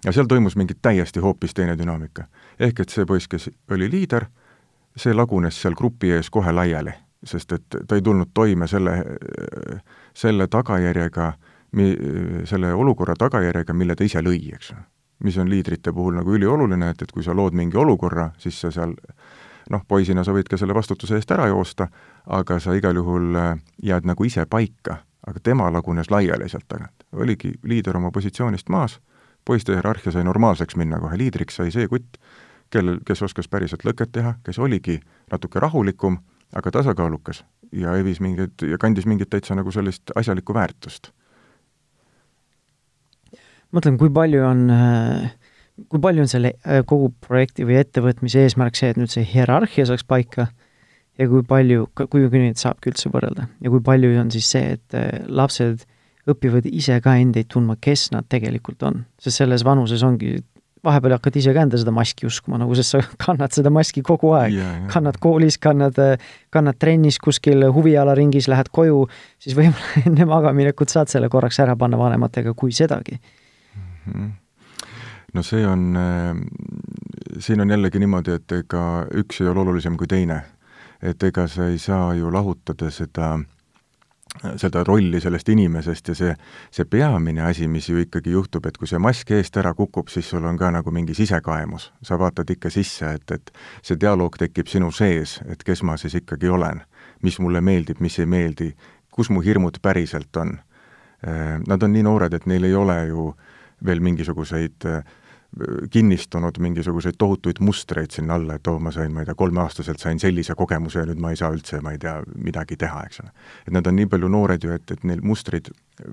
ja 0.06 0.14
seal 0.14 0.30
toimus 0.30 0.56
mingi 0.56 0.78
täiesti 0.82 1.24
hoopis 1.24 1.58
teine 1.58 1.78
dünaamika. 1.78 2.28
ehk 2.60 2.80
et 2.80 2.94
see 2.94 3.06
poiss, 3.06 3.28
kes 3.28 3.50
oli 3.72 3.90
liider, 3.90 4.28
see 4.96 5.14
lagunes 5.14 5.62
seal 5.62 5.74
grupi 5.74 6.14
ees 6.14 6.30
kohe 6.30 6.52
laiali 6.52 6.94
sest 7.26 7.52
et 7.52 7.78
ta 7.88 7.98
ei 7.98 8.04
tulnud 8.06 8.30
toime 8.34 8.68
selle, 8.68 9.00
selle 10.16 10.48
tagajärjega, 10.48 11.34
mi-, 11.72 11.98
selle 12.44 12.74
olukorra 12.74 13.16
tagajärjega, 13.20 13.74
mille 13.74 13.96
ta 13.96 14.04
ise 14.04 14.24
lõi, 14.24 14.40
eks 14.56 14.72
ju. 14.72 14.78
mis 15.24 15.38
on 15.38 15.50
liidrite 15.50 15.94
puhul 15.96 16.16
nagu 16.18 16.34
ülioluline, 16.36 16.90
et, 16.92 17.02
et 17.02 17.12
kui 17.12 17.24
sa 17.24 17.34
lood 17.34 17.56
mingi 17.56 17.78
olukorra, 17.78 18.30
siis 18.38 18.58
sa 18.62 18.72
seal 18.72 18.96
noh, 19.72 19.82
poisina 19.88 20.24
sa 20.24 20.34
võid 20.36 20.50
ka 20.52 20.58
selle 20.58 20.76
vastutuse 20.76 21.16
eest 21.16 21.32
ära 21.32 21.48
joosta, 21.48 21.88
aga 22.28 22.60
sa 22.60 22.76
igal 22.76 22.96
juhul 22.96 23.36
äh, 23.40 23.54
jääd 23.84 24.06
nagu 24.06 24.28
ise 24.28 24.46
paika, 24.46 25.00
aga 25.28 25.40
tema 25.44 25.70
lagunes 25.72 26.12
laiali 26.12 26.50
sealt 26.50 26.68
tagant. 26.68 27.08
oligi 27.14 27.54
liider 27.64 27.98
oma 27.98 28.12
positsioonist 28.12 28.70
maas, 28.70 29.00
poiste 29.46 29.74
hierarhia 29.74 30.12
sai 30.12 30.24
normaalseks 30.24 30.76
minna 30.76 31.00
kohe, 31.00 31.18
liidriks 31.18 31.56
sai 31.56 31.72
see 31.72 31.88
kutt, 31.88 32.20
kellel, 32.70 33.00
kes 33.06 33.22
oskas 33.22 33.48
päriselt 33.48 33.86
lõket 33.86 34.12
teha, 34.12 34.36
kes 34.44 34.60
oligi 34.60 35.00
natuke 35.32 35.60
rahulikum 35.60 36.20
aga 36.56 36.72
tasakaalukas 36.72 37.44
ja 37.76 37.96
evis 38.00 38.22
mingeid 38.24 38.66
ja 38.66 38.80
kandis 38.82 39.08
mingit 39.10 39.32
täitsa 39.34 39.58
nagu 39.58 39.72
sellist 39.74 40.14
asjalikku 40.16 40.56
väärtust. 40.56 41.12
mõtlen, 43.76 43.98
kui 44.00 44.10
palju 44.14 44.44
on, 44.48 44.68
kui 45.92 46.00
palju 46.00 46.24
on 46.24 46.32
selle 46.32 46.54
äh, 46.64 46.84
kogu 46.88 47.10
projekti 47.28 47.66
või 47.68 47.80
ettevõtmise 47.82 48.46
eesmärk 48.46 48.78
see, 48.80 48.94
et 48.94 49.00
nüüd 49.00 49.12
see 49.12 49.26
hierarhia 49.28 49.88
saaks 49.90 50.06
paika 50.08 50.48
ja 51.20 51.28
kui 51.32 51.44
palju, 51.48 51.90
kui 52.10 52.30
neid 52.32 52.60
saabki 52.62 52.94
üldse 52.94 53.12
võrrelda 53.12 53.50
ja 53.64 53.74
kui 53.74 53.84
palju 53.84 54.16
on 54.22 54.32
siis 54.32 54.48
see, 54.56 54.78
et 54.78 54.98
äh, 54.98 55.26
lapsed 55.28 55.84
õpivad 56.32 56.66
ise 56.70 56.98
ka 57.04 57.18
endeid 57.22 57.52
tundma, 57.54 57.76
kes 57.82 58.10
nad 58.16 58.28
tegelikult 58.32 58.84
on. 58.88 59.04
sest 59.22 59.44
selles 59.44 59.66
vanuses 59.66 60.04
ongi, 60.04 60.40
vahepeal 60.86 61.16
hakkad 61.18 61.40
ise 61.42 61.54
ka 61.56 61.66
enda 61.66 61.80
seda 61.82 61.94
maski 61.96 62.28
uskuma, 62.30 62.60
nagu 62.62 62.76
sest 62.78 62.96
sa 62.96 63.02
kannad 63.26 63.56
seda 63.56 63.72
maski 63.74 64.04
kogu 64.06 64.34
aeg 64.38 64.88
kannad 64.94 65.20
koolis, 65.24 65.58
kannad, 65.62 66.00
kannad 66.54 66.80
trennis 66.82 67.20
kuskil 67.24 67.68
huvialaringis, 67.76 68.50
lähed 68.52 68.72
koju, 68.76 69.06
siis 69.42 69.58
võib-olla 69.58 70.06
enne 70.10 70.30
magamaminekut 70.30 70.94
saad 70.94 71.12
selle 71.12 71.30
korraks 71.34 71.60
ära 71.64 71.78
panna 71.80 72.00
vanematega, 72.00 72.56
kui 72.58 72.76
sedagi 72.76 73.20
mm. 73.20 74.12
-hmm 74.14 74.34
no 75.36 75.42
see 75.44 75.66
on, 75.68 75.98
siin 77.44 77.62
on 77.62 77.70
jällegi 77.70 78.00
niimoodi, 78.00 78.38
et 78.40 78.52
ega 78.56 78.84
üks 79.20 79.42
ei 79.42 79.50
ole 79.52 79.60
olulisem 79.66 79.98
kui 80.00 80.08
teine. 80.08 80.42
et 81.02 81.24
ega 81.24 81.44
sa 81.48 81.68
ei 81.68 81.78
saa 81.78 82.14
ju 82.16 82.32
lahutada 82.32 82.88
seda 82.90 83.34
äh, 83.34 83.55
seda 84.60 84.84
rolli 84.84 85.20
sellest 85.22 85.50
inimesest 85.50 86.12
ja 86.12 86.16
see, 86.16 86.34
see 86.74 86.86
peamine 86.90 87.46
asi, 87.46 87.68
mis 87.72 87.90
ju 87.90 88.02
ikkagi 88.02 88.34
juhtub, 88.36 88.66
et 88.66 88.78
kui 88.78 88.88
see 88.90 89.00
mask 89.02 89.32
eest 89.36 89.58
ära 89.58 89.74
kukub, 89.74 90.10
siis 90.12 90.30
sul 90.30 90.46
on 90.46 90.58
ka 90.58 90.72
nagu 90.72 90.92
mingi 90.92 91.16
sisekaemus. 91.18 91.92
sa 92.04 92.20
vaatad 92.20 92.50
ikka 92.50 92.70
sisse, 92.70 93.14
et, 93.14 93.32
et 93.32 93.52
see 93.82 94.00
dialoog 94.00 94.38
tekib 94.38 94.68
sinu 94.68 94.92
sees, 94.92 95.40
et 95.50 95.64
kes 95.64 95.84
ma 95.84 95.98
siis 95.98 96.16
ikkagi 96.22 96.50
olen, 96.50 96.84
mis 97.24 97.40
mulle 97.40 97.62
meeldib, 97.62 98.00
mis 98.00 98.20
ei 98.20 98.26
meeldi, 98.26 98.72
kus 99.12 99.30
mu 99.30 99.42
hirmud 99.42 99.80
päriselt 99.82 100.36
on. 100.38 100.58
Äh, 101.26 101.60
nad 101.68 101.84
on 101.84 101.94
nii 101.94 102.04
noored, 102.04 102.34
et 102.34 102.46
neil 102.46 102.64
ei 102.64 102.76
ole 102.76 102.98
ju 103.08 103.30
veel 103.86 104.02
mingisuguseid 104.04 104.86
äh, 104.86 105.04
kinnistunud 105.92 106.58
mingisuguseid 106.60 107.16
tohutuid 107.18 107.56
mustreid 107.60 108.12
sinna 108.12 108.34
alla, 108.34 108.56
et 108.56 108.68
oo 108.68 108.76
oh,, 108.76 108.80
ma 108.80 108.92
sain, 108.92 109.14
ma 109.14 109.22
ei 109.22 109.26
tea, 109.26 109.36
kolmeaastaselt 109.40 110.00
sain 110.00 110.20
sellise 110.20 110.56
kogemuse 110.56 111.00
ja 111.00 111.06
nüüd 111.08 111.22
ma 111.24 111.32
ei 111.32 111.40
saa 111.40 111.54
üldse, 111.56 111.80
ma 111.84 111.94
ei 111.96 112.00
tea, 112.02 112.18
midagi 112.44 112.76
teha, 112.80 113.04
eks 113.08 113.22
ole. 113.24 113.32
et 113.68 113.72
nad 113.76 113.88
on 113.88 113.96
nii 113.96 114.10
palju 114.12 114.30
noored 114.32 114.64
ju, 114.68 114.74
et, 114.76 114.92
et 114.92 115.06
neil 115.08 115.24
mustrid 115.24 115.72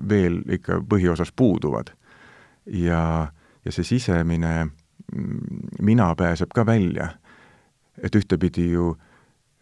veel 0.09 0.39
ikka 0.47 0.79
põhiosas 0.89 1.33
puuduvad. 1.35 1.91
ja, 2.65 3.01
ja 3.65 3.71
see 3.75 3.83
sisemine 3.83 4.53
mm, 4.65 5.67
mina 5.81 6.13
pääseb 6.15 6.55
ka 6.55 6.65
välja. 6.65 7.09
et 8.03 8.15
ühtepidi 8.15 8.69
ju 8.71 8.95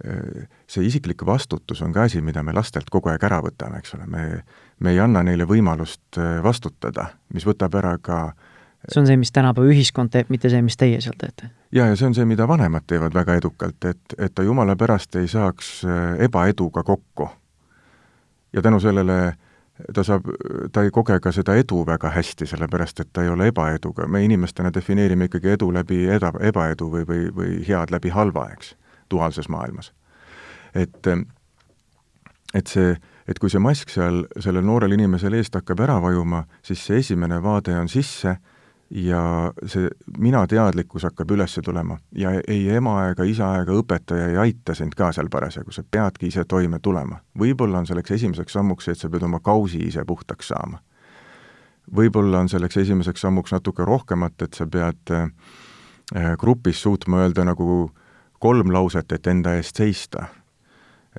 äh, 0.06 0.46
see 0.68 0.86
isiklik 0.86 1.26
vastutus 1.26 1.82
on 1.82 1.94
ka 1.94 2.04
asi, 2.04 2.22
mida 2.22 2.44
me 2.44 2.54
lastelt 2.54 2.90
kogu 2.90 3.10
aeg 3.10 3.24
ära 3.24 3.42
võtame, 3.42 3.82
eks 3.82 3.98
ole, 3.98 4.06
me, 4.06 4.44
me 4.80 4.94
ei 4.94 5.00
anna 5.00 5.24
neile 5.24 5.50
võimalust 5.50 6.22
äh, 6.22 6.38
vastutada, 6.44 7.16
mis 7.34 7.50
võtab 7.50 7.82
ära 7.82 7.98
ka 7.98 8.24
äh, 8.30 8.48
see 8.90 9.02
on 9.02 9.08
see, 9.08 9.18
mis 9.18 9.32
tänapäeva 9.32 9.74
ühiskond 9.74 10.12
teeb, 10.14 10.30
mitte 10.34 10.50
see, 10.50 10.62
mis 10.66 10.78
teie 10.78 11.02
seal 11.02 11.18
teete? 11.20 11.52
jaa, 11.72 11.88
ja 11.92 11.96
see 11.96 12.08
on 12.10 12.18
see, 12.18 12.26
mida 12.26 12.48
vanemad 12.48 12.88
teevad 12.88 13.14
väga 13.14 13.38
edukalt, 13.42 13.86
et, 13.86 14.18
et 14.18 14.34
ta 14.36 14.44
jumala 14.44 14.76
pärast 14.76 15.16
ei 15.22 15.28
saaks 15.32 15.72
äh, 15.86 16.26
ebaeduga 16.28 16.84
kokku. 16.84 17.30
ja 18.54 18.62
tänu 18.62 18.80
sellele 18.80 19.34
ta 19.94 20.04
saab, 20.04 20.28
ta 20.74 20.84
ei 20.86 20.92
koge 20.94 21.20
ka 21.20 21.32
seda 21.32 21.56
edu 21.60 21.84
väga 21.88 22.12
hästi, 22.14 22.48
sellepärast 22.50 23.00
et 23.04 23.10
ta 23.14 23.24
ei 23.24 23.30
ole 23.30 23.48
ebaeduga, 23.52 24.08
me 24.08 24.24
inimestena 24.26 24.72
defineerime 24.74 25.30
ikkagi 25.30 25.56
edu 25.56 25.72
läbi 25.74 26.04
eda-, 26.12 26.34
ebaedu 26.42 26.90
või, 26.92 27.08
või, 27.08 27.30
või 27.36 27.56
head 27.68 27.94
läbi 27.94 28.12
halva, 28.14 28.48
eks, 28.56 28.76
duaalses 29.12 29.50
maailmas. 29.50 29.94
et, 30.76 31.08
et 32.54 32.68
see, 32.68 32.96
et 33.28 33.40
kui 33.40 33.50
see 33.50 33.60
mask 33.60 33.90
seal 33.90 34.26
sellel 34.40 34.66
noorel 34.66 34.96
inimesel 34.98 35.34
eest 35.40 35.56
hakkab 35.56 35.84
ära 35.88 36.00
vajuma, 36.02 36.46
siis 36.66 36.86
see 36.86 37.02
esimene 37.04 37.42
vaade 37.44 37.76
on 37.80 37.90
sisse 37.90 38.38
ja 38.92 39.54
see 39.66 39.90
mina 40.20 40.44
teadlikkus 40.48 41.04
hakkab 41.08 41.32
üles 41.32 41.56
tulema 41.64 41.98
ja 42.16 42.32
ei 42.48 42.70
ema 42.76 43.08
ega 43.12 43.24
isa 43.24 43.54
ega 43.62 43.76
õpetaja 43.80 44.28
ei 44.28 44.38
aita 44.38 44.76
sind 44.76 44.96
ka 44.98 45.12
seal 45.16 45.30
parasjagu, 45.32 45.72
sa 45.72 45.84
peadki 45.84 46.28
ise 46.28 46.44
toime 46.46 46.80
tulema. 46.80 47.22
võib-olla 47.40 47.80
on 47.80 47.88
selleks 47.88 48.12
esimeseks 48.12 48.54
sammuks 48.54 48.86
see, 48.86 48.92
et 48.92 49.00
sa 49.00 49.10
pead 49.10 49.24
oma 49.24 49.40
kausi 49.40 49.80
ise 49.88 50.04
puhtaks 50.06 50.52
saama. 50.52 50.82
võib-olla 51.96 52.40
on 52.40 52.50
selleks 52.50 52.78
esimeseks 52.78 53.22
sammuks 53.22 53.52
natuke 53.52 53.86
rohkemat, 53.86 54.42
et 54.42 54.54
sa 54.54 54.68
pead 54.68 55.16
äh, 55.16 56.36
grupis 56.38 56.82
suutma 56.82 57.24
öelda 57.24 57.46
nagu 57.48 57.92
kolm 58.40 58.74
lauset, 58.74 59.12
et 59.12 59.28
enda 59.28 59.56
eest 59.56 59.78
seista 59.78 60.28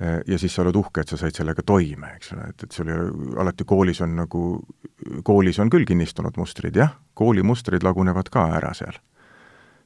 ja 0.01 0.37
siis 0.41 0.55
sa 0.55 0.63
oled 0.63 0.75
uhke, 0.79 1.03
et 1.03 1.11
sa 1.11 1.17
said 1.21 1.35
sellega 1.37 1.61
toime, 1.65 2.15
eks 2.17 2.31
ole, 2.33 2.47
et, 2.49 2.63
et 2.65 2.71
sul 2.73 2.87
ei 2.89 2.95
ole, 2.97 3.33
alati 3.43 3.65
koolis 3.69 4.01
on 4.01 4.15
nagu, 4.17 4.45
koolis 5.23 5.59
on 5.61 5.69
küll 5.69 5.85
kinnistunud 5.85 6.37
mustrid, 6.41 6.77
jah, 6.79 6.95
koolimustrid 7.13 7.85
lagunevad 7.85 8.31
ka 8.33 8.47
ära 8.57 8.73
seal. 8.77 8.97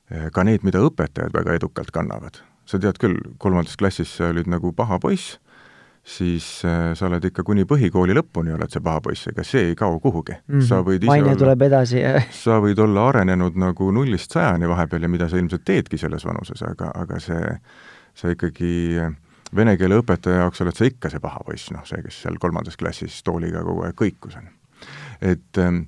Äh, 0.07 0.29
ka 0.31 0.45
need, 0.47 0.63
mida 0.63 0.79
õpetajad 0.79 1.35
väga 1.35 1.57
edukalt 1.59 1.91
kannavad. 1.91 2.39
sa 2.67 2.79
tead 2.83 2.97
küll, 2.99 3.19
kolmandas 3.39 3.77
klassis 3.79 4.09
sa 4.17 4.27
olid 4.27 4.47
nagu 4.51 4.73
paha 4.75 4.97
poiss, 4.99 5.37
siis 6.07 6.45
äh, 6.67 6.93
sa 6.95 7.07
oled 7.07 7.23
ikka 7.27 7.43
kuni 7.47 7.63
põhikooli 7.67 8.15
lõpuni 8.15 8.51
oled 8.55 8.71
see 8.71 8.83
paha 8.83 9.01
poiss, 9.03 9.27
ega 9.27 9.43
see 9.43 9.69
ei 9.69 9.75
kao 9.75 9.99
kuhugi 10.03 10.35
mm. 10.35 10.55
-hmm. 10.55 10.65
sa 10.67 10.81
võid 10.83 11.03
ise 11.03 11.11
maine 11.11 11.29
olla, 11.29 11.39
tuleb 11.39 11.61
edasi 11.67 12.03
sa 12.43 12.59
võid 12.63 12.79
olla 12.79 13.07
arenenud 13.09 13.55
nagu 13.59 13.91
nullist 13.91 14.31
sajani 14.31 14.67
vahepeal 14.67 15.03
ja 15.03 15.11
mida 15.11 15.29
sa 15.29 15.39
ilmselt 15.39 15.63
teedki 15.67 15.97
selles 15.97 16.25
vanuses, 16.25 16.63
aga, 16.63 16.91
aga 16.95 17.19
see, 17.19 17.55
sa 18.15 18.31
ikkagi 18.31 18.73
äh, 19.03 19.15
vene 19.57 19.75
keele 19.79 19.99
õpetaja 20.01 20.43
jaoks 20.43 20.63
oled 20.63 20.77
sa 20.77 20.87
ikka 20.87 21.11
see 21.13 21.23
paha 21.23 21.43
poiss, 21.45 21.71
noh, 21.75 21.85
see, 21.87 22.01
kes 22.05 22.23
seal 22.23 22.39
kolmandas 22.41 22.79
klassis 22.79 23.21
tooliga 23.25 23.63
kogu 23.65 23.85
aeg 23.87 23.97
kõikus, 23.99 24.39
on. 24.39 24.49
Et, 25.21 25.61
ähm, 25.61 25.85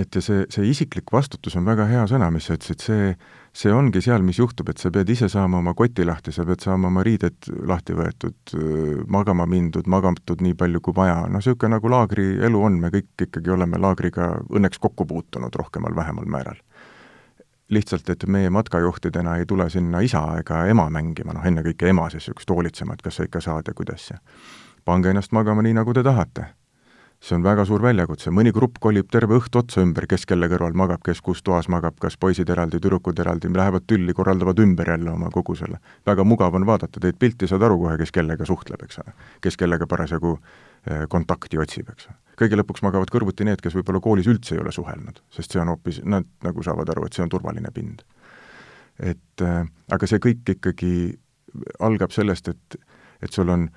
et 0.00 0.14
ja 0.14 0.22
see, 0.24 0.44
see 0.50 0.66
isiklik 0.70 1.12
vastutus 1.12 1.56
on 1.60 1.66
väga 1.68 1.86
hea 1.90 2.04
sõna, 2.10 2.30
mis 2.34 2.48
sa 2.48 2.56
ütlesid, 2.56 2.82
see, 2.82 3.10
see 3.54 3.72
ongi 3.74 4.02
seal, 4.02 4.24
mis 4.26 4.40
juhtub, 4.40 4.72
et 4.72 4.80
sa 4.82 4.90
pead 4.94 5.12
ise 5.12 5.28
saama 5.30 5.60
oma 5.60 5.74
koti 5.78 6.06
lahti, 6.08 6.32
sa 6.34 6.46
pead 6.48 6.64
saama 6.64 6.90
oma 6.90 7.04
riided 7.06 7.50
lahti 7.68 7.94
võetud, 7.94 8.56
magama 9.12 9.46
mindud, 9.50 9.86
magatud 9.90 10.42
nii 10.44 10.56
palju 10.58 10.82
kui 10.84 10.96
vaja, 10.96 11.20
noh, 11.28 11.38
niisugune 11.38 11.76
nagu 11.76 11.92
laagrielu 11.92 12.64
on, 12.68 12.80
me 12.82 12.90
kõik 12.94 13.28
ikkagi 13.28 13.54
oleme 13.54 13.78
laagriga 13.80 14.32
õnneks 14.50 14.82
kokku 14.82 15.06
puutunud 15.10 15.62
rohkemal-vähemal 15.62 16.26
määral 16.26 16.58
lihtsalt, 17.70 18.10
et 18.10 18.26
meie 18.26 18.50
matkajuhtidena 18.50 19.36
ei 19.36 19.46
tule 19.46 19.70
sinna 19.70 20.00
isa 20.04 20.20
ega 20.38 20.66
ema 20.66 20.90
mängima, 20.92 21.32
noh 21.32 21.46
ennekõike 21.46 21.88
ema 21.88 22.10
siis 22.10 22.26
niisugust 22.26 22.50
hoolitsema, 22.50 22.94
et 22.94 23.02
kas 23.02 23.16
sa 23.16 23.24
ikka 23.24 23.40
saad 23.40 23.68
ja 23.68 23.74
kuidas 23.74 24.10
ja 24.10 24.18
pange 24.84 25.10
ennast 25.10 25.32
magama 25.32 25.62
nii, 25.64 25.74
nagu 25.80 25.94
te 25.94 26.02
tahate. 26.02 26.44
see 27.24 27.38
on 27.38 27.44
väga 27.44 27.64
suur 27.64 27.80
väljakutse, 27.80 28.28
mõni 28.36 28.50
grupp 28.52 28.74
kolib 28.84 29.06
terve 29.08 29.38
õhtu 29.38 29.62
otsa 29.62 29.80
ümber, 29.80 30.04
kes 30.06 30.26
kelle 30.28 30.44
kõrval 30.52 30.74
magab, 30.76 31.00
kes 31.00 31.22
kus 31.24 31.40
toas 31.42 31.70
magab, 31.72 31.94
kas 31.96 32.18
poisid 32.20 32.50
eraldi, 32.52 32.76
tüdrukud 32.84 33.22
eraldi, 33.22 33.48
lähevad 33.48 33.86
tülli, 33.88 34.12
korraldavad 34.12 34.60
ümber 34.60 34.90
jälle 34.92 35.10
oma 35.10 35.30
kogu 35.32 35.56
selle. 35.56 35.78
väga 36.06 36.24
mugav 36.24 36.54
on 36.54 36.66
vaadata, 36.66 37.00
teed 37.00 37.16
pilti, 37.18 37.48
saad 37.48 37.62
aru 37.62 37.78
kohe, 37.78 37.96
kes 37.96 38.12
kellega 38.12 38.44
suhtleb, 38.44 38.82
eks 38.84 38.98
ole. 38.98 39.16
kes 39.40 39.56
kellega 39.56 39.86
parasjagu 39.86 40.38
kontakti 41.08 41.58
otsib, 41.58 41.88
eks 41.94 42.08
kõige 42.38 42.58
lõpuks 42.58 42.82
magavad 42.84 43.10
kõrvuti 43.12 43.46
need, 43.46 43.62
kes 43.62 43.76
võib-olla 43.78 44.00
koolis 44.02 44.28
üldse 44.30 44.56
ei 44.56 44.62
ole 44.62 44.72
suhelnud, 44.74 45.20
sest 45.34 45.54
see 45.54 45.62
on 45.62 45.70
hoopis, 45.72 46.00
nad 46.08 46.26
nagu 46.44 46.64
saavad 46.66 46.90
aru, 46.90 47.06
et 47.06 47.16
see 47.16 47.24
on 47.24 47.32
turvaline 47.32 47.70
pind. 47.74 48.02
et 48.98 49.42
äh, 49.42 49.64
aga 49.90 50.06
see 50.06 50.22
kõik 50.22 50.54
ikkagi 50.56 50.92
algab 51.82 52.12
sellest, 52.14 52.48
et, 52.48 52.76
et 53.22 53.32
sul 53.32 53.50
on, 53.50 53.68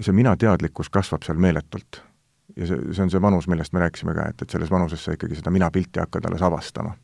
see 0.00 0.14
mina 0.16 0.36
teadlikkus 0.36 0.88
kasvab 0.92 1.24
seal 1.24 1.40
meeletult. 1.40 2.02
ja 2.56 2.66
see, 2.66 2.80
see 2.92 3.04
on 3.04 3.12
see 3.12 3.22
vanus, 3.22 3.48
millest 3.48 3.72
me 3.72 3.84
rääkisime 3.84 4.14
ka, 4.16 4.30
et, 4.32 4.42
et 4.42 4.50
selles 4.50 4.70
vanuses 4.70 5.04
sa 5.04 5.14
ikkagi 5.16 5.38
seda 5.38 5.52
mina 5.54 5.70
pilti 5.70 6.00
hakkad 6.00 6.26
alles 6.28 6.42
avastama 6.42 6.94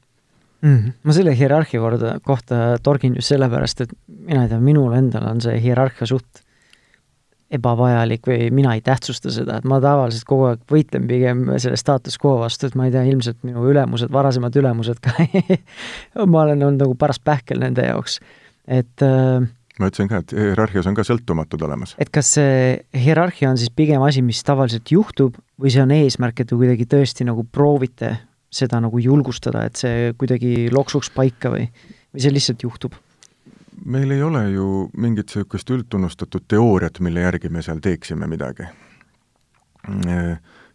mm. 0.61 0.77
-hmm. 0.77 0.93
ma 1.03 1.13
selle 1.13 1.37
hierarhia 1.39 1.81
korda, 1.81 2.19
kohta 2.25 2.79
torgin 2.83 3.15
just 3.15 3.29
sellepärast, 3.29 3.81
et 3.81 3.93
mina 4.09 4.43
ei 4.43 4.49
tea, 4.49 4.61
minul 4.61 4.93
endal 4.93 5.29
on 5.31 5.41
see 5.41 5.61
hierarhia 5.63 6.07
suht 6.07 6.46
ebavajalik 7.51 8.27
või 8.27 8.49
mina 8.55 8.75
ei 8.75 8.83
tähtsusta 8.85 9.31
seda, 9.31 9.61
et 9.61 9.67
ma 9.69 9.79
tavaliselt 9.83 10.27
kogu 10.27 10.49
aeg 10.49 10.65
võitlen 10.71 11.07
pigem 11.07 11.45
selle 11.63 11.79
status 11.79 12.19
quo 12.23 12.37
vastu, 12.41 12.67
et 12.67 12.75
ma 12.79 12.89
ei 12.89 12.95
tea, 12.95 13.05
ilmselt 13.07 13.39
minu 13.47 13.63
ülemused, 13.71 14.11
varasemad 14.13 14.57
ülemused 14.59 14.99
ka 15.05 15.15
ma 16.33 16.43
olen 16.43 16.67
olnud 16.67 16.83
nagu 16.83 16.97
paras 16.99 17.23
pähkel 17.23 17.63
nende 17.63 17.87
jaoks, 17.87 18.19
et 18.67 19.07
äh, 19.07 19.47
ma 19.79 19.91
ütlesin 19.93 20.11
ka, 20.11 20.25
et 20.25 20.35
hierarhias 20.35 20.91
on 20.91 20.99
ka 20.99 21.07
sõltumatud 21.07 21.63
olemas. 21.69 21.95
et 22.03 22.11
kas 22.11 22.35
see 22.39 22.75
hierarhia 23.07 23.53
on 23.53 23.61
siis 23.61 23.71
pigem 23.71 24.03
asi, 24.03 24.25
mis 24.27 24.43
tavaliselt 24.47 24.91
juhtub, 24.91 25.39
või 25.61 25.73
see 25.73 25.85
on 25.85 25.95
eesmärk, 25.95 26.43
et 26.43 26.51
te 26.51 26.59
kuidagi 26.59 26.89
tõesti 26.91 27.29
nagu 27.29 27.47
proovite 27.47 28.17
seda 28.57 28.81
nagu 28.83 28.99
julgustada, 29.03 29.67
et 29.69 29.79
see 29.79 30.13
kuidagi 30.19 30.69
loksuks 30.73 31.11
paika 31.15 31.53
või, 31.55 31.67
või 32.11 32.27
see 32.27 32.35
lihtsalt 32.35 32.67
juhtub? 32.67 32.97
Meil 33.87 34.11
ei 34.11 34.23
ole 34.23 34.51
ju 34.51 34.67
mingit 34.99 35.31
niisugust 35.31 35.71
üldtunnustatud 35.71 36.47
teooriat, 36.49 36.99
mille 37.01 37.23
järgi 37.23 37.49
me 37.49 37.63
seal 37.63 37.79
teeksime 37.83 38.27
midagi. 38.27 38.67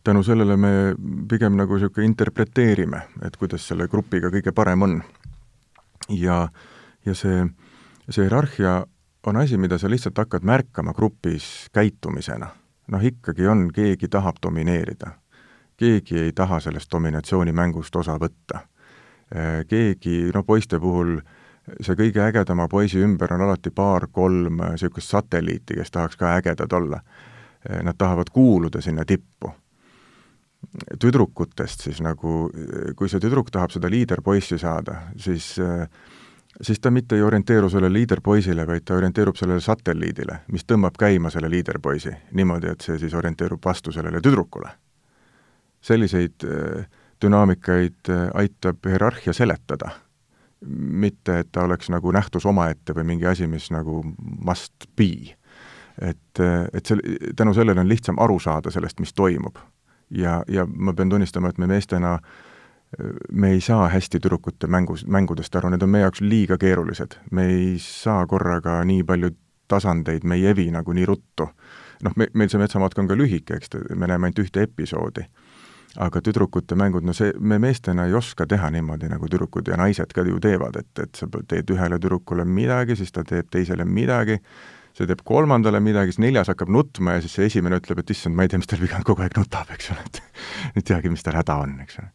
tänu 0.04 0.24
sellele 0.24 0.58
me 0.58 0.96
pigem 1.30 1.58
nagu 1.58 1.76
niisugune 1.76 2.06
interpreteerime, 2.08 3.02
et 3.26 3.38
kuidas 3.38 3.68
selle 3.68 3.88
grupiga 3.88 4.32
kõige 4.32 4.52
parem 4.52 4.82
on. 4.82 5.02
ja, 6.10 6.48
ja 7.06 7.16
see, 7.16 7.46
see 8.10 8.24
hierarhia 8.24 8.86
on 9.28 9.38
asi, 9.38 9.58
mida 9.58 9.78
sa 9.78 9.90
lihtsalt 9.90 10.18
hakkad 10.18 10.44
märkama 10.44 10.94
grupis 10.94 11.68
käitumisena. 11.74 12.48
noh, 12.88 13.04
ikkagi 13.04 13.48
on, 13.48 13.70
keegi 13.74 14.08
tahab 14.08 14.40
domineerida. 14.44 15.12
keegi 15.78 16.20
ei 16.20 16.32
taha 16.32 16.60
sellest 16.60 16.92
dominatsioonimängust 16.92 17.96
osa 17.96 18.18
võtta. 18.18 18.68
keegi, 19.68 20.32
no 20.34 20.44
poiste 20.44 20.80
puhul 20.80 21.18
äh, 21.18 21.41
see 21.82 21.98
kõige 21.98 22.24
ägedama 22.24 22.68
poisi 22.68 23.02
ümber 23.04 23.34
on 23.36 23.46
alati 23.46 23.72
paar-kolm 23.76 24.62
niisugust 24.72 25.14
satelliiti, 25.14 25.78
kes 25.78 25.92
tahaks 25.92 26.18
ka 26.18 26.36
ägedad 26.38 26.74
olla. 26.74 27.02
Nad 27.84 27.98
tahavad 27.98 28.32
kuuluda 28.34 28.82
sinna 28.82 29.06
tippu. 29.06 29.54
tüdrukutest 31.02 31.82
siis 31.82 32.02
nagu, 32.06 32.50
kui 32.96 33.10
see 33.10 33.20
tüdruk 33.20 33.50
tahab 33.52 33.72
seda 33.74 33.90
liiderpoissi 33.90 34.58
saada, 34.62 34.96
siis 35.18 35.56
siis 36.62 36.80
ta 36.80 36.92
mitte 36.92 37.16
ei 37.16 37.22
orienteeru 37.22 37.70
sellele 37.70 37.94
liiderpoisile, 37.94 38.68
vaid 38.68 38.86
ta 38.86 38.94
orienteerub 38.94 39.36
sellele 39.36 39.60
satelliidile, 39.60 40.40
mis 40.52 40.66
tõmbab 40.70 41.00
käima 41.00 41.30
selle 41.30 41.50
liiderpoisi 41.50 42.14
niimoodi, 42.38 42.68
et 42.68 42.82
see 42.82 43.00
siis 43.00 43.14
orienteerub 43.14 43.66
vastu 43.66 43.92
sellele 43.92 44.22
tüdrukule. 44.22 44.70
selliseid 45.82 46.46
dünaamikaid 47.22 48.10
aitab 48.34 48.86
hierarhia 48.86 49.34
seletada 49.34 49.90
mitte 50.66 51.40
et 51.40 51.52
ta 51.52 51.64
oleks 51.64 51.90
nagu 51.90 52.12
nähtus 52.12 52.46
omaette 52.46 52.94
või 52.96 53.06
mingi 53.14 53.26
asi, 53.26 53.48
mis 53.48 53.72
nagu 53.74 54.04
must 54.46 54.88
be. 54.98 55.36
et, 56.02 56.40
et 56.74 56.86
see, 56.86 57.18
tänu 57.36 57.54
sellele 57.54 57.82
on 57.82 57.90
lihtsam 57.90 58.20
aru 58.20 58.40
saada 58.40 58.72
sellest, 58.72 59.00
mis 59.00 59.14
toimub. 59.14 59.58
ja, 60.10 60.44
ja 60.48 60.66
ma 60.66 60.94
pean 60.94 61.10
tunnistama, 61.10 61.50
et 61.50 61.58
me 61.58 61.68
meestena 61.68 62.20
me 63.32 63.52
ei 63.52 63.62
saa 63.62 63.88
hästi 63.90 64.20
tüdrukute 64.20 64.68
mängus, 64.68 65.06
mängudest 65.08 65.56
aru, 65.56 65.70
need 65.70 65.82
on 65.82 65.90
meie 65.90 66.04
jaoks 66.04 66.22
liiga 66.22 66.58
keerulised. 66.58 67.16
me 67.32 67.46
ei 67.46 67.76
saa 67.80 68.28
korraga 68.28 68.84
nii 68.84 69.04
palju 69.04 69.30
tasandeid, 69.68 70.24
me 70.24 70.36
ei 70.36 70.46
evi 70.46 70.72
nagu 70.72 70.94
nii 70.94 71.06
ruttu. 71.06 71.48
noh, 72.04 72.14
me, 72.16 72.28
meil 72.34 72.50
see 72.50 72.60
metsamatk 72.60 73.00
on 73.00 73.08
ka 73.08 73.16
lühike, 73.16 73.56
eks, 73.56 73.70
me 73.96 74.08
näeme 74.08 74.28
ainult 74.28 74.44
ühte 74.44 74.68
episoodi 74.68 75.26
aga 76.00 76.22
tüdrukute 76.24 76.76
mängud, 76.80 77.04
no 77.04 77.14
see, 77.16 77.34
me 77.40 77.58
meestena 77.60 78.06
ei 78.08 78.14
oska 78.16 78.46
teha 78.48 78.70
niimoodi, 78.72 79.10
nagu 79.12 79.28
tüdrukud 79.28 79.68
ja 79.68 79.78
naised 79.80 80.14
ka 80.16 80.24
ju 80.28 80.40
teevad, 80.44 80.78
et, 80.80 80.92
et 81.04 81.18
sa 81.20 81.28
teed 81.28 81.72
ühele 81.74 82.00
tüdrukule 82.00 82.46
midagi, 82.48 82.96
siis 83.00 83.12
ta 83.12 83.26
teeb 83.28 83.50
teisele 83.52 83.86
midagi, 83.86 84.38
see 84.96 85.08
teeb 85.10 85.24
kolmandale 85.28 85.82
midagi, 85.84 86.16
siis 86.16 86.24
neljas 86.24 86.52
hakkab 86.52 86.72
nutma 86.72 87.18
ja 87.18 87.24
siis 87.26 87.36
see 87.36 87.50
esimene 87.52 87.82
ütleb, 87.82 88.04
et 88.04 88.14
issand, 88.16 88.38
ma 88.38 88.46
ei 88.46 88.52
tea, 88.52 88.62
mis 88.62 88.72
tal 88.72 88.84
viga 88.84 89.00
on, 89.00 89.08
kogu 89.08 89.26
aeg 89.26 89.36
nutab, 89.40 89.74
eks 89.76 89.92
ole, 89.92 90.06
et 90.08 90.22
ei 90.80 90.88
teagi, 90.94 91.12
mis 91.12 91.28
tal 91.28 91.36
häda 91.40 91.58
on, 91.66 91.76
eks 91.84 92.00
ole. 92.00 92.14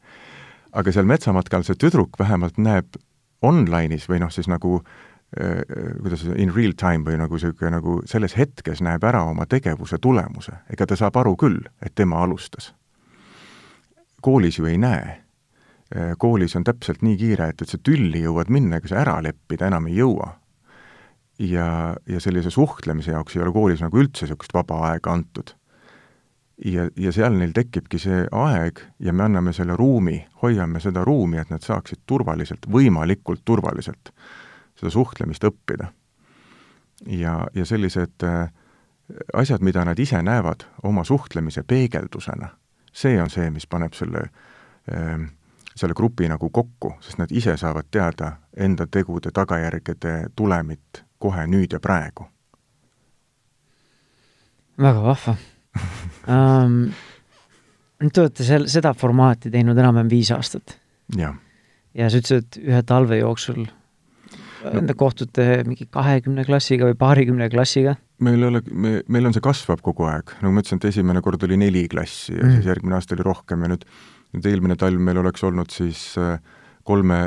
aga 0.81 0.97
seal 0.97 1.09
metsamatkal 1.09 1.69
see 1.69 1.77
tüdruk 1.81 2.17
vähemalt 2.21 2.57
näeb 2.57 2.97
online'is 3.45 4.09
või 4.09 4.23
noh, 4.25 4.33
siis 4.33 4.49
nagu 4.49 4.79
äh, 4.81 5.61
kuidas 6.01 6.25
in 6.33 6.57
real 6.57 6.73
time 6.81 7.05
või 7.05 7.21
nagu 7.21 7.37
niisugune 7.37 7.77
nagu 7.77 8.01
selles 8.09 8.39
hetkes 8.41 8.81
näeb 8.81 9.05
ära 9.05 9.21
oma 9.29 9.45
tegevuse 9.45 10.01
tulemuse, 10.01 10.63
ega 10.73 10.89
ta 10.89 10.97
saab 10.97 11.21
aru 11.21 11.37
küll, 11.45 11.61
et 11.85 11.93
tema 11.93 12.25
alustas 12.25 12.73
koolis 14.23 14.59
ju 14.59 14.67
ei 14.67 14.79
näe. 14.79 15.23
Äh, 15.97 16.17
koolis 16.19 16.57
on 16.57 16.65
täpselt 16.65 17.03
nii 17.03 17.17
kiire, 17.17 17.51
et, 17.53 17.63
et 17.63 17.71
sa 17.71 17.79
tülli 17.79 18.25
jõuad 18.25 18.51
minna, 18.51 18.81
ega 18.81 18.91
sa 18.91 19.03
ära 19.05 19.21
leppida 19.23 19.69
enam 19.71 19.87
ei 19.87 20.01
jõua. 20.01 20.35
ja, 21.39 21.95
ja 22.09 22.21
sellise 22.21 22.51
suhtlemise 22.51 23.13
jaoks 23.13 23.37
ei 23.37 23.43
ole 23.45 23.53
koolis 23.53 23.83
nagu 23.85 23.99
üldse 24.01 24.25
niisugust 24.25 24.55
vaba 24.57 24.79
aega 24.91 25.13
antud. 25.13 25.53
ja, 26.65 26.89
ja 26.97 27.13
seal 27.13 27.37
neil 27.37 27.53
tekibki 27.53 27.99
see 27.99 28.25
aeg 28.33 28.81
ja 28.99 29.13
me 29.13 29.25
anname 29.25 29.53
selle 29.53 29.77
ruumi, 29.77 30.27
hoiame 30.43 30.81
seda 30.81 31.05
ruumi, 31.05 31.39
et 31.39 31.51
nad 31.51 31.63
saaksid 31.63 32.03
turvaliselt, 32.07 32.67
võimalikult 32.67 33.45
turvaliselt 33.45 34.13
seda 34.75 34.91
suhtlemist 34.91 35.45
õppida. 35.45 35.93
ja, 37.07 37.47
ja 37.55 37.65
sellised 37.65 38.25
äh, 38.25 38.49
asjad, 39.35 39.63
mida 39.63 39.85
nad 39.85 39.99
ise 39.99 40.23
näevad 40.23 40.65
oma 40.83 41.05
suhtlemise 41.05 41.63
peegeldusena 41.63 42.49
see 42.97 43.21
on 43.23 43.31
see, 43.31 43.51
mis 43.53 43.67
paneb 43.69 43.95
selle, 43.97 44.25
ehm, 44.93 45.29
selle 45.77 45.97
grupi 45.97 46.29
nagu 46.31 46.51
kokku, 46.51 46.95
sest 47.05 47.21
nad 47.21 47.33
ise 47.33 47.57
saavad 47.61 47.91
teada 47.91 48.33
enda 48.57 48.87
tegude 48.87 49.33
tagajärgede 49.35 50.17
tulemit 50.37 51.05
kohe 51.19 51.47
nüüd 51.47 51.77
ja 51.77 51.81
praegu. 51.81 52.29
väga 54.77 55.03
vahva 55.03 55.37
um,. 56.37 56.93
te 58.13 58.21
olete 58.21 58.45
sel-, 58.45 58.69
seda 58.69 58.93
formaati 58.95 59.51
teinud 59.51 59.79
enam-vähem 59.79 60.11
viis 60.11 60.31
aastat. 60.37 60.79
ja 61.17 62.11
sa 62.11 62.21
ütlesid, 62.21 62.45
et 62.45 62.59
ühe 62.65 62.83
talve 62.83 63.19
jooksul 63.19 63.65
no. 63.65 64.97
kohtute 64.97 65.63
mingi 65.69 65.89
kahekümne 65.91 66.45
klassiga 66.45 66.89
või 66.91 66.99
paarikümne 67.01 67.49
klassiga 67.53 67.97
meil 68.25 68.43
ei 68.43 68.49
ole, 68.49 68.63
me, 68.73 68.93
meil 69.13 69.29
on 69.29 69.35
see 69.37 69.45
kasvab 69.45 69.83
kogu 69.85 70.07
aeg, 70.09 70.37
nagu 70.41 70.55
ma 70.55 70.63
ütlesin, 70.63 70.81
et 70.81 70.89
esimene 70.91 71.23
kord 71.25 71.43
oli 71.47 71.59
neli 71.61 71.85
klassi 71.93 72.37
ja 72.37 72.45
mm. 72.45 72.55
siis 72.57 72.71
järgmine 72.71 72.97
aasta 72.97 73.17
oli 73.17 73.27
rohkem 73.27 73.65
ja 73.65 73.73
nüüd, 73.73 73.85
nüüd 74.37 74.49
eelmine 74.53 74.77
talv 74.81 75.03
meil 75.03 75.21
oleks 75.21 75.45
olnud 75.47 75.73
siis 75.75 76.09
äh, 76.21 76.39
kolme 76.87 77.21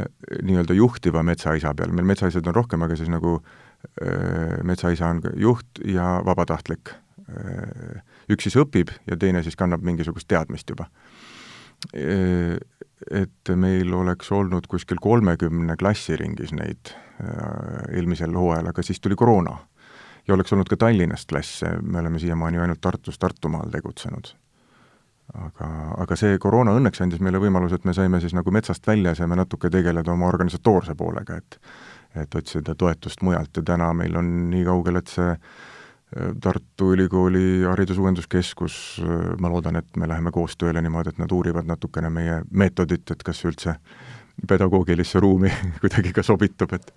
nii-öelda 0.45 0.77
juhtiva 0.77 1.23
metsaisa 1.25 1.75
peal, 1.77 1.93
meil 1.93 2.07
metsaisaid 2.09 2.47
on 2.49 2.57
rohkem, 2.57 2.85
aga 2.85 2.97
siis 2.97 3.11
nagu 3.11 3.37
äh, 3.37 4.57
metsaisa 4.67 5.11
on 5.13 5.21
juht 5.37 5.83
ja 5.85 6.17
vabatahtlik 6.25 6.95
äh,. 7.29 8.01
üks 8.29 8.45
siis 8.47 8.57
õpib 8.61 8.93
ja 9.09 9.17
teine 9.17 9.43
siis 9.45 9.57
kannab 9.59 9.85
mingisugust 9.85 10.29
teadmist 10.31 10.69
juba 10.75 10.89
äh,. 11.93 12.57
Et 13.15 13.49
meil 13.55 13.93
oleks 13.95 14.27
olnud 14.35 14.65
kuskil 14.67 14.97
kolmekümne 14.99 15.77
klassi 15.79 16.17
ringis 16.19 16.51
neid 16.51 16.89
äh, 16.91 17.95
eelmisel 17.95 18.33
hooajal, 18.35 18.73
aga 18.73 18.83
siis 18.83 18.99
tuli 18.99 19.15
koroona 19.15 19.53
ja 20.29 20.35
oleks 20.37 20.53
olnud 20.53 20.69
ka 20.69 20.77
Tallinnast 20.77 21.29
klasse, 21.29 21.71
me 21.81 21.99
oleme 21.99 22.19
siiamaani 22.21 22.61
ainult 22.61 22.81
Tartus, 22.81 23.17
Tartumaal 23.19 23.71
tegutsenud. 23.73 24.35
aga, 25.33 25.67
aga 26.01 26.15
see 26.17 26.37
koroona 26.41 26.73
õnneks 26.77 27.03
andis 27.05 27.19
meile 27.21 27.37
võimaluse, 27.41 27.77
et 27.77 27.83
me 27.85 27.93
saime 27.93 28.17
siis 28.21 28.33
nagu 28.33 28.51
metsast 28.51 28.87
välja, 28.87 29.13
saime 29.15 29.37
natuke 29.37 29.69
tegeleda 29.69 30.11
oma 30.11 30.29
organisatoorse 30.29 30.95
poolega, 30.95 31.37
et 31.37 31.59
et 32.17 32.35
otsida 32.35 32.73
toetust 32.75 33.21
mujalt 33.21 33.57
ja 33.57 33.61
täna 33.61 33.91
meil 33.93 34.15
on 34.17 34.29
nii 34.49 34.63
kaugel, 34.65 34.95
et 34.97 35.11
see 35.13 35.27
äh, 35.29 36.31
Tartu 36.41 36.87
Ülikooli 36.95 37.61
Haridusuuenduskeskus, 37.67 38.77
äh, 39.05 39.35
ma 39.37 39.51
loodan, 39.53 39.77
et 39.77 39.97
me 39.97 40.09
läheme 40.09 40.33
koostööle 40.33 40.81
niimoodi, 40.81 41.13
et 41.13 41.21
nad 41.21 41.31
uurivad 41.31 41.69
natukene 41.69 42.09
meie 42.09 42.39
meetodit, 42.49 43.11
et 43.13 43.21
kas 43.23 43.43
üldse 43.45 43.77
pedagoogilisse 44.47 45.19
ruumi 45.19 45.51
kuidagi 45.81 46.13
ka 46.15 46.23
sobitub, 46.23 46.73
et 46.77 46.93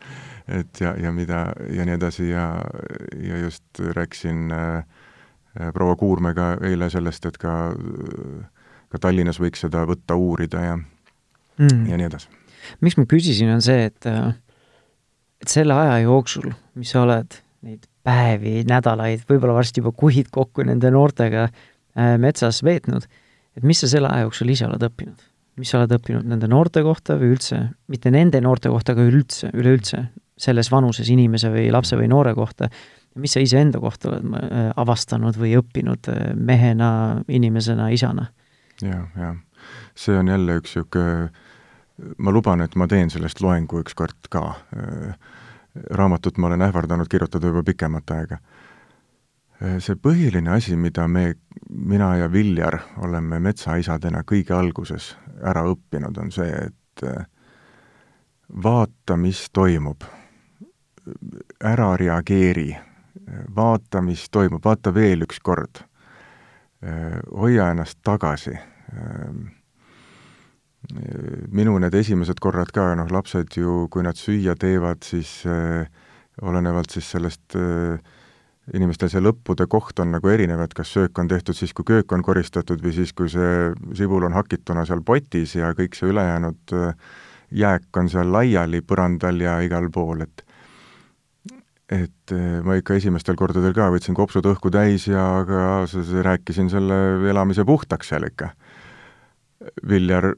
et 0.49 0.81
ja, 0.81 0.95
ja 0.99 1.13
mida 1.15 1.45
ja 1.71 1.87
nii 1.87 1.95
edasi 1.95 2.29
ja, 2.31 2.47
ja 3.23 3.39
just 3.45 3.81
rääkisin 3.97 4.53
äh, 4.53 4.85
proua 5.75 5.97
Kuurmega 5.97 6.57
eile 6.65 6.91
sellest, 6.91 7.27
et 7.29 7.39
ka, 7.39 7.73
ka 8.89 8.99
Tallinnas 8.99 9.41
võiks 9.41 9.63
seda 9.67 9.85
võtta, 9.89 10.17
uurida 10.17 10.65
ja 10.65 10.77
mm., 10.77 11.87
ja 11.91 12.01
nii 12.01 12.09
edasi. 12.09 12.29
miks 12.81 12.99
ma 12.99 13.07
küsisin, 13.09 13.53
on 13.55 13.63
see, 13.63 13.87
et 13.91 14.09
et 15.43 15.51
selle 15.51 15.75
aja 15.75 15.99
jooksul, 16.05 16.53
mis 16.79 16.93
sa 16.95 17.03
oled 17.03 17.41
neid 17.63 17.87
päevi, 18.07 18.63
nädalaid, 18.67 19.27
võib-olla 19.29 19.61
varsti 19.61 19.83
juba 19.83 19.93
kuid 19.95 20.31
kokku 20.35 20.65
nende 20.67 20.91
noortega 20.91 21.49
äh, 21.49 22.17
metsas 22.23 22.63
veetnud, 22.67 23.07
et 23.57 23.67
mis 23.67 23.83
sa 23.83 23.91
selle 23.91 24.11
aja 24.11 24.27
jooksul 24.27 24.51
ise 24.55 24.67
oled 24.67 24.83
õppinud? 24.89 25.29
Mis 25.61 25.71
sa 25.73 25.81
oled 25.81 25.93
õppinud 25.99 26.27
nende 26.29 26.49
noorte 26.49 26.83
kohta 26.85 27.19
või 27.21 27.35
üldse, 27.37 27.61
mitte 27.93 28.13
nende 28.15 28.41
noorte 28.41 28.73
kohta, 28.73 28.95
aga 28.97 29.05
üleüldse, 29.09 29.53
üleüldse 29.53 30.07
selles 30.43 30.71
vanuses 30.73 31.11
inimese 31.13 31.53
või 31.53 31.69
lapse 31.75 31.99
või 31.99 32.09
noore 32.11 32.35
kohta, 32.35 32.71
mis 33.21 33.35
sa 33.37 33.43
iseenda 33.45 33.81
kohta 33.83 34.11
oled 34.11 34.37
äh, 34.39 34.71
avastanud 34.81 35.37
või 35.39 35.55
õppinud 35.61 36.09
äh, 36.13 36.23
mehena, 36.35 36.91
inimesena, 37.29 37.91
isana 37.93 38.31
ja,? 38.81 38.95
jah, 38.95 39.07
jah. 39.19 39.37
see 39.95 40.17
on 40.19 40.33
jälle 40.33 40.57
üks 40.63 40.77
niisugune, 40.77 41.31
ma 42.19 42.33
luban, 42.33 42.65
et 42.65 42.75
ma 42.77 42.89
teen 42.89 43.13
sellest 43.13 43.43
loengu 43.45 43.83
ükskord 43.83 44.31
ka. 44.33 44.57
Äh, 44.75 45.13
raamatut 45.91 46.37
ma 46.39 46.51
olen 46.51 46.65
ähvardanud 46.67 47.09
kirjutada 47.09 47.49
juba 47.49 47.63
pikemat 47.65 48.11
aega. 48.17 48.39
See 49.79 49.95
põhiline 49.95 50.51
asi, 50.57 50.77
mida 50.77 51.07
me, 51.09 51.35
mina 51.71 52.17
ja 52.19 52.31
Viljar 52.33 52.81
oleme 53.05 53.39
metsaisadena 53.39 54.25
kõige 54.27 54.57
alguses 54.57 55.13
ära 55.43 55.63
õppinud, 55.71 56.19
on 56.19 56.33
see, 56.35 56.51
et 56.51 57.05
vaata, 58.65 59.17
mis 59.17 59.45
toimub 59.53 60.05
ära 61.65 61.97
reageeri, 61.97 62.71
vaata, 63.57 64.03
mis 64.03 64.29
toimub, 64.31 64.63
vaata 64.65 64.93
veel 64.95 65.27
üks 65.27 65.41
kord. 65.43 65.85
hoia 67.31 67.71
ennast 67.71 67.99
tagasi. 68.03 68.57
minu 71.53 71.79
need 71.79 71.95
esimesed 71.95 72.41
korrad 72.41 72.73
ka, 72.75 72.95
noh, 72.99 73.11
lapsed 73.11 73.55
ju, 73.57 73.87
kui 73.91 74.03
nad 74.03 74.19
süüa 74.19 74.57
teevad, 74.59 75.03
siis 75.07 75.47
äh, 75.47 75.87
olenevalt 76.43 76.91
siis 76.91 77.11
sellest 77.11 77.55
äh, 77.55 78.01
inimestel 78.75 79.11
see 79.11 79.23
lõppude 79.23 79.67
koht 79.71 79.99
on 79.99 80.15
nagu 80.15 80.31
erinev, 80.31 80.61
et 80.63 80.75
kas 80.75 80.93
söök 80.95 81.19
on 81.19 81.29
tehtud 81.29 81.59
siis, 81.59 81.75
kui 81.75 81.87
köök 81.89 82.13
on 82.15 82.23
koristatud 82.23 82.83
või 82.83 82.95
siis, 82.95 83.13
kui 83.13 83.31
see 83.33 83.73
sibul 83.99 84.29
on 84.29 84.37
hakituna 84.39 84.87
seal 84.87 85.03
potis 85.03 85.57
ja 85.59 85.73
kõik 85.79 85.99
see 85.99 86.13
ülejäänud 86.13 86.77
jääk 87.53 87.99
on 87.99 88.09
seal 88.09 88.33
laiali 88.33 88.81
põrandal 88.87 89.41
ja 89.43 89.59
igal 89.67 89.91
pool, 89.93 90.25
et 90.25 90.45
et 91.93 92.33
eh, 92.33 92.61
ma 92.65 92.79
ikka 92.79 92.97
esimestel 92.97 93.37
kordadel 93.37 93.75
ka 93.77 93.91
võtsin 93.93 94.17
kopsud 94.17 94.47
õhku 94.49 94.71
täis 94.73 95.05
ja 95.11 95.25
ka 95.49 95.85
rääkisin 96.25 96.71
selle 96.73 96.97
elamise 97.29 97.67
puhtaks 97.69 98.13
seal 98.13 98.25
ikka. 98.31 98.53
Viljar 99.87 100.33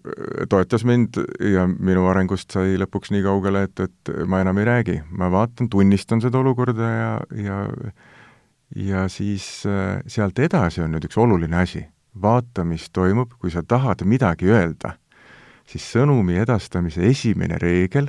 toetas 0.52 0.82
mind 0.84 1.16
ja 1.40 1.64
minu 1.68 2.08
arengust 2.10 2.52
sai 2.52 2.74
lõpuks 2.80 3.12
nii 3.14 3.22
kaugele, 3.24 3.62
et, 3.68 3.84
et 3.86 4.10
ma 4.28 4.42
enam 4.42 4.58
ei 4.60 4.66
räägi, 4.68 4.98
ma 5.16 5.30
vaatan, 5.32 5.70
tunnistan 5.72 6.20
seda 6.24 6.42
olukorda 6.42 6.90
ja, 6.90 7.14
ja 7.40 7.60
ja 8.76 9.08
siis 9.08 9.64
sealt 10.06 10.38
edasi 10.38 10.82
on 10.82 10.94
nüüd 10.94 11.08
üks 11.08 11.18
oluline 11.18 11.56
asi. 11.62 11.86
vaata, 12.22 12.62
mis 12.64 12.90
toimub, 12.94 13.32
kui 13.42 13.50
sa 13.50 13.62
tahad 13.66 14.04
midagi 14.06 14.46
öelda, 14.46 14.92
siis 15.66 15.82
sõnumi 15.96 16.36
edastamise 16.38 17.02
esimene 17.08 17.58
reegel, 17.58 18.06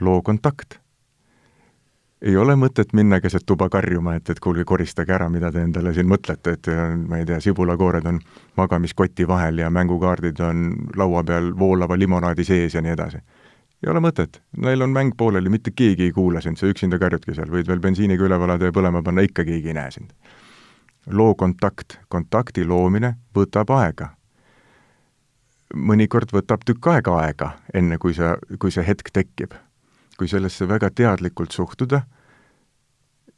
loo 0.00 0.22
kontakt 0.22 0.78
ei 2.22 2.36
ole 2.36 2.54
mõtet 2.56 2.92
minna 2.94 3.18
keset 3.20 3.42
tuba 3.46 3.66
karjuma, 3.68 4.14
et, 4.14 4.30
et 4.30 4.40
kuulge, 4.40 4.64
koristage 4.64 5.14
ära, 5.14 5.28
mida 5.30 5.50
te 5.52 5.62
endale 5.64 5.92
siin 5.94 6.06
mõtlete, 6.10 6.54
et 6.54 6.70
ma 7.08 7.18
ei 7.18 7.26
tea, 7.26 7.40
sibulakoored 7.42 8.06
on 8.06 8.20
magamiskoti 8.56 9.26
vahel 9.28 9.58
ja 9.58 9.70
mängukaardid 9.74 10.40
on 10.46 10.68
laua 10.96 11.24
peal 11.26 11.50
voolava 11.58 11.98
limonaadi 11.98 12.46
sees 12.46 12.78
ja 12.78 12.82
nii 12.84 12.94
edasi. 12.94 13.22
Ei 13.82 13.90
ole 13.90 14.00
mõtet, 14.04 14.40
neil 14.56 14.82
on 14.82 14.92
mäng 14.94 15.16
pooleli, 15.18 15.50
mitte 15.50 15.72
keegi 15.74 16.08
ei 16.08 16.12
kuula 16.14 16.40
sind, 16.40 16.56
sa 16.60 16.70
üksinda 16.70 16.98
karjudki 17.02 17.34
seal, 17.34 17.50
võid 17.50 17.68
veel 17.68 17.82
bensiiniga 17.82 18.24
üle 18.28 18.38
valada 18.38 18.70
ja 18.70 18.74
põlema 18.74 19.02
panna, 19.02 19.24
ikka 19.26 19.44
keegi 19.48 19.72
ei 19.72 19.78
näe 19.78 19.90
sind. 19.90 20.12
loo 21.10 21.34
kontakt, 21.34 21.98
kontakti 22.08 22.64
loomine 22.64 23.16
võtab 23.34 23.70
aega. 23.74 24.14
mõnikord 25.74 26.30
võtab 26.32 26.64
tükk 26.64 26.86
aega 26.86 27.18
aega, 27.24 27.52
enne 27.74 27.98
kui 27.98 28.14
sa, 28.14 28.36
kui 28.58 28.70
see 28.70 28.86
hetk 28.86 29.10
tekib 29.10 29.54
kui 30.22 30.28
sellesse 30.28 30.68
väga 30.68 30.90
teadlikult 30.94 31.50
suhtuda, 31.50 32.02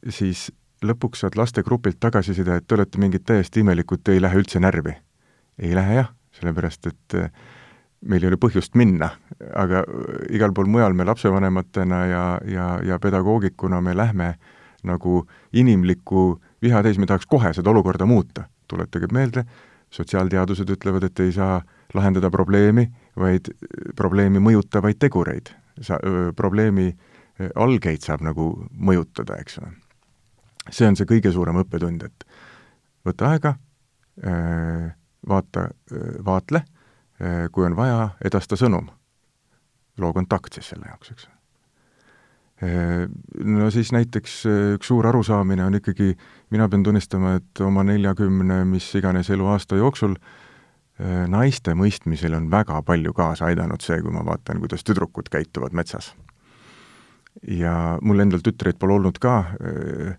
siis 0.09 0.51
lõpuks 0.85 1.23
saad 1.23 1.37
lastegrupilt 1.39 1.97
tagasiside, 1.99 2.59
et 2.59 2.67
te 2.67 2.75
olete 2.77 2.99
mingid 3.01 3.25
täiesti 3.25 3.63
imelikud, 3.63 4.03
te 4.03 4.13
ei 4.13 4.21
lähe 4.21 4.37
üldse 4.37 4.61
närvi. 4.61 4.93
ei 5.59 5.75
lähe 5.75 5.95
jah, 5.95 6.09
sellepärast 6.35 6.87
et 6.91 7.15
äh, 7.15 7.31
meil 8.05 8.23
ei 8.23 8.29
ole 8.29 8.39
põhjust 8.41 8.75
minna, 8.77 9.09
aga 9.57 9.83
igal 10.33 10.53
pool 10.53 10.69
mujal 10.69 10.93
me 10.93 11.05
lapsevanematena 11.07 12.01
ja, 12.09 12.25
ja, 12.49 12.67
ja 12.85 12.99
pedagoogikuna 13.01 13.81
me 13.81 13.95
lähme 13.97 14.35
nagu 14.85 15.23
inimliku 15.53 16.35
viha 16.61 16.83
täis, 16.85 16.99
me 17.01 17.09
tahaks 17.09 17.25
kohe 17.29 17.53
seda 17.53 17.73
olukorda 17.73 18.05
muuta. 18.05 18.49
tuletage 18.67 19.05
meelde, 19.13 19.43
sotsiaalteadused 19.93 20.69
ütlevad, 20.73 21.03
et 21.05 21.19
ei 21.21 21.31
saa 21.31 21.59
lahendada 21.93 22.31
probleemi, 22.33 22.87
vaid 23.17 23.51
probleemi 23.95 24.41
mõjutavaid 24.41 24.97
tegureid 24.97 25.51
sa-, 25.81 25.99
probleemi 26.35 26.89
algeid 27.55 28.01
saab 28.01 28.23
nagu 28.25 28.47
mõjutada, 28.73 29.37
eks 29.41 29.59
ole. 29.61 29.71
see 30.71 30.87
on 30.87 30.97
see 30.97 31.05
kõige 31.05 31.31
suurem 31.31 31.59
õppetund, 31.61 32.07
et 32.07 32.25
võta 33.05 33.29
aega, 33.35 33.53
vaata, 35.29 35.67
vaatle, 36.25 36.63
kui 37.51 37.63
on 37.65 37.75
vaja, 37.77 38.09
edasta 38.25 38.57
sõnum. 38.59 38.89
loo 39.97 40.13
kontakt 40.13 40.53
siis 40.53 40.69
selle 40.73 40.89
jaoks, 40.89 41.11
eks. 41.11 41.27
No 43.43 43.69
siis 43.71 43.91
näiteks 43.95 44.33
üks 44.75 44.87
suur 44.87 45.07
arusaamine 45.07 45.63
on 45.63 45.75
ikkagi, 45.79 46.17
mina 46.51 46.67
pean 46.69 46.83
tunnistama, 46.83 47.37
et 47.39 47.61
oma 47.63 47.83
neljakümne 47.83 48.65
mis 48.67 48.89
iganes 48.95 49.29
eluaasta 49.31 49.79
jooksul 49.79 50.15
äh, 50.15 50.45
Äh, 50.95 51.25
naiste 51.27 51.73
mõistmisel 51.75 52.37
on 52.37 52.45
väga 52.47 52.77
palju 52.87 53.11
kaasa 53.15 53.49
aidanud 53.49 53.83
see, 53.83 53.97
kui 53.99 54.13
ma 54.15 54.21
vaatan, 54.23 54.61
kuidas 54.63 54.85
tüdrukud 54.87 55.27
käituvad 55.31 55.75
metsas. 55.75 56.13
ja 57.51 57.99
mul 58.01 58.23
endal 58.23 58.39
tütreid 58.39 58.77
pole 58.79 58.93
olnud 58.95 59.17
ka, 59.19 59.33
äh, 59.59 60.15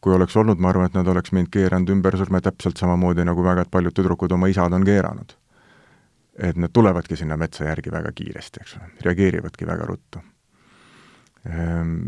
kui 0.00 0.14
oleks 0.14 0.36
olnud, 0.36 0.60
ma 0.62 0.70
arvan, 0.70 0.86
et 0.86 0.94
nad 0.94 1.08
oleks 1.08 1.32
mind 1.32 1.50
keeranud 1.50 1.90
ümbersurme 1.90 2.40
täpselt 2.40 2.78
samamoodi, 2.78 3.24
nagu 3.26 3.42
väga 3.42 3.64
paljud 3.70 3.92
tüdrukud 3.92 4.32
oma 4.32 4.46
isad 4.46 4.72
on 4.72 4.86
keeranud. 4.86 5.34
Et 6.40 6.56
nad 6.56 6.72
tulevadki 6.72 7.16
sinna 7.16 7.36
metsa 7.36 7.66
järgi 7.68 7.92
väga 7.92 8.12
kiiresti, 8.16 8.64
eks 8.64 8.76
ole, 8.78 8.90
reageerivadki 9.04 9.68
väga 9.68 9.86
ruttu 9.88 10.22
ehm, 11.44 12.04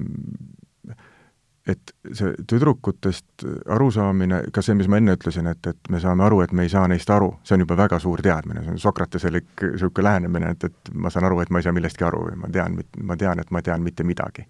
et 1.67 1.93
see 2.11 2.33
tüdrukutest 2.49 3.45
arusaamine, 3.71 4.41
ka 4.55 4.65
see, 4.65 4.75
mis 4.79 4.89
ma 4.91 4.99
enne 4.99 5.15
ütlesin, 5.15 5.47
et, 5.53 5.67
et 5.71 5.91
me 5.95 6.01
saame 6.03 6.25
aru, 6.27 6.41
et 6.43 6.53
me 6.57 6.67
ei 6.67 6.73
saa 6.73 6.89
neist 6.91 7.11
aru, 7.15 7.31
see 7.47 7.55
on 7.55 7.63
juba 7.63 7.77
väga 7.79 8.01
suur 8.03 8.23
teadmine, 8.25 8.65
see 8.65 8.75
on 8.75 8.83
Sokrateselik 8.83 9.67
niisugune 9.69 10.09
lähenemine, 10.09 10.53
et, 10.57 10.67
et 10.67 10.93
ma 10.95 11.13
saan 11.13 11.29
aru, 11.29 11.39
et 11.43 11.53
ma 11.55 11.63
ei 11.63 11.69
saa 11.69 11.77
millestki 11.77 12.07
aru 12.09 12.27
või 12.27 12.41
ma 12.43 12.51
tean, 12.53 12.79
ma 12.99 13.17
tean, 13.21 13.43
et 13.43 13.55
ma 13.55 13.63
tean 13.63 13.85
mitte 13.85 14.07
midagi 14.07 14.47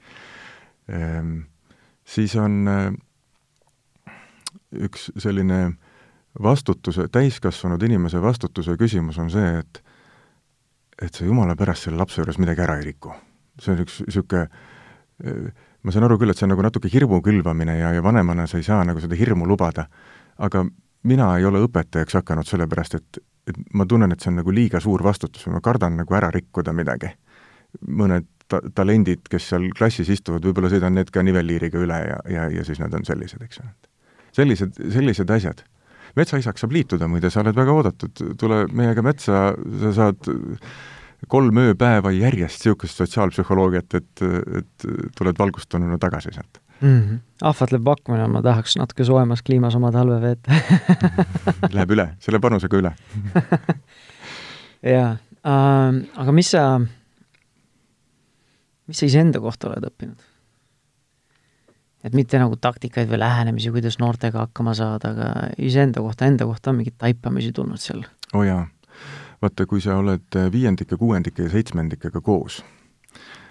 ehm,. 0.88 1.40
Siis 2.12 2.32
on 2.34 2.66
äh, 2.66 2.88
üks 4.74 5.10
selline 5.22 5.58
vastutuse, 6.42 7.08
täiskasvanud 7.12 7.82
inimese 7.82 8.22
vastutuse 8.22 8.76
küsimus 8.80 9.18
on 9.18 9.30
see, 9.30 9.58
et 9.58 9.82
et 11.02 11.14
sa 11.14 11.24
jumala 11.24 11.56
pärast 11.58 11.88
selle 11.88 11.98
lapse 11.98 12.20
juures 12.20 12.38
midagi 12.38 12.62
ära 12.62 12.78
ei 12.78 12.84
riku. 12.92 13.12
see 13.60 13.72
on 13.74 13.82
üks 13.84 14.00
niisugune 14.06 14.48
ma 15.82 15.92
saan 15.92 16.06
aru 16.06 16.18
küll, 16.20 16.30
et 16.30 16.38
see 16.38 16.46
on 16.46 16.54
nagu 16.54 16.64
natuke 16.64 16.90
hirmu 16.92 17.20
külvamine 17.24 17.76
ja, 17.78 17.92
ja 17.96 18.02
vanemana 18.04 18.46
sa 18.46 18.60
ei 18.60 18.66
saa 18.66 18.82
nagu 18.86 19.00
seda 19.02 19.18
hirmu 19.18 19.46
lubada, 19.48 19.86
aga 20.38 20.64
mina 21.08 21.28
ei 21.38 21.46
ole 21.46 21.62
õpetajaks 21.66 22.20
hakanud 22.20 22.48
sellepärast, 22.48 22.98
et, 22.98 23.22
et 23.50 23.58
ma 23.74 23.86
tunnen, 23.88 24.12
et 24.12 24.22
see 24.22 24.30
on 24.32 24.38
nagu 24.40 24.54
liiga 24.54 24.80
suur 24.82 25.02
vastutus 25.04 25.46
või 25.48 25.58
ma 25.58 25.64
kardan 25.64 25.98
nagu 25.98 26.18
ära 26.18 26.30
rikkuda 26.34 26.74
midagi. 26.76 27.10
mõned 27.88 28.26
ta-, 28.48 28.62
talendid, 28.74 29.26
kes 29.30 29.48
seal 29.48 29.70
klassis 29.76 30.10
istuvad, 30.12 30.44
võib-olla 30.44 30.70
sõidan 30.70 30.94
need 30.94 31.10
ka 31.10 31.22
nivelliiriga 31.24 31.80
üle 31.80 31.98
ja, 32.04 32.18
ja, 32.28 32.48
ja 32.52 32.64
siis 32.64 32.80
nad 32.82 32.94
on 32.94 33.04
sellised, 33.08 33.42
eks 33.42 33.62
ole. 33.62 33.72
sellised, 34.36 34.78
sellised 34.92 35.30
asjad. 35.30 35.64
Metsaisaks 36.18 36.64
saab 36.64 36.74
liituda, 36.76 37.08
muide, 37.10 37.30
sa 37.30 37.42
oled 37.42 37.56
väga 37.56 37.76
oodatud, 37.76 38.24
tule 38.40 38.64
meiega 38.72 39.04
metsa, 39.04 39.44
sa 39.82 39.94
saad 39.96 40.32
kolm 41.30 41.58
ööpäeva 41.62 42.10
järjest 42.14 42.64
niisugust 42.64 42.98
sotsiaalpsühholoogiat, 42.98 43.94
et, 43.98 44.22
et 44.58 44.86
tuled 45.18 45.38
valgustununa 45.38 45.98
tagasi 46.02 46.34
sealt 46.34 46.58
mm. 46.82 47.00
-hmm. 47.00 47.18
ahvatleb 47.42 47.84
pakkumine, 47.84 48.26
ma 48.28 48.42
tahaks 48.42 48.76
natuke 48.76 49.04
soojemas 49.04 49.42
kliimas 49.42 49.74
oma 49.74 49.92
talve 49.92 50.20
veeta 50.20 50.52
Läheb 51.76 51.94
üle, 51.96 52.08
selle 52.18 52.40
panusega 52.40 52.76
üle 52.76 52.94
jaa 54.94 55.12
äh,, 55.46 56.02
aga 56.16 56.32
mis 56.32 56.50
sa, 56.50 56.80
mis 58.86 58.98
sa 58.98 59.06
iseenda 59.06 59.40
kohta 59.40 59.70
oled 59.70 59.90
õppinud? 59.92 60.31
Et 62.04 62.14
mitte 62.14 62.38
nagu 62.38 62.56
taktikaid 62.56 63.10
või 63.10 63.22
lähenemisi, 63.22 63.70
kuidas 63.70 63.98
noortega 64.02 64.46
hakkama 64.46 64.74
saada, 64.74 65.14
aga 65.14 65.48
iseenda 65.58 66.00
kohta, 66.00 66.26
enda 66.26 66.46
kohta 66.48 66.70
on 66.70 66.80
mingeid 66.80 66.98
taipamisi 66.98 67.52
tulnud 67.52 67.80
seal? 67.80 68.06
oo 68.32 68.40
oh 68.40 68.46
jaa 68.46 68.66
vaata, 69.42 69.66
kui 69.66 69.80
sa 69.80 69.96
oled 69.96 70.38
viiendike, 70.52 70.96
kuuendike 70.96 71.42
ja 71.42 71.50
seitsmendikega 71.50 72.20
koos, 72.20 72.64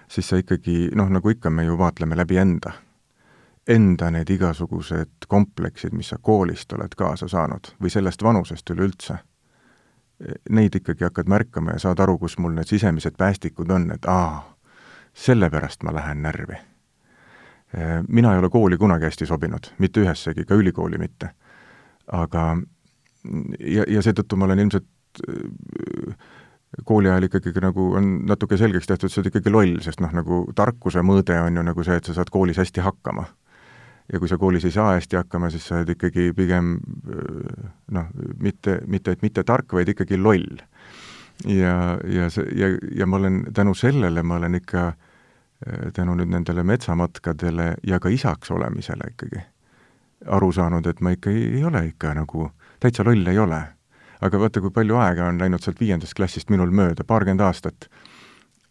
siis 0.07 0.29
sa 0.29 0.39
ikkagi, 0.39 0.89
noh, 0.95 1.09
nagu 1.09 1.29
ikka, 1.29 1.49
me 1.49 1.65
ju 1.65 1.77
vaatleme 1.77 2.15
läbi 2.15 2.37
enda. 2.37 2.71
Enda 3.67 4.09
need 4.11 4.29
igasugused 4.33 5.27
kompleksid, 5.27 5.93
mis 5.93 6.09
sa 6.09 6.17
koolist 6.17 6.73
oled 6.73 6.95
kaasa 6.97 7.27
saanud 7.29 7.75
või 7.81 7.91
sellest 7.93 8.23
vanusest 8.23 8.69
üleüldse, 8.73 9.19
neid 10.49 10.75
ikkagi 10.75 11.05
hakkad 11.05 11.29
märkama 11.29 11.75
ja 11.75 11.83
saad 11.85 12.01
aru, 12.01 12.17
kus 12.17 12.39
mul 12.41 12.55
need 12.57 12.69
sisemised 12.69 13.17
päästikud 13.17 13.69
on, 13.69 13.91
et 13.93 14.05
aa, 14.09 14.57
sellepärast 15.13 15.83
ma 15.83 15.93
lähen 15.93 16.23
närvi. 16.25 16.57
Mina 18.07 18.33
ei 18.33 18.39
ole 18.39 18.49
kooli 18.49 18.77
kunagi 18.77 19.07
hästi 19.07 19.25
sobinud, 19.25 19.69
mitte 19.79 20.01
ühessegi, 20.03 20.43
ka 20.45 20.55
ülikooli 20.59 20.97
mitte. 20.99 21.29
aga 22.11 22.57
ja, 23.59 23.85
ja 23.87 24.01
seetõttu 24.03 24.35
ma 24.35 24.45
olen 24.49 24.59
ilmselt 24.59 24.87
kooli 26.85 27.09
ajal 27.09 27.27
ikkagi 27.27 27.53
nagu 27.63 27.91
on 27.99 28.09
natuke 28.27 28.57
selgeks 28.57 28.87
tehtud, 28.87 29.11
sa 29.11 29.21
oled 29.21 29.29
ikkagi 29.31 29.51
loll, 29.51 29.77
sest 29.83 30.01
noh, 30.03 30.11
nagu 30.15 30.43
tarkuse 30.55 31.03
mõõde 31.05 31.35
on 31.43 31.59
ju 31.59 31.63
nagu 31.67 31.83
see, 31.83 31.97
et 31.99 32.07
sa 32.07 32.15
saad 32.17 32.31
koolis 32.31 32.59
hästi 32.61 32.83
hakkama. 32.83 33.25
ja 34.11 34.19
kui 34.19 34.27
sa 34.27 34.37
koolis 34.37 34.65
ei 34.67 34.73
saa 34.75 34.95
hästi 34.95 35.15
hakkama, 35.15 35.49
siis 35.49 35.67
sa 35.67 35.77
oled 35.79 35.93
ikkagi 35.95 36.31
pigem 36.35 36.73
noh, 37.91 38.07
mitte, 38.39 38.81
mitte, 38.87 39.11
et 39.11 39.21
mitte 39.21 39.43
tark, 39.43 39.73
vaid 39.73 39.89
ikkagi 39.89 40.17
loll. 40.17 40.63
ja, 41.45 41.97
ja 42.07 42.29
see, 42.29 42.47
ja, 42.55 42.71
ja 42.95 43.07
ma 43.07 43.17
olen 43.17 43.43
tänu 43.53 43.73
sellele, 43.73 44.23
ma 44.23 44.39
olen 44.39 44.55
ikka 44.59 44.87
äh, 44.87 45.10
tänu 45.93 46.15
nüüd 46.17 46.31
nendele 46.33 46.63
metsamatkadele 46.63 47.73
ja 47.87 47.99
ka 47.99 48.09
isaks 48.09 48.51
olemisele 48.51 49.11
ikkagi 49.13 49.43
aru 50.25 50.51
saanud, 50.53 50.85
et 50.87 51.01
ma 51.01 51.13
ikka 51.13 51.29
ei, 51.29 51.45
ei 51.57 51.63
ole 51.65 51.85
ikka 51.91 52.13
nagu, 52.13 52.51
täitsa 52.79 53.05
loll 53.05 53.27
ei 53.27 53.39
ole 53.41 53.61
aga 54.25 54.41
vaata, 54.41 54.61
kui 54.61 54.73
palju 54.73 54.97
aega 55.01 55.27
on 55.29 55.41
läinud 55.41 55.63
sealt 55.63 55.81
viiendast 55.81 56.15
klassist 56.17 56.51
minul 56.53 56.73
mööda, 56.75 57.05
paarkümmend 57.07 57.43
aastat. 57.45 57.89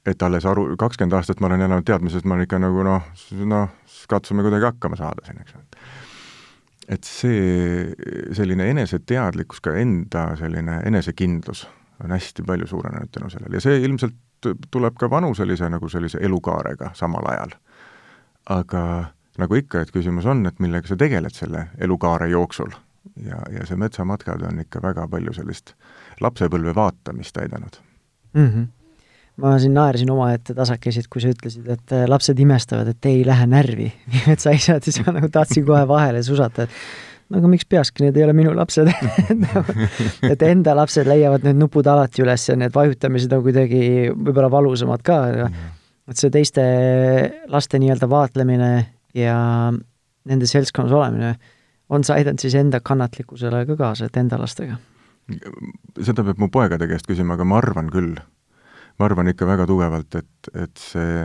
et 0.06 0.22
alles 0.24 0.46
aru, 0.48 0.62
kakskümmend 0.80 1.12
aastat 1.12 1.42
ma 1.44 1.50
olen 1.50 1.60
elanud 1.60 1.84
teadmises, 1.84 2.24
ma 2.24 2.34
olen 2.34 2.46
ikka 2.46 2.58
nagu 2.58 2.84
noh, 2.86 3.08
noh, 3.50 3.74
katsume 4.08 4.42
kuidagi 4.46 4.64
hakkama 4.64 4.96
saada 4.96 5.26
siin, 5.26 5.42
eks 5.42 5.58
ole. 5.58 5.82
et 6.96 7.04
see, 7.04 7.90
selline 8.36 8.70
eneseteadlikkus, 8.72 9.60
ka 9.60 9.74
enda 9.76 10.30
selline 10.40 10.80
enesekindlus 10.88 11.66
on 12.00 12.16
hästi 12.16 12.46
palju 12.48 12.66
suurenenud 12.70 13.12
tänu 13.12 13.28
sellele 13.30 13.60
ja 13.60 13.64
see 13.66 13.82
ilmselt 13.84 14.16
tuleb 14.70 14.96
ka 14.98 15.10
vanuselise 15.10 15.68
nagu 15.68 15.88
sellise 15.88 16.18
elukaarega 16.22 16.90
samal 16.94 17.26
ajal. 17.32 17.56
aga 18.50 18.84
nagu 19.38 19.54
ikka, 19.54 19.80
et 19.80 19.90
küsimus 19.94 20.26
on, 20.26 20.46
et 20.46 20.58
millega 20.58 20.88
sa 20.88 20.96
tegeled 20.96 21.34
selle 21.36 21.66
elukaare 21.78 22.28
jooksul 22.32 22.72
ja, 23.26 23.38
ja 23.52 23.66
see 23.68 23.78
metsamatkad 23.80 24.42
on 24.48 24.60
ikka 24.64 24.82
väga 24.82 25.06
palju 25.10 25.34
sellist 25.36 25.74
lapsepõlve 26.20 26.74
vaatamist 26.76 27.34
täidanud 27.36 27.80
mm. 28.34 28.48
-hmm. 28.48 28.66
ma 29.36 29.58
siin 29.58 29.74
naersin 29.74 30.10
omaette 30.10 30.54
tasakesi, 30.54 31.00
et 31.00 31.08
kui 31.12 31.22
sa 31.22 31.32
ütlesid, 31.32 31.68
et 31.68 31.92
äh, 31.92 32.08
lapsed 32.08 32.38
imestavad, 32.38 32.88
et 32.88 33.06
ei 33.06 33.22
lähe 33.26 33.46
närvi 33.46 33.92
metsaisad, 34.26 34.82
siis 34.82 35.00
ma 35.06 35.16
nagu 35.16 35.28
tahtsin 35.28 35.66
kohe 35.66 35.86
vahele 35.88 36.22
susata, 36.22 36.62
et 36.62 36.70
aga 37.36 37.50
miks 37.50 37.66
peakski, 37.70 38.04
need 38.04 38.18
ei 38.18 38.24
ole 38.26 38.34
minu 38.36 38.52
lapsed 38.56 38.90
et 40.32 40.42
enda 40.46 40.74
lapsed 40.78 41.08
leiavad 41.08 41.44
need 41.46 41.60
nupud 41.60 41.86
alati 41.90 42.24
üles 42.24 42.46
ja 42.48 42.56
need 42.58 42.74
vajutamised 42.74 43.32
on 43.36 43.44
kuidagi 43.44 43.82
võib-olla 44.10 44.50
valusamad 44.52 45.04
ka, 45.06 45.20
et 46.10 46.18
see 46.18 46.32
teiste 46.34 46.64
laste 47.52 47.80
nii-öelda 47.82 48.10
vaatlemine 48.10 48.70
ja 49.16 49.36
nende 50.30 50.50
seltskonnas 50.50 50.96
olemine, 50.96 51.34
on 51.90 52.04
see 52.06 52.18
aidanud 52.18 52.42
siis 52.42 52.58
enda 52.58 52.82
kannatlikkusele 52.82 53.64
ka 53.70 53.78
kaasa, 53.78 54.10
et 54.10 54.20
enda 54.20 54.40
lastega? 54.40 54.80
seda 56.02 56.24
peab 56.26 56.42
mu 56.42 56.50
poegade 56.50 56.88
käest 56.90 57.06
küsima, 57.06 57.36
aga 57.36 57.46
ma 57.46 57.60
arvan 57.60 57.90
küll. 57.92 58.18
ma 58.98 59.06
arvan 59.06 59.30
ikka 59.30 59.46
väga 59.46 59.64
tugevalt, 59.70 60.18
et, 60.18 60.50
et 60.58 60.82
see, 60.82 61.24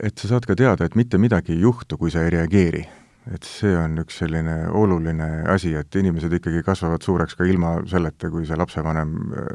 et 0.00 0.18
sa 0.18 0.32
saad 0.32 0.48
ka 0.48 0.56
teada, 0.56 0.88
et 0.88 0.96
mitte 0.96 1.20
midagi 1.20 1.52
ei 1.52 1.60
juhtu, 1.66 2.00
kui 2.00 2.10
sa 2.10 2.24
ei 2.24 2.32
reageeri 2.32 2.86
et 3.32 3.46
see 3.48 3.72
on 3.78 3.96
üks 4.02 4.18
selline 4.20 4.56
oluline 4.76 5.28
asi, 5.48 5.72
et 5.78 5.96
inimesed 5.96 6.32
ikkagi 6.36 6.60
kasvavad 6.66 7.04
suureks 7.04 7.38
ka 7.38 7.46
ilma 7.48 7.78
selleta, 7.88 8.28
kui 8.32 8.44
see 8.44 8.58
lapsevanem, 8.60 9.14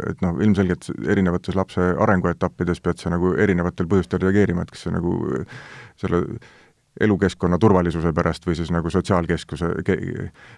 et 0.10 0.24
noh, 0.26 0.40
ilmselgelt 0.42 0.90
erinevates 1.06 1.58
lapse 1.58 1.92
arenguetappides 2.06 2.82
pead 2.82 3.02
sa 3.02 3.14
nagu 3.14 3.36
erinevatel 3.38 3.90
põhjustel 3.92 4.24
reageerima, 4.26 4.66
et 4.66 4.74
kas 4.74 4.88
see 4.88 4.96
nagu 4.96 5.14
selle 6.02 6.24
elukeskkonna 7.00 7.58
turvalisuse 7.62 8.14
pärast 8.14 8.48
või 8.48 8.58
siis 8.58 8.72
nagu 8.74 8.90
sotsiaalkeskuse, 8.90 9.70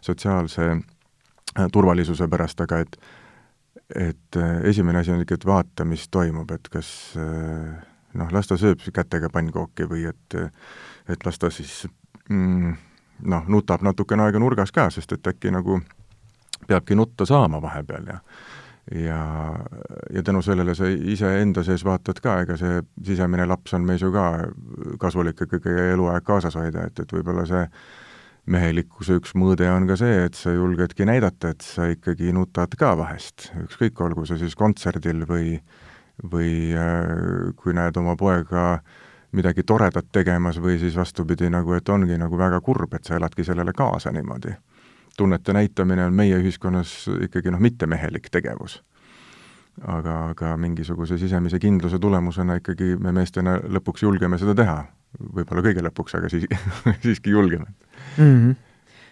sotsiaalse 0.02 0.68
äh, 0.72 1.68
turvalisuse 1.72 2.28
pärast, 2.32 2.62
aga 2.64 2.86
et 2.86 3.02
et 3.96 4.38
äh, 4.40 4.62
esimene 4.72 5.02
asi 5.02 5.12
on 5.12 5.22
ikka, 5.24 5.36
et 5.36 5.46
vaata, 5.46 5.86
mis 5.86 6.06
toimub, 6.12 6.52
et 6.56 6.70
kas 6.72 6.88
äh, 7.20 7.74
noh, 8.16 8.32
las 8.32 8.48
ta 8.48 8.56
sööb 8.60 8.84
kätega 8.94 9.30
pannkooki 9.30 9.88
või 9.90 10.06
et 10.08 10.38
et 11.12 11.26
las 11.26 11.40
ta 11.40 11.52
siis 11.52 11.84
mm, 12.30 12.76
noh, 13.24 13.46
nutab 13.48 13.84
natukene 13.86 14.26
aega 14.26 14.40
nurgas 14.40 14.72
ka, 14.72 14.90
sest 14.94 15.18
et 15.18 15.28
äkki 15.34 15.52
nagu 15.54 15.80
peabki 16.68 16.96
nutta 16.96 17.26
saama 17.26 17.62
vahepeal 17.62 18.10
ja 18.14 18.20
ja, 18.92 19.20
ja 20.14 20.24
tänu 20.24 20.42
sellele 20.42 20.76
sa 20.76 20.90
iseenda 20.90 21.64
sees 21.64 21.84
vaatad 21.86 22.20
ka, 22.24 22.40
ega 22.42 22.58
see 22.58 22.82
sisemine 23.06 23.46
laps 23.46 23.76
on 23.78 23.86
meis 23.86 24.02
ju 24.02 24.10
ka 24.12 24.26
kasulik 25.00 25.44
ikkagi 25.46 25.92
eluaeg 25.94 26.26
kaasas 26.26 26.58
hoida, 26.58 26.88
et, 26.90 27.00
et 27.00 27.14
võib-olla 27.14 27.46
see 27.48 27.62
mehelikkuse 28.52 29.20
üks 29.22 29.36
mõõde 29.38 29.70
on 29.70 29.86
ka 29.88 29.96
see, 30.02 30.26
et 30.26 30.36
sa 30.36 30.54
julgedki 30.56 31.06
näidata, 31.06 31.54
et 31.54 31.62
sa 31.62 31.92
ikkagi 31.94 32.34
nutad 32.34 32.74
ka 32.78 32.96
vahest, 32.98 33.52
ükskõik, 33.68 34.02
olgu 34.02 34.26
see 34.26 34.42
siis 34.42 34.58
kontserdil 34.58 35.28
või 35.30 35.60
või 36.22 36.74
äh, 36.78 37.54
kui 37.58 37.74
näed 37.74 37.96
oma 37.98 38.14
poega 38.18 38.66
äh, 38.74 39.00
midagi 39.32 39.64
toredat 39.64 40.12
tegemas 40.12 40.60
või 40.62 40.78
siis 40.80 40.96
vastupidi, 40.98 41.50
nagu 41.50 41.74
et 41.74 41.90
ongi 41.90 42.18
nagu 42.20 42.38
väga 42.38 42.62
kurb, 42.62 42.94
et 42.94 43.08
sa 43.08 43.16
eladki 43.16 43.44
sellele 43.48 43.74
kaasa 43.74 44.12
niimoodi. 44.12 44.56
tunnete 45.18 45.54
näitamine 45.54 46.06
on 46.06 46.14
meie 46.14 46.38
ühiskonnas 46.40 47.10
ikkagi 47.22 47.52
noh, 47.52 47.60
mittemehelik 47.60 48.30
tegevus. 48.32 48.82
aga, 49.88 50.30
aga 50.30 50.58
mingisuguse 50.58 51.18
sisemise 51.18 51.60
kindluse 51.60 52.00
tulemusena 52.00 52.56
ikkagi 52.56 52.96
me 53.00 53.12
meestena 53.12 53.58
lõpuks 53.58 54.04
julgeme 54.04 54.38
seda 54.38 54.56
teha. 54.56 54.84
võib-olla 55.36 55.62
kõige 55.62 55.84
lõpuks, 55.84 56.18
aga 56.18 56.30
siis 56.30 56.46
siiski 57.04 57.30
julgeme 57.30 57.66
mm. 58.18 58.36
-hmm 58.36 58.56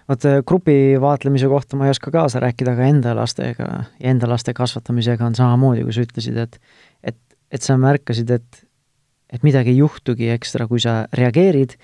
vot 0.10 0.24
grupi 0.46 0.98
vaatlemise 1.02 1.48
kohta 1.48 1.78
ma 1.78 1.86
ei 1.86 1.94
oska 1.94 2.12
kaasa 2.12 2.40
rääkida, 2.40 2.72
aga 2.72 2.84
enda 2.84 3.16
lastega 3.16 3.64
ja 3.64 3.84
enda 4.12 4.30
laste 4.30 4.54
kasvatamisega 4.54 5.26
on 5.26 5.36
samamoodi, 5.36 5.84
kui 5.84 5.94
sa 5.94 6.02
ütlesid, 6.02 6.38
et 6.38 6.58
et, 7.04 7.18
et 7.52 7.62
sa 7.62 7.78
märkasid, 7.78 8.30
et 8.30 8.69
et 9.34 9.46
midagi 9.46 9.74
ei 9.74 9.82
juhtugi 9.84 10.32
ekstra, 10.34 10.68
kui 10.68 10.82
sa 10.84 11.04
reageerid, 11.16 11.76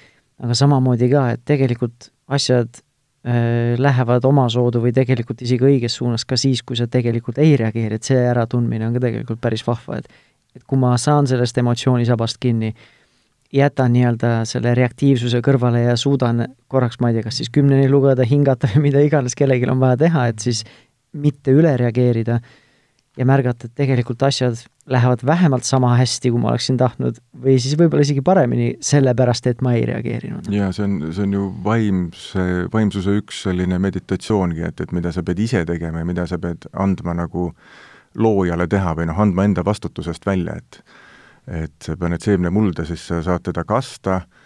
aga 0.44 0.58
samamoodi 0.58 1.10
ka, 1.12 1.28
et 1.36 1.44
tegelikult 1.48 2.10
asjad 2.36 2.82
äh, 2.82 3.76
lähevad 3.80 4.26
omasoodu 4.26 4.82
või 4.84 4.94
tegelikult 4.96 5.46
isegi 5.46 5.70
õiges 5.70 6.00
suunas 6.02 6.26
ka 6.26 6.38
siis, 6.40 6.64
kui 6.66 6.78
sa 6.80 6.90
tegelikult 6.92 7.40
ei 7.44 7.56
reageeri, 7.60 8.00
et 8.00 8.08
see 8.08 8.20
äratundmine 8.32 8.90
on 8.90 8.98
ka 8.98 9.06
tegelikult 9.08 9.42
päris 9.44 9.66
vahva, 9.68 10.02
et 10.02 10.10
et 10.56 10.64
kui 10.64 10.80
ma 10.80 10.94
saan 10.96 11.28
sellest 11.28 11.58
emotsioonisabast 11.60 12.38
kinni, 12.40 12.70
jätan 13.56 13.92
nii-öelda 13.92 14.30
selle 14.48 14.74
reaktiivsuse 14.78 15.42
kõrvale 15.44 15.82
ja 15.86 15.96
suudan 16.00 16.46
korraks, 16.72 17.00
ma 17.04 17.12
ei 17.12 17.18
tea, 17.18 17.26
kas 17.28 17.42
siis 17.42 17.52
kümneni 17.52 17.90
lugeda, 17.92 18.24
hingata 18.28 18.70
või 18.74 18.88
mida 18.90 19.04
iganes 19.04 19.36
kellelgi 19.36 19.68
on 19.72 19.82
vaja 19.84 20.00
teha, 20.06 20.28
et 20.32 20.44
siis 20.44 20.64
mitte 21.16 21.54
üle 21.56 21.76
reageerida 21.80 22.40
ja 23.18 23.26
märgata, 23.28 23.70
et 23.70 23.76
tegelikult 23.78 24.24
asjad 24.28 24.60
lähevad 24.92 25.24
vähemalt 25.26 25.66
sama 25.66 25.96
hästi, 25.98 26.32
kui 26.32 26.42
ma 26.42 26.52
oleksin 26.52 26.78
tahtnud, 26.78 27.18
või 27.42 27.56
siis 27.62 27.78
võib-olla 27.80 28.06
isegi 28.06 28.22
paremini, 28.26 28.76
sellepärast 28.86 29.48
et 29.50 29.64
ma 29.66 29.74
ei 29.78 29.86
reageerinud. 29.90 30.52
jaa, 30.54 30.72
see 30.76 30.86
on, 30.86 31.00
see 31.16 31.26
on 31.26 31.34
ju 31.38 31.48
vaimse, 31.66 32.46
vaimsuse 32.74 33.18
üks 33.22 33.42
selline 33.48 33.80
meditatsioongi, 33.82 34.66
et, 34.68 34.86
et 34.86 34.96
mida 34.96 35.14
sa 35.16 35.24
pead 35.26 35.42
ise 35.48 35.66
tegema 35.66 36.04
ja 36.04 36.10
mida 36.12 36.28
sa 36.30 36.40
pead 36.42 36.70
andma 36.74 37.16
nagu 37.18 37.52
loojale 38.16 38.68
teha 38.72 38.96
või 38.96 39.10
noh, 39.10 39.20
andma 39.20 39.48
enda 39.48 39.66
vastutusest 39.66 40.26
välja, 40.28 40.60
et 40.62 40.84
et 41.46 41.76
sa 41.86 41.94
paned 41.94 42.24
seemne 42.26 42.50
mulda, 42.50 42.82
siis 42.90 43.04
sa 43.06 43.20
saad 43.22 43.44
teda 43.46 43.62
kasta 43.70 44.16
äh,, 44.16 44.45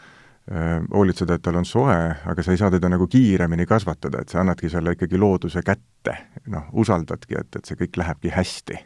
hoolitseda, 0.93 1.35
et 1.35 1.41
tal 1.45 1.59
on 1.59 1.65
soe, 1.65 1.97
aga 2.25 2.43
sa 2.43 2.53
ei 2.53 2.57
saa 2.57 2.71
teda 2.73 2.89
nagu 2.89 3.07
kiiremini 3.07 3.65
kasvatada, 3.69 4.23
et 4.23 4.33
sa 4.33 4.39
annadki 4.41 4.69
selle 4.69 4.95
ikkagi 4.95 5.19
looduse 5.21 5.61
kätte, 5.65 6.15
noh, 6.49 6.71
usaldadki, 6.73 7.37
et, 7.37 7.59
et 7.59 7.69
see 7.69 7.77
kõik 7.77 7.99
lähebki 8.01 8.33
hästi. 8.33 8.79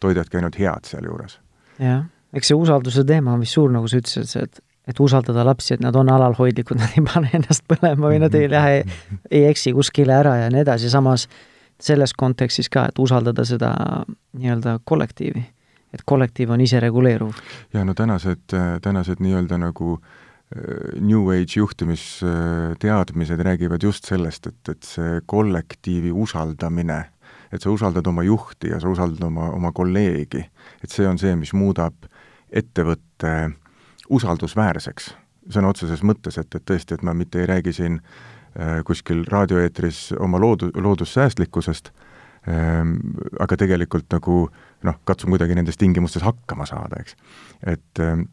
toidadki 0.00 0.36
ainult 0.36 0.56
head 0.58 0.88
sealjuures. 0.88 1.40
jah, 1.78 2.06
eks 2.32 2.48
see 2.48 2.56
usalduse 2.56 3.04
teema 3.04 3.34
on 3.34 3.40
vist 3.40 3.52
suur, 3.58 3.72
nagu 3.72 3.88
sa 3.88 4.00
ütlesid, 4.00 4.32
see, 4.32 4.48
et 4.48 4.64
et 4.88 5.00
usaldada 5.00 5.44
lapsi, 5.44 5.74
et 5.74 5.82
nad 5.84 5.94
on 5.94 6.08
alalhoidlikud, 6.08 6.78
nad 6.80 6.96
ei 6.96 7.04
pane 7.04 7.28
ennast 7.36 7.66
põlema 7.68 8.08
või 8.08 8.18
nad 8.22 8.34
ei 8.34 8.48
lähe, 8.50 8.82
ei 9.30 9.44
eksi 9.50 9.74
kuskile 9.76 10.16
ära 10.16 10.36
ja 10.40 10.48
nii 10.50 10.64
edasi, 10.64 10.90
samas 10.90 11.28
selles 11.80 12.16
kontekstis 12.16 12.68
ka, 12.72 12.86
et 12.88 12.98
usaldada 12.98 13.44
seda 13.44 13.74
nii-öelda 14.32 14.78
kollektiivi. 14.84 15.44
et 15.92 16.02
kollektiiv 16.06 16.50
on 16.50 16.60
isereguleeruv. 16.60 17.36
ja 17.72 17.84
no 17.84 17.94
tänased, 17.94 18.56
tänased 18.82 19.20
nii-öelda 19.20 19.58
nagu 19.58 20.00
äh, 20.00 20.29
New 21.00 21.28
Age 21.30 21.60
juhtimisteadmised 21.60 23.40
räägivad 23.40 23.82
just 23.82 24.04
sellest, 24.04 24.46
et, 24.50 24.68
et 24.68 24.82
see 24.82 25.20
kollektiivi 25.30 26.10
usaldamine, 26.10 27.04
et 27.54 27.62
sa 27.62 27.70
usaldad 27.70 28.06
oma 28.10 28.24
juhti 28.26 28.72
ja 28.72 28.80
sa 28.82 28.90
usaldad 28.90 29.22
oma, 29.28 29.46
oma 29.54 29.70
kolleegi, 29.72 30.42
et 30.82 30.90
see 30.90 31.06
on 31.06 31.18
see, 31.22 31.36
mis 31.38 31.54
muudab 31.54 31.94
ettevõtte 32.50 33.52
usaldusväärseks. 34.10 35.14
sõna 35.50 35.70
otseses 35.70 36.02
mõttes, 36.02 36.38
et, 36.38 36.54
et 36.54 36.66
tõesti, 36.66 36.94
et 36.94 37.02
ma 37.06 37.14
mitte 37.14 37.40
ei 37.40 37.46
räägi 37.46 37.72
siin 37.72 38.00
äh, 38.00 38.82
kuskil 38.86 39.24
raadioeetris 39.30 40.12
oma 40.18 40.38
loodu-, 40.38 40.74
loodussäästlikkusest 40.74 41.92
ähm,, 42.48 42.96
aga 43.38 43.56
tegelikult 43.56 44.10
nagu 44.12 44.48
noh, 44.82 45.00
katsun 45.04 45.30
kuidagi 45.30 45.54
nendes 45.54 45.78
tingimustes 45.78 46.26
hakkama 46.26 46.66
saada, 46.66 47.00
eks. 47.00 47.16
et, 47.62 48.02
äh, 48.02 48.24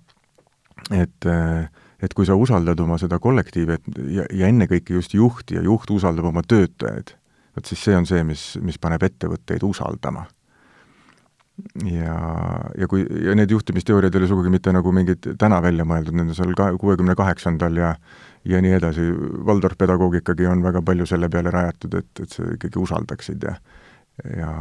et 0.92 1.30
äh, 1.30 1.70
et 2.04 2.14
kui 2.14 2.28
sa 2.30 2.38
usaldad 2.38 2.80
oma 2.80 3.00
seda 3.02 3.20
kollektiivi, 3.20 3.78
et 3.78 4.02
ja, 4.14 4.26
ja 4.32 4.50
ennekõike 4.52 4.94
just 4.98 5.14
juhti 5.18 5.58
ja 5.58 5.64
juht 5.66 5.90
usaldab 5.94 6.30
oma 6.30 6.44
töötajaid, 6.46 7.14
vot 7.58 7.70
siis 7.70 7.84
see 7.88 7.98
on 7.98 8.06
see, 8.10 8.24
mis, 8.28 8.50
mis 8.62 8.78
paneb 8.82 9.04
ettevõtteid 9.08 9.66
usaldama. 9.66 10.28
ja, 11.90 12.16
ja 12.78 12.88
kui, 12.88 13.02
ja 13.26 13.34
need 13.36 13.52
juhtimisteooriad 13.52 14.14
ei 14.14 14.22
ole 14.22 14.30
sugugi 14.30 14.52
mitte 14.54 14.74
nagu 14.74 14.92
mingid 14.94 15.26
täna 15.42 15.58
välja 15.62 15.88
mõeldud, 15.90 16.14
need 16.14 16.30
on 16.30 16.38
seal 16.38 16.54
ka 16.58 16.70
kuuekümne 16.78 17.16
kaheksandal 17.18 17.78
ja 17.82 17.96
ja 18.48 18.62
nii 18.64 18.78
edasi, 18.78 19.04
Waldorf 19.48 19.76
pedagoogikagi 19.78 20.46
on 20.48 20.62
väga 20.64 20.82
palju 20.86 21.06
selle 21.10 21.28
peale 21.30 21.52
rajatud, 21.52 21.98
et, 22.00 22.12
et 22.22 22.32
sa 22.32 22.46
ikkagi 22.54 22.80
usaldaksid 22.80 23.44
ja 23.50 23.58
ja 24.38 24.52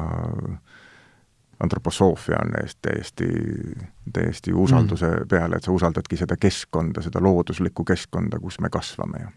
antroposoofia 1.63 2.39
on 2.45 2.53
täiesti, 2.83 3.29
täiesti, 4.13 4.53
usalduse 4.53 5.09
mm. 5.09 5.29
peale, 5.29 5.57
et 5.57 5.65
sa 5.65 5.73
usaldadki 5.73 6.19
seda 6.21 6.37
keskkonda, 6.41 7.03
seda 7.05 7.23
looduslikku 7.25 7.85
keskkonda, 7.85 8.41
kus 8.43 8.61
me 8.61 8.71
kasvame 8.73 9.25
ja 9.25 9.33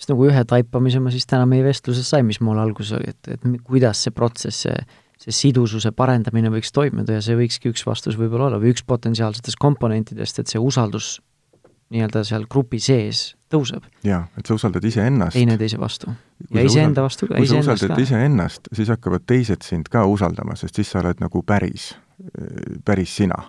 sest 0.00 0.14
nagu 0.14 0.24
ühe 0.30 0.42
taipamise 0.48 1.00
ma 1.02 1.12
siis 1.12 1.28
täna 1.28 1.44
meie 1.48 1.64
vestluses 1.66 2.08
sain, 2.08 2.24
mis 2.24 2.40
mul 2.40 2.58
alguses 2.62 2.94
oli, 2.96 3.12
et, 3.12 3.34
et 3.34 3.42
kuidas 3.66 4.00
see 4.06 4.14
protsess, 4.16 4.62
see, 4.64 4.76
see 5.20 5.34
sidususe 5.36 5.92
parendamine 5.92 6.48
võiks 6.54 6.72
toimuda 6.72 7.18
ja 7.18 7.24
see 7.24 7.36
võikski 7.36 7.74
üks 7.74 7.84
vastus 7.84 8.16
võib-olla 8.16 8.48
olla 8.48 8.62
või 8.62 8.72
üks 8.72 8.86
potentsiaalsetest 8.88 9.60
komponentidest, 9.60 10.40
et 10.40 10.48
see 10.48 10.62
usaldus 10.62 11.18
nii-öelda 11.90 12.22
seal 12.26 12.46
grupi 12.50 12.80
sees 12.82 13.34
tõuseb. 13.50 13.86
jaa, 14.06 14.24
et 14.38 14.46
sa 14.46 14.54
usaldad 14.54 14.84
iseennast. 14.84 15.34
teineteise 15.34 15.78
vastu. 15.80 16.12
ja 16.54 16.64
iseenda 16.66 17.02
vastu 17.02 17.26
ka. 17.26 17.36
kui 17.36 17.48
sa 17.50 17.62
usaldad 17.62 17.98
iseennast, 17.98 18.70
siis 18.72 18.88
hakkavad 18.92 19.26
teised 19.26 19.66
sind 19.66 19.90
ka 19.90 20.04
usaldama, 20.06 20.56
sest 20.56 20.78
siis 20.78 20.90
sa 20.90 21.00
oled 21.02 21.22
nagu 21.22 21.42
päris, 21.42 21.94
päris 22.84 23.16
sina. 23.16 23.42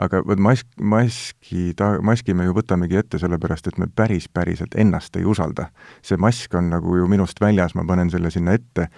aga 0.00 0.22
vot 0.26 0.40
mask, 0.40 0.66
maski, 0.80 1.70
ta, 1.76 1.92
maski 2.02 2.34
me 2.34 2.48
ju 2.48 2.56
võtamegi 2.56 2.98
ette 2.98 3.18
sellepärast, 3.22 3.66
et 3.68 3.78
me 3.78 3.86
päris, 3.86 4.28
päriselt 4.28 4.74
ennast 4.74 5.16
ei 5.16 5.24
usalda. 5.24 5.70
see 6.02 6.16
mask 6.16 6.54
on 6.54 6.70
nagu 6.70 6.96
ju 6.96 7.08
minust 7.08 7.40
väljas, 7.40 7.74
ma 7.74 7.84
panen 7.86 8.10
selle 8.10 8.30
sinna 8.30 8.52
ette 8.58 8.88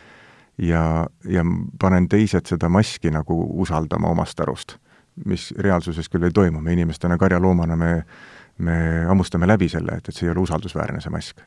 ja, 0.59 1.07
ja 1.29 1.45
panen 1.81 2.09
teised 2.09 2.49
seda 2.49 2.69
maski 2.69 3.11
nagu 3.11 3.37
usaldama 3.61 4.09
omast 4.09 4.41
arust, 4.41 4.79
mis 5.27 5.53
reaalsuses 5.59 6.09
küll 6.09 6.25
ei 6.25 6.33
toimu, 6.33 6.61
me 6.61 6.73
inimestena, 6.73 7.19
karjaloomana 7.19 7.77
me, 7.77 7.93
me 8.59 9.05
hammustame 9.09 9.49
läbi 9.49 9.69
selle, 9.73 9.99
et, 9.99 10.09
et 10.09 10.17
see 10.17 10.29
ei 10.29 10.35
ole 10.35 10.45
usaldusväärne, 10.45 11.01
see 11.01 11.13
mask 11.13 11.41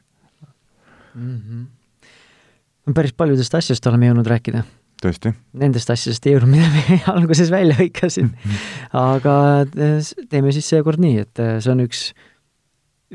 mm. 1.16 1.38
-hmm. 1.42 2.94
päris 2.94 3.14
paljudest 3.14 3.56
asjast 3.56 3.88
oleme 3.88 4.12
jõudnud 4.12 4.28
rääkida 4.28 4.64
tõesti. 5.04 5.34
Nendest 5.60 5.90
asjadest 5.92 6.26
ei 6.26 6.36
jõudnud, 6.36 6.56
mida 6.56 6.70
me 6.72 7.00
alguses 7.16 7.52
välja 7.52 7.76
hõikasin. 7.80 8.32
aga 8.94 9.36
teeme 10.30 10.54
siis 10.56 10.70
seekord 10.72 11.02
nii, 11.04 11.20
et 11.26 11.44
see 11.60 11.72
on 11.74 11.84
üks, 11.86 12.08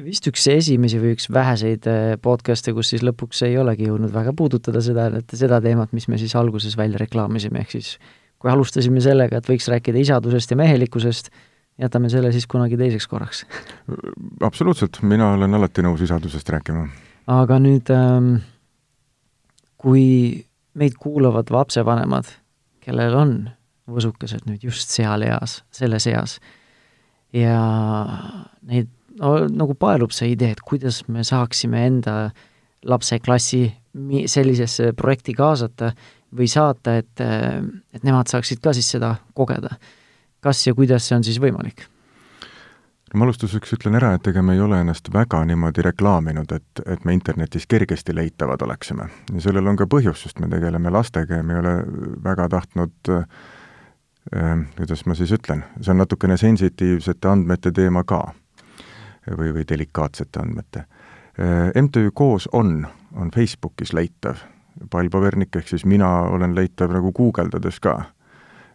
vist 0.05 0.27
üks 0.31 0.47
esimesi 0.53 1.01
või 1.03 1.15
üks 1.17 1.29
väheseid 1.33 1.89
eh, 1.91 2.15
podcast'e, 2.23 2.75
kus 2.77 2.93
siis 2.95 3.05
lõpuks 3.07 3.43
ei 3.49 3.59
olegi 3.59 3.89
jõudnud 3.89 4.13
väga 4.15 4.35
puudutada 4.37 4.83
seda, 4.85 5.09
et 5.21 5.37
seda 5.37 5.61
teemat, 5.65 5.95
mis 5.97 6.09
me 6.09 6.21
siis 6.21 6.37
alguses 6.39 6.77
välja 6.79 7.01
reklaamisime, 7.01 7.65
ehk 7.65 7.79
siis 7.79 7.95
kui 8.41 8.51
alustasime 8.53 9.03
sellega, 9.05 9.41
et 9.41 9.49
võiks 9.49 9.69
rääkida 9.69 10.01
isadusest 10.01 10.55
ja 10.55 10.57
mehelikkusest, 10.57 11.29
jätame 11.81 12.11
selle 12.13 12.33
siis 12.35 12.47
kunagi 12.51 12.79
teiseks 12.81 13.09
korraks 13.11 13.45
absoluutselt, 14.49 15.03
mina 15.03 15.33
olen 15.37 15.59
alati 15.59 15.85
nõus 15.87 16.05
isadusest 16.07 16.49
rääkima. 16.57 16.87
aga 17.41 17.59
nüüd 17.63 17.91
ähm, 17.95 18.37
kui 19.81 20.45
meid 20.79 20.97
kuulavad 21.01 21.51
lapsevanemad, 21.51 22.29
kellel 22.85 23.17
on 23.17 23.35
võsukesed 23.91 24.47
nüüd 24.47 24.63
just 24.65 24.93
seal 24.93 25.25
eas, 25.27 25.61
selles 25.75 26.07
eas, 26.07 26.39
ja 27.35 27.59
neid 28.63 28.91
no, 29.19 29.35
nagu 29.49 29.75
paelub 29.79 30.15
see 30.15 30.35
idee, 30.35 30.55
et 30.55 30.63
kuidas 30.67 31.03
me 31.09 31.25
saaksime 31.27 31.85
enda 31.89 32.17
lapse 32.89 33.19
klassi 33.21 33.67
sellisesse 34.31 34.93
projekti 34.97 35.35
kaasata 35.37 35.91
või 36.37 36.47
saata, 36.51 36.97
et, 37.03 37.23
et 37.93 38.07
nemad 38.07 38.31
saaksid 38.31 38.63
ka 38.63 38.73
siis 38.77 38.89
seda 38.95 39.17
kogeda. 39.35 39.75
Kas 40.41 40.67
ja 40.67 40.75
kuidas 40.75 41.09
see 41.09 41.17
on 41.17 41.25
siis 41.25 41.41
võimalik? 41.43 41.87
ma 43.15 43.27
alustuseks 43.27 43.73
ütlen 43.75 43.99
ära, 43.99 44.13
et 44.15 44.27
ega 44.31 44.43
me 44.43 44.55
ei 44.55 44.61
ole 44.63 44.81
ennast 44.81 45.09
väga 45.13 45.41
niimoodi 45.45 45.83
reklaaminud, 45.83 46.53
et, 46.55 46.83
et 46.87 47.05
me 47.05 47.15
internetis 47.17 47.67
kergesti 47.67 48.15
leitavad 48.15 48.63
oleksime. 48.63 49.09
ja 49.35 49.41
sellel 49.43 49.67
on 49.67 49.77
ka 49.77 49.89
põhjus, 49.91 50.23
sest 50.23 50.39
me 50.39 50.49
tegeleme 50.49 50.91
lastega 50.91 51.41
ja 51.41 51.47
me 51.47 51.57
ei 51.57 51.63
ole 51.63 51.75
väga 52.25 52.49
tahtnud 52.49 53.11
äh, 53.11 53.25
kuidas 54.77 55.07
ma 55.07 55.15
siis 55.19 55.33
ütlen, 55.35 55.65
see 55.81 55.91
on 55.95 56.03
natukene 56.05 56.37
sensitiivsete 56.37 57.29
andmete 57.29 57.73
teema 57.75 58.05
ka 58.05 58.23
või, 59.27 59.53
või 59.55 59.67
delikaatsete 59.69 60.43
andmete. 60.43 60.85
Äh, 61.41 61.75
MTÜ 61.83 62.11
Koos 62.15 62.49
on, 62.53 62.87
on 63.17 63.31
Facebookis 63.35 63.93
leitav, 63.93 64.45
Pail 64.91 65.11
Pavernik, 65.11 65.57
ehk 65.57 65.69
siis 65.69 65.85
mina 65.85 66.09
olen 66.31 66.55
leitav 66.55 66.95
nagu 66.95 67.11
guugeldades 67.13 67.81
ka. 67.81 68.05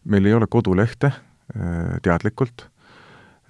meil 0.04 0.26
ei 0.26 0.34
ole 0.34 0.46
kodulehte 0.50 1.12
teadlikult 2.04 2.68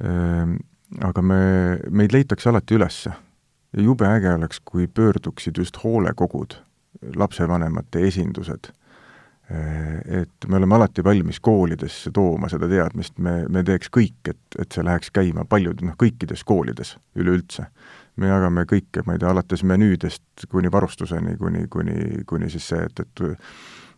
äh, 0.04 0.56
aga 1.04 1.22
me, 1.22 1.42
meid 1.90 2.14
leitakse 2.14 2.50
alati 2.50 2.78
üles. 2.78 3.06
ja 3.76 3.82
jube 3.84 4.08
äge 4.08 4.34
oleks, 4.34 4.62
kui 4.64 4.88
pöörduksid 4.88 5.58
just 5.58 5.78
hoolekogud, 5.84 6.56
lapsevanemate 7.16 8.08
esindused. 8.08 8.72
Et 9.46 10.48
me 10.48 10.58
oleme 10.58 10.76
alati 10.76 11.04
valmis 11.04 11.38
koolidesse 11.40 12.10
tooma 12.12 12.48
seda 12.50 12.66
teadmist, 12.70 13.20
me, 13.22 13.44
me 13.50 13.62
teeks 13.64 13.92
kõik, 13.94 14.32
et, 14.32 14.40
et 14.58 14.72
see 14.74 14.82
läheks 14.82 15.12
käima 15.14 15.44
paljud, 15.46 15.84
noh, 15.86 15.94
kõikides 16.02 16.42
koolides 16.44 16.96
üleüldse. 17.16 17.68
me 18.16 18.32
jagame 18.32 18.64
kõike, 18.66 19.04
ma 19.06 19.14
ei 19.14 19.20
tea, 19.20 19.30
alates 19.30 19.62
menüüdest 19.64 20.48
kuni 20.50 20.72
varustuseni, 20.72 21.36
kuni, 21.38 21.68
kuni, 21.68 22.24
kuni 22.26 22.50
siis 22.50 22.68
see, 22.72 22.86
et, 22.90 23.00
et 23.00 23.44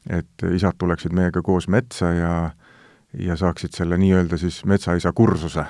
et 0.10 0.44
isad 0.56 0.78
tuleksid 0.80 1.12
meiega 1.12 1.42
koos 1.44 1.68
metsa 1.68 2.14
ja 2.16 2.32
ja 3.20 3.36
saaksid 3.38 3.74
selle 3.74 3.98
nii-öelda 3.98 4.38
siis 4.38 4.66
metsaisa 4.66 5.12
kursuse 5.14 5.66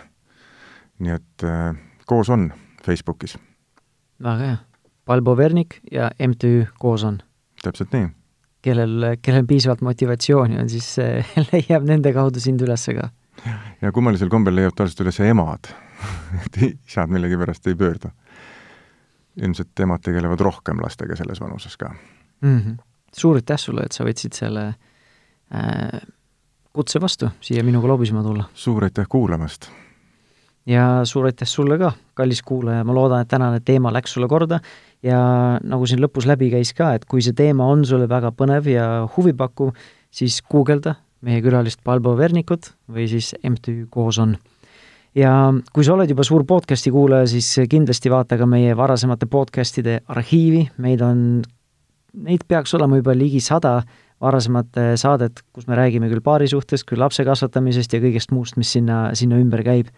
nii 1.00 1.14
et 1.14 1.44
äh, 1.44 1.76
koos 2.06 2.30
on 2.30 2.52
Facebookis. 2.86 3.38
väga 4.24 4.38
hea. 4.38 4.58
Balbo 5.06 5.38
Vernik 5.38 5.80
ja 5.92 6.12
MTÜ 6.28 6.66
Koos 6.80 7.04
on. 7.04 7.20
täpselt 7.64 7.94
nii. 7.94 8.10
kellel, 8.62 9.16
kellel 9.22 9.46
piisavalt 9.48 9.82
motivatsiooni 9.82 10.60
on, 10.60 10.70
siis 10.70 11.00
äh, 11.00 11.34
leiab 11.52 11.86
nende 11.88 12.14
kaudu 12.14 12.40
sind 12.40 12.62
üles 12.62 12.88
ka. 13.00 13.10
ja 13.82 13.92
kummalisel 13.92 14.30
kombel 14.30 14.56
leiab 14.56 14.76
tavaliselt 14.76 15.06
üles 15.06 15.20
emad 15.20 15.70
et 16.46 16.62
isad 16.64 17.14
millegipärast 17.14 17.68
ei 17.68 17.76
pöördu. 17.76 18.12
ilmselt 19.38 19.80
emad 19.80 20.02
tegelevad 20.02 20.40
rohkem 20.42 20.82
lastega 20.82 21.16
selles 21.16 21.42
vanuses 21.42 21.78
ka 21.78 21.94
mm. 22.42 22.60
-hmm. 22.60 22.78
suur 23.14 23.36
aitäh 23.36 23.58
sulle, 23.58 23.86
et 23.86 23.92
sa 23.92 24.04
võtsid 24.04 24.34
selle 24.34 24.68
äh, 25.54 26.02
kutse 26.78 27.02
vastu 27.02 27.32
siia 27.42 27.66
minuga 27.66 27.90
lobisema 27.90 28.24
tulla. 28.24 28.48
suur 28.54 28.86
aitäh 28.88 29.10
kuulamast 29.10 29.70
ja 30.68 31.02
suur 31.08 31.26
aitäh 31.30 31.48
sulle 31.48 31.78
ka, 31.80 31.94
kallis 32.14 32.42
kuulaja, 32.46 32.84
ma 32.84 32.96
loodan, 32.96 33.24
et 33.24 33.32
tänane 33.32 33.62
teema 33.66 33.92
läks 33.94 34.14
sulle 34.18 34.28
korda 34.28 34.60
ja 35.04 35.20
nagu 35.64 35.88
siin 35.88 36.02
lõpus 36.04 36.28
läbi 36.28 36.52
käis 36.52 36.74
ka, 36.78 36.94
et 36.98 37.06
kui 37.08 37.24
see 37.24 37.36
teema 37.38 37.68
on 37.72 37.86
sulle 37.88 38.10
väga 38.10 38.34
põnev 38.36 38.68
ja 38.72 38.88
huvipakkuv, 39.16 39.74
siis 40.12 40.42
guugelda 40.52 40.98
meie 41.26 41.42
külalist 41.42 41.82
Balbo 41.86 42.14
Vernikut 42.18 42.74
või 42.92 43.08
siis 43.10 43.34
MTÜ 43.42 43.88
Koos 43.90 44.20
on. 44.22 44.36
ja 45.16 45.32
kui 45.74 45.86
sa 45.86 45.96
oled 45.96 46.10
juba 46.12 46.26
suur 46.28 46.46
podcasti 46.46 46.92
kuulaja, 46.94 47.30
siis 47.32 47.50
kindlasti 47.70 48.12
vaata 48.12 48.38
ka 48.38 48.46
meie 48.46 48.76
varasemate 48.78 49.26
podcastide 49.26 50.02
arhiivi, 50.08 50.68
meid 50.78 51.02
on, 51.02 51.24
neid 52.14 52.44
peaks 52.48 52.76
olema 52.78 53.00
juba 53.00 53.16
ligi 53.16 53.42
sada 53.42 53.82
varasemat 54.22 54.80
saadet, 54.98 55.44
kus 55.54 55.68
me 55.70 55.78
räägime 55.78 56.10
küll 56.10 56.24
paari 56.26 56.48
suhtest, 56.50 56.88
küll 56.90 57.02
lapse 57.02 57.26
kasvatamisest 57.26 57.94
ja 57.94 58.02
kõigest 58.02 58.34
muust, 58.34 58.58
mis 58.58 58.72
sinna, 58.74 59.12
sinna 59.14 59.38
ümber 59.42 59.62
käib 59.66 59.92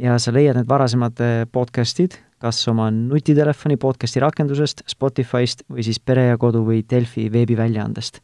ja 0.00 0.16
sa 0.18 0.32
leiad 0.32 0.56
need 0.56 0.68
varasemad 0.68 1.20
eh, 1.20 1.46
podcastid 1.52 2.16
kas 2.40 2.60
oma 2.72 2.88
nutitelefoni 2.90 3.76
podcasti 3.80 4.20
rakendusest, 4.24 4.84
Spotify'st 4.88 5.66
või 5.68 5.84
siis 5.84 6.00
Pere 6.00 6.30
ja 6.30 6.38
Kodu 6.40 6.62
või 6.66 6.84
Delfi 6.90 7.28
veebiväljaandest. 7.32 8.20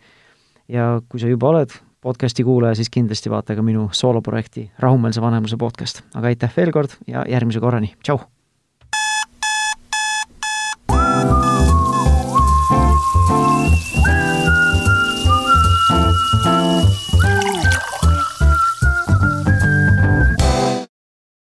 ja 0.68 1.01
kui 1.09 1.20
sa 1.20 1.28
juba 1.28 1.49
oled 1.53 1.74
podcasti 2.01 2.45
kuulaja, 2.45 2.74
siis 2.74 2.91
kindlasti 2.91 3.30
vaata 3.30 3.55
ka 3.55 3.62
minu 3.62 3.89
sooloprojekti 3.93 4.70
Rahumeelse 4.78 5.20
vanemluse 5.20 5.57
podcast. 5.57 6.03
aga 6.14 6.32
aitäh 6.32 6.57
veel 6.57 6.72
kord 6.72 6.97
ja 7.07 7.24
järgmise 7.28 7.61
korrani, 7.61 7.95
tšau! 8.03 8.36